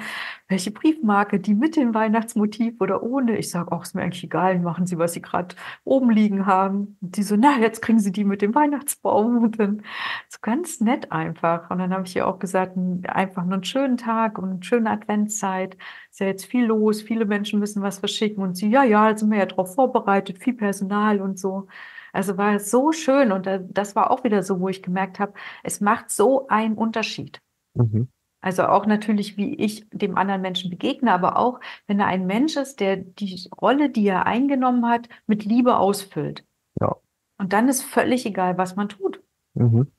welche 0.49 0.72
Briefmarke, 0.72 1.38
die 1.38 1.55
mit 1.55 1.77
dem 1.77 1.94
Weihnachtsmotiv 1.94 2.81
oder 2.81 3.05
ohne. 3.05 3.38
Ich 3.38 3.51
sage, 3.51 3.70
auch 3.70 3.83
ist 3.85 3.94
mir 3.94 4.03
eigentlich 4.03 4.25
egal, 4.25 4.59
machen 4.59 4.87
Sie, 4.87 4.99
was 4.99 5.12
Sie 5.12 5.22
gerade 5.22 5.55
oben 5.85 6.11
liegen 6.11 6.44
haben. 6.46 6.96
Und 7.01 7.16
die 7.16 7.22
so, 7.22 7.37
na, 7.37 7.59
jetzt 7.61 7.83
kriegen 7.83 8.01
Sie 8.01 8.11
die 8.11 8.25
mit 8.25 8.42
dem 8.42 8.55
Weihnachtsbaum 8.55 9.44
und 9.44 9.61
dann 9.61 9.83
so 10.29 10.38
ganz 10.42 10.81
nett 10.81 11.12
einfach. 11.12 11.70
Und 11.70 11.79
dann 11.79 11.92
habe 11.92 12.05
ich 12.07 12.16
ihr 12.16 12.27
auch 12.27 12.40
gesagt, 12.40 12.77
einfach 13.07 13.44
nur 13.44 13.55
einen 13.55 13.64
schönen 13.64 13.96
Tag 13.96 14.38
und 14.38 14.51
eine 14.51 14.62
schöne 14.64 14.90
Adventszeit. 14.90 15.77
Ist 16.11 16.18
ja 16.20 16.27
jetzt 16.27 16.46
viel 16.46 16.64
los, 16.66 17.01
viele 17.03 17.27
Menschen 17.27 17.61
müssen 17.61 17.83
was 17.83 18.01
verschicken 18.01 18.42
und 18.42 18.57
sie, 18.57 18.68
ja, 18.70 18.83
ja, 18.83 19.16
sind 19.16 19.31
wir 19.31 19.38
ja 19.38 19.46
drauf 19.46 19.75
vorbereitet, 19.75 20.38
viel 20.38 20.55
Personal 20.55 21.20
und 21.20 21.38
so. 21.38 21.68
Also 22.17 22.39
war 22.39 22.55
es 22.55 22.71
so 22.71 22.93
schön 22.93 23.31
und 23.31 23.47
das 23.69 23.95
war 23.95 24.11
auch 24.11 24.25
wieder 24.25 24.43
so, 24.43 24.59
wo 24.59 24.71
ich 24.71 24.83
gemerkt 24.83 25.19
habe, 25.19 25.35
es 25.63 25.83
macht 25.83 26.11
so 26.11 26.49
einen 26.49 26.75
Unterschied. 26.75 27.43
Mhm. 27.75 28.09
Also 28.41 28.65
auch 28.65 28.87
natürlich, 28.87 29.37
wie 29.37 29.55
ich 29.55 29.87
dem 29.91 30.17
anderen 30.17 30.41
Menschen 30.41 30.71
begegne, 30.71 31.13
aber 31.13 31.37
auch, 31.37 31.61
wenn 31.87 32.01
er 32.01 32.07
ein 32.07 32.27
Mensch 32.27 32.57
ist, 32.57 32.81
der 32.81 32.97
die 32.97 33.47
Rolle, 33.61 33.91
die 33.91 34.07
er 34.07 34.25
eingenommen 34.25 34.87
hat, 34.87 35.11
mit 35.27 35.45
Liebe 35.45 35.77
ausfüllt. 35.77 36.43
Ja. 36.81 36.97
Und 37.37 37.53
dann 37.53 37.69
ist 37.69 37.83
völlig 37.83 38.25
egal, 38.25 38.57
was 38.57 38.77
man 38.77 38.89
tut. 38.89 39.23
Mhm. 39.53 39.93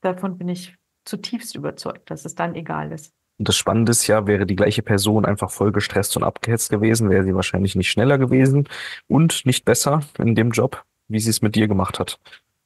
Davon 0.00 0.38
bin 0.38 0.48
ich 0.48 0.76
zutiefst 1.04 1.56
überzeugt, 1.56 2.08
dass 2.08 2.24
es 2.24 2.36
dann 2.36 2.54
egal 2.54 2.92
ist. 2.92 3.12
Und 3.38 3.48
das 3.48 3.56
Spannende 3.56 3.92
ist 3.92 4.06
ja, 4.06 4.26
wäre 4.26 4.46
die 4.46 4.56
gleiche 4.56 4.82
Person 4.82 5.24
einfach 5.24 5.50
voll 5.50 5.72
gestresst 5.72 6.16
und 6.16 6.22
abgehetzt 6.22 6.70
gewesen, 6.70 7.10
wäre 7.10 7.24
sie 7.24 7.34
wahrscheinlich 7.34 7.74
nicht 7.74 7.90
schneller 7.90 8.18
gewesen 8.18 8.68
und 9.08 9.44
nicht 9.46 9.64
besser 9.64 10.00
in 10.18 10.34
dem 10.34 10.50
Job, 10.50 10.84
wie 11.08 11.18
sie 11.18 11.30
es 11.30 11.42
mit 11.42 11.56
dir 11.56 11.68
gemacht 11.68 11.98
hat. 11.98 12.20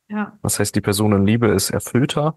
Ja, 0.09 0.39
Das 0.43 0.59
heißt, 0.59 0.75
die 0.75 0.81
Person 0.81 1.13
in 1.13 1.27
Liebe 1.27 1.49
ist 1.49 1.71
erfüllter, 1.71 2.37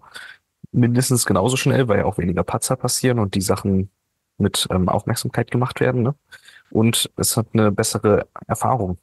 mindestens 0.72 1.26
genauso 1.26 1.56
schnell, 1.56 1.88
weil 1.88 1.98
ja 1.98 2.04
auch 2.04 2.18
weniger 2.18 2.42
Patzer 2.42 2.76
passieren 2.76 3.18
und 3.18 3.34
die 3.34 3.40
Sachen 3.40 3.90
mit 4.38 4.66
ähm, 4.70 4.88
Aufmerksamkeit 4.88 5.50
gemacht 5.50 5.80
werden. 5.80 6.02
Ne? 6.02 6.14
Und 6.70 7.10
es 7.16 7.36
hat 7.36 7.48
eine 7.52 7.70
bessere 7.70 8.26
Erfahrung. 8.46 8.98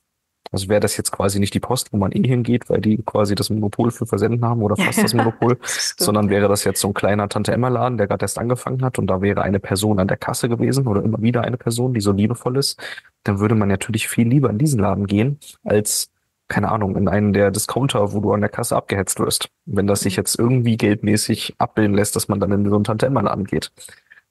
Also 0.51 0.69
wäre 0.69 0.79
das 0.79 0.95
jetzt 0.97 1.12
quasi 1.12 1.39
nicht 1.39 1.53
die 1.53 1.60
Post, 1.60 1.91
wo 1.91 1.97
man 1.97 2.12
eh 2.12 2.25
hingeht, 2.25 2.69
weil 2.69 2.81
die 2.81 2.97
quasi 2.97 3.36
das 3.36 3.49
Monopol 3.49 3.91
für 3.91 4.05
Versenden 4.05 4.43
haben 4.45 4.62
oder 4.62 4.75
fast 4.75 5.03
das 5.03 5.13
Monopol, 5.15 5.57
sondern 5.63 6.29
wäre 6.29 6.47
das 6.47 6.63
jetzt 6.63 6.79
so 6.79 6.89
ein 6.89 6.93
kleiner 6.93 7.27
Tante-Emma-Laden, 7.27 7.97
der 7.97 8.07
gerade 8.07 8.23
erst 8.23 8.39
angefangen 8.39 8.83
hat 8.83 8.97
und 8.99 9.07
da 9.07 9.21
wäre 9.21 9.41
eine 9.41 9.60
Person 9.60 9.99
an 9.99 10.07
der 10.07 10.17
Kasse 10.17 10.49
gewesen 10.49 10.88
oder 10.88 11.03
immer 11.03 11.21
wieder 11.21 11.41
eine 11.41 11.57
Person, 11.57 11.93
die 11.93 12.01
so 12.01 12.12
liebevoll 12.12 12.57
ist, 12.57 12.79
dann 13.23 13.39
würde 13.39 13.55
man 13.55 13.67
natürlich 13.67 14.07
viel 14.07 14.27
lieber 14.27 14.49
in 14.49 14.57
diesen 14.57 14.79
Laden 14.79 15.05
gehen, 15.05 15.39
als, 15.63 16.10
keine 16.47 16.71
Ahnung, 16.71 16.95
in 16.95 17.07
einen 17.07 17.33
der 17.33 17.51
Discounter, 17.51 18.13
wo 18.13 18.21
du 18.21 18.31
an 18.31 18.41
der 18.41 18.49
Kasse 18.49 18.75
abgehetzt 18.75 19.19
wirst. 19.19 19.49
Wenn 19.65 19.88
das 19.88 20.01
sich 20.01 20.15
jetzt 20.15 20.39
irgendwie 20.39 20.77
geldmäßig 20.77 21.55
abbilden 21.57 21.95
lässt, 21.95 22.15
dass 22.15 22.29
man 22.29 22.39
dann 22.39 22.51
in 22.51 22.69
so 22.69 22.75
einen 22.75 22.86
Tante-Emma-Laden 22.86 23.45
geht. 23.45 23.71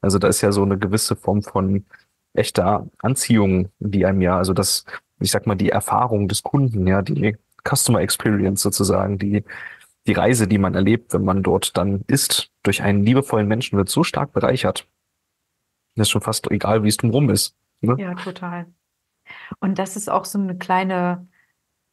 Also 0.00 0.18
da 0.18 0.28
ist 0.28 0.40
ja 0.40 0.52
so 0.52 0.62
eine 0.62 0.78
gewisse 0.78 1.16
Form 1.16 1.42
von 1.42 1.84
echter 2.34 2.86
Anziehung, 2.98 3.70
die 3.78 4.06
einem 4.06 4.20
ja, 4.20 4.36
also 4.36 4.52
das, 4.52 4.84
ich 5.20 5.30
sag 5.30 5.46
mal, 5.46 5.54
die 5.54 5.70
Erfahrung 5.70 6.28
des 6.28 6.42
Kunden, 6.42 6.86
ja, 6.86 7.02
die 7.02 7.36
Customer 7.64 8.00
Experience 8.00 8.62
sozusagen, 8.62 9.18
die, 9.18 9.44
die 10.06 10.12
Reise, 10.12 10.46
die 10.46 10.58
man 10.58 10.74
erlebt, 10.74 11.12
wenn 11.12 11.24
man 11.24 11.42
dort 11.42 11.76
dann 11.76 12.02
ist, 12.06 12.50
durch 12.62 12.82
einen 12.82 13.04
liebevollen 13.04 13.48
Menschen 13.48 13.76
wird 13.76 13.88
so 13.88 14.04
stark 14.04 14.32
bereichert. 14.32 14.88
Das 15.94 16.08
ist 16.08 16.10
schon 16.10 16.20
fast 16.20 16.50
egal, 16.50 16.84
wie 16.84 16.88
es 16.88 16.96
drumherum 16.96 17.30
ist. 17.30 17.56
Ne? 17.80 17.96
Ja, 17.98 18.14
total. 18.14 18.66
Und 19.58 19.78
das 19.78 19.96
ist 19.96 20.08
auch 20.08 20.24
so 20.24 20.38
eine 20.38 20.56
kleine 20.56 21.26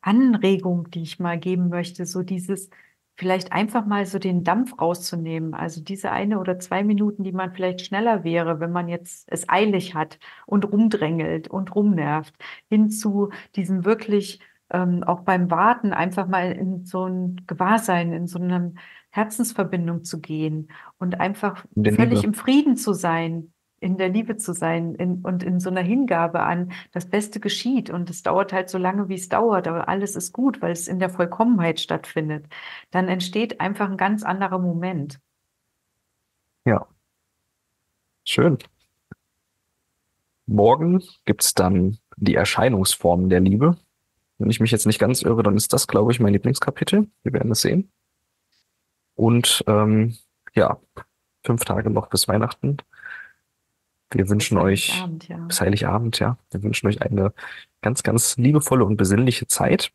Anregung, 0.01 0.91
die 0.91 1.01
ich 1.01 1.19
mal 1.19 1.39
geben 1.39 1.69
möchte, 1.69 2.05
so 2.05 2.21
dieses 2.21 2.69
vielleicht 3.15 3.51
einfach 3.51 3.85
mal 3.85 4.05
so 4.05 4.19
den 4.19 4.43
Dampf 4.43 4.79
rauszunehmen. 4.79 5.53
Also 5.53 5.81
diese 5.81 6.11
eine 6.11 6.39
oder 6.39 6.59
zwei 6.59 6.83
Minuten, 6.83 7.23
die 7.23 7.31
man 7.31 7.53
vielleicht 7.53 7.81
schneller 7.81 8.23
wäre, 8.23 8.59
wenn 8.59 8.71
man 8.71 8.87
jetzt 8.87 9.31
es 9.31 9.47
eilig 9.47 9.93
hat 9.95 10.19
und 10.45 10.65
rumdrängelt 10.65 11.47
und 11.47 11.75
rumnervt, 11.75 12.33
hin 12.69 12.89
zu 12.89 13.29
diesem 13.55 13.85
wirklich 13.85 14.39
ähm, 14.71 15.03
auch 15.03 15.21
beim 15.21 15.51
Warten 15.51 15.93
einfach 15.93 16.27
mal 16.27 16.51
in 16.51 16.85
so 16.85 17.05
ein 17.05 17.43
Gewahrsein, 17.45 18.11
in 18.11 18.27
so 18.27 18.39
eine 18.39 18.73
Herzensverbindung 19.11 20.03
zu 20.03 20.19
gehen 20.19 20.69
und 20.97 21.19
einfach 21.19 21.65
völlig 21.75 21.97
Liebe. 21.97 22.23
im 22.25 22.33
Frieden 22.33 22.75
zu 22.75 22.93
sein, 22.93 23.52
in 23.83 23.97
der 23.97 24.09
Liebe 24.09 24.37
zu 24.37 24.53
sein 24.53 24.95
in, 24.95 25.21
und 25.21 25.43
in 25.43 25.59
so 25.59 25.69
einer 25.69 25.81
Hingabe 25.81 26.41
an, 26.41 26.71
das 26.93 27.09
Beste 27.09 27.39
geschieht 27.39 27.89
und 27.89 28.09
es 28.09 28.23
dauert 28.23 28.53
halt 28.53 28.69
so 28.69 28.77
lange, 28.77 29.09
wie 29.09 29.15
es 29.15 29.29
dauert, 29.29 29.67
aber 29.67 29.89
alles 29.89 30.15
ist 30.15 30.31
gut, 30.31 30.61
weil 30.61 30.71
es 30.71 30.87
in 30.87 30.99
der 30.99 31.09
Vollkommenheit 31.09 31.79
stattfindet. 31.79 32.45
Dann 32.91 33.09
entsteht 33.09 33.59
einfach 33.59 33.89
ein 33.89 33.97
ganz 33.97 34.23
anderer 34.23 34.57
Moment. 34.57 35.19
Ja. 36.65 36.87
Schön. 38.23 38.57
Morgen 40.45 41.03
gibt's 41.25 41.53
dann 41.53 41.97
die 42.15 42.35
Erscheinungsformen 42.35 43.29
der 43.29 43.41
Liebe. 43.41 43.77
Wenn 44.37 44.49
ich 44.49 44.59
mich 44.59 44.71
jetzt 44.71 44.85
nicht 44.85 44.99
ganz 44.99 45.21
irre, 45.21 45.43
dann 45.43 45.57
ist 45.57 45.73
das, 45.73 45.87
glaube 45.87 46.11
ich, 46.11 46.19
mein 46.19 46.33
Lieblingskapitel. 46.33 47.09
Wir 47.23 47.33
werden 47.33 47.51
es 47.51 47.61
sehen. 47.61 47.91
Und 49.15 49.63
ähm, 49.67 50.17
ja, 50.53 50.79
fünf 51.45 51.65
Tage 51.65 51.89
noch 51.89 52.07
bis 52.07 52.27
Weihnachten. 52.27 52.77
Wir 54.13 54.29
wünschen 54.29 54.57
euch 54.57 54.93
Heiligabend, 54.93 55.27
ja. 55.27 55.37
bis 55.37 55.61
Heiligabend, 55.61 56.19
ja. 56.19 56.37
Wir 56.51 56.63
wünschen 56.63 56.87
euch 56.87 57.01
eine 57.01 57.33
ganz, 57.81 58.03
ganz 58.03 58.37
liebevolle 58.37 58.85
und 58.85 58.97
besinnliche 58.97 59.47
Zeit. 59.47 59.91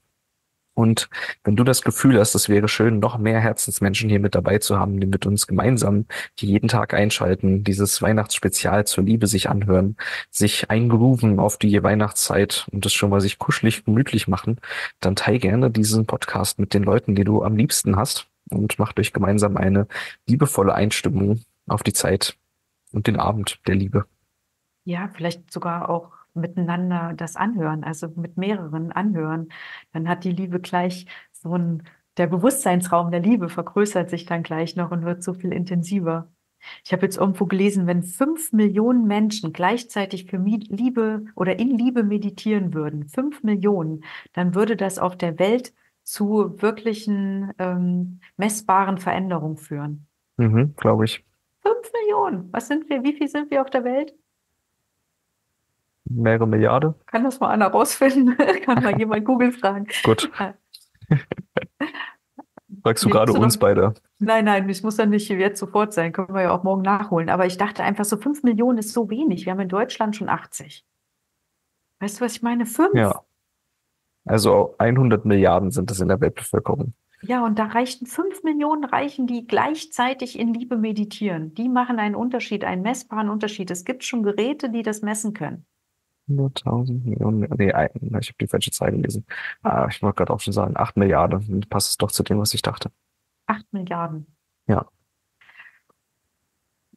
Und 0.75 1.09
wenn 1.43 1.57
du 1.57 1.64
das 1.64 1.83
Gefühl 1.83 2.21
hast, 2.21 2.37
es 2.37 2.49
wäre 2.49 2.69
schön, 2.69 3.01
noch 3.01 3.19
mehr 3.19 3.41
Herzensmenschen 3.41 4.09
hier 4.09 4.21
mit 4.21 4.37
dabei 4.37 4.59
zu 4.59 4.79
haben, 4.79 5.01
die 5.01 5.09
mit 5.09 5.27
uns 5.27 5.49
gemeinsam, 5.49 6.07
die 6.39 6.47
jeden 6.47 6.69
Tag 6.69 6.95
einschalten, 6.95 7.64
dieses 7.64 8.01
Weihnachtsspezial 8.01 8.87
zur 8.87 9.03
Liebe 9.03 9.27
sich 9.27 9.51
anhören, 9.51 9.97
sich 10.31 10.71
eingrooven 10.71 11.41
auf 11.41 11.57
die 11.57 11.83
Weihnachtszeit 11.83 12.69
und 12.71 12.87
es 12.87 12.93
schon 12.95 13.11
mal 13.11 13.21
sich 13.21 13.39
kuschelig 13.41 13.85
gemütlich 13.85 14.29
machen, 14.29 14.61
dann 15.01 15.16
teil 15.16 15.41
gerne 15.41 15.69
diesen 15.69 16.07
Podcast 16.07 16.61
mit 16.61 16.75
den 16.75 16.85
Leuten, 16.85 17.16
die 17.16 17.25
du 17.25 17.43
am 17.43 17.57
liebsten 17.57 17.97
hast 17.97 18.29
und 18.49 18.79
macht 18.79 19.01
euch 19.01 19.12
gemeinsam 19.12 19.57
eine 19.57 19.89
liebevolle 20.29 20.75
Einstimmung 20.75 21.41
auf 21.66 21.83
die 21.83 21.93
Zeit 21.93 22.37
und 22.93 23.07
den 23.07 23.18
Abend 23.18 23.61
der 23.66 23.74
Liebe. 23.74 24.07
Ja, 24.84 25.09
vielleicht 25.09 25.51
sogar 25.53 25.91
auch 25.91 26.12
miteinander 26.34 27.12
das 27.16 27.36
anhören, 27.36 27.84
also 27.84 28.09
mit 28.16 28.36
mehreren 28.36 28.93
anhören. 28.93 29.49
Dann 29.93 30.09
hat 30.09 30.24
die 30.24 30.32
Liebe 30.32 30.61
gleich 30.61 31.07
so 31.32 31.55
ein, 31.55 31.82
der 32.16 32.26
Bewusstseinsraum 32.26 33.11
der 33.11 33.20
Liebe 33.20 33.49
vergrößert 33.49 34.11
sich 34.11 34.24
dann 34.26 34.43
gleich 34.43 34.76
noch 34.76 34.91
und 34.91 35.05
wird 35.05 35.22
so 35.22 35.34
viel 35.34 35.53
intensiver. 35.53 36.30
Ich 36.84 36.93
habe 36.93 37.03
jetzt 37.03 37.16
irgendwo 37.16 37.47
gelesen, 37.47 37.86
wenn 37.86 38.03
fünf 38.03 38.53
Millionen 38.53 39.07
Menschen 39.07 39.53
gleichzeitig 39.53 40.26
für 40.26 40.39
Liebe 40.39 41.24
oder 41.36 41.59
in 41.59 41.70
Liebe 41.70 42.03
meditieren 42.03 42.74
würden, 42.74 43.09
fünf 43.09 43.43
Millionen, 43.43 44.05
dann 44.32 44.55
würde 44.55 44.76
das 44.76 44.99
auf 44.99 45.16
der 45.16 45.39
Welt 45.39 45.72
zu 46.03 46.61
wirklichen 46.61 47.53
ähm, 47.59 48.20
messbaren 48.36 48.99
Veränderungen 48.99 49.57
führen. 49.57 50.07
Mhm, 50.36 50.74
glaube 50.76 51.05
ich. 51.05 51.24
Fünf 51.61 51.93
Millionen. 51.93 52.53
Was 52.53 52.69
sind 52.69 52.89
wir? 52.89 53.03
Wie 53.03 53.13
viel 53.13 53.29
sind 53.29 53.51
wir 53.51 53.63
auf 53.63 53.71
der 53.71 53.85
Welt? 53.85 54.15
mehrere 56.11 56.47
Milliarden. 56.47 56.95
Kann 57.07 57.25
das 57.25 57.41
mal 57.41 57.49
einer 57.51 57.67
rausfinden? 57.69 58.37
Kann 58.65 58.83
mal 58.83 58.99
jemand 58.99 59.25
Google 59.25 59.53
fragen. 59.53 59.87
Gut. 60.03 60.31
Fragst 62.83 63.05
du 63.05 63.09
gerade 63.09 63.33
uns 63.33 63.59
beide? 63.59 63.95
Nein, 64.19 64.45
nein, 64.45 64.69
es 64.69 64.83
muss 64.83 64.97
dann 64.97 65.11
nicht 65.11 65.29
jetzt 65.29 65.59
sofort 65.59 65.93
sein. 65.93 66.13
Können 66.13 66.35
wir 66.35 66.43
ja 66.43 66.53
auch 66.53 66.63
morgen 66.63 66.83
nachholen. 66.83 67.29
Aber 67.29 67.45
ich 67.47 67.57
dachte 67.59 67.83
einfach, 67.83 68.05
so 68.05 68.17
fünf 68.17 68.43
Millionen 68.45 68.79
ist 68.79 68.93
so 68.93 69.11
wenig. 69.11 69.47
Wir 69.47 69.53
haben 69.53 69.61
in 69.61 69.69
Deutschland 69.69 70.17
schon 70.17 70.29
80. 70.29 70.85
Weißt 72.01 72.21
du, 72.21 72.25
was 72.25 72.37
ich 72.37 72.43
meine? 72.43 72.67
Fünf? 72.67 72.95
Ja. 72.95 73.23
Also 74.25 74.75
100 74.79 75.25
Milliarden 75.25 75.71
sind 75.71 75.91
es 75.91 76.01
in 76.01 76.09
der 76.09 76.21
Weltbevölkerung. 76.21 76.93
Ja, 77.23 77.45
und 77.45 77.59
da 77.59 77.64
reichen 77.66 78.07
fünf 78.07 78.45
Millionen 78.45 78.85
reichen, 78.85 79.27
die 79.27 79.47
gleichzeitig 79.47 80.39
in 80.39 80.55
Liebe 80.55 80.77
meditieren. 80.77 81.53
Die 81.55 81.69
machen 81.69 81.99
einen 81.99 82.14
Unterschied, 82.14 82.64
einen 82.64 82.83
messbaren 82.83 83.29
Unterschied. 83.29 83.71
Es 83.71 83.85
gibt 83.85 84.05
schon 84.05 84.23
Geräte, 84.23 84.71
die 84.71 84.83
das 84.83 85.03
messen 85.03 85.35
können. 85.35 85.66
100.000 86.29 87.05
Millionen, 87.05 87.49
nee, 87.57 87.69
ich 87.69 88.29
habe 88.29 88.39
die 88.41 88.47
falsche 88.47 88.71
Zahl 88.71 88.93
gelesen. 88.93 89.25
Ah, 89.62 89.89
ich 89.91 90.03
wollte 90.03 90.16
gerade 90.16 90.33
auch 90.33 90.41
schon 90.41 90.53
sagen, 90.53 90.77
8 90.77 90.97
Milliarden. 90.97 91.45
Dann 91.49 91.61
passt 91.69 91.91
es 91.91 91.97
doch 91.97 92.12
zu 92.12 92.23
dem, 92.23 92.39
was 92.39 92.55
ich 92.55 92.62
dachte. 92.62 92.93
8 93.47 93.73
Milliarden. 93.73 94.27
Ja. 94.66 94.87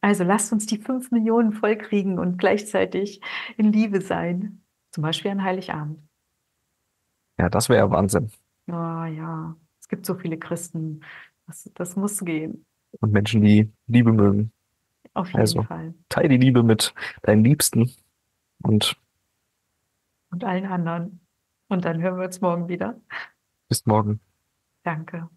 Also 0.02 0.24
lasst 0.24 0.52
uns 0.52 0.66
die 0.66 0.78
5 0.78 1.10
Millionen 1.10 1.52
vollkriegen 1.52 2.18
und 2.18 2.36
gleichzeitig 2.36 3.20
in 3.56 3.72
Liebe 3.72 4.02
sein. 4.02 4.62
Zum 4.90 5.02
Beispiel 5.02 5.30
an 5.30 5.42
Heiligabend. 5.42 5.98
Ja, 7.38 7.48
das 7.48 7.68
wäre 7.70 7.90
Wahnsinn. 7.90 8.30
Oh, 8.68 8.72
ja, 8.72 9.56
gibt 9.92 10.06
so 10.06 10.14
viele 10.14 10.38
Christen. 10.38 11.02
Das, 11.46 11.70
das 11.74 11.96
muss 11.96 12.18
gehen. 12.24 12.64
Und 13.00 13.12
Menschen, 13.12 13.42
die 13.42 13.70
Liebe 13.86 14.10
mögen. 14.10 14.50
Auf 15.12 15.28
jeden 15.28 15.40
also, 15.40 15.62
Fall. 15.62 15.92
Teil 16.08 16.28
die 16.30 16.38
Liebe 16.38 16.62
mit 16.62 16.94
deinen 17.22 17.44
Liebsten 17.44 17.92
und 18.62 18.96
und 20.30 20.44
allen 20.44 20.64
anderen. 20.64 21.20
Und 21.68 21.84
dann 21.84 22.00
hören 22.00 22.16
wir 22.16 22.24
uns 22.24 22.40
morgen 22.40 22.68
wieder. 22.68 22.98
Bis 23.68 23.84
morgen. 23.84 24.18
Danke. 24.82 25.28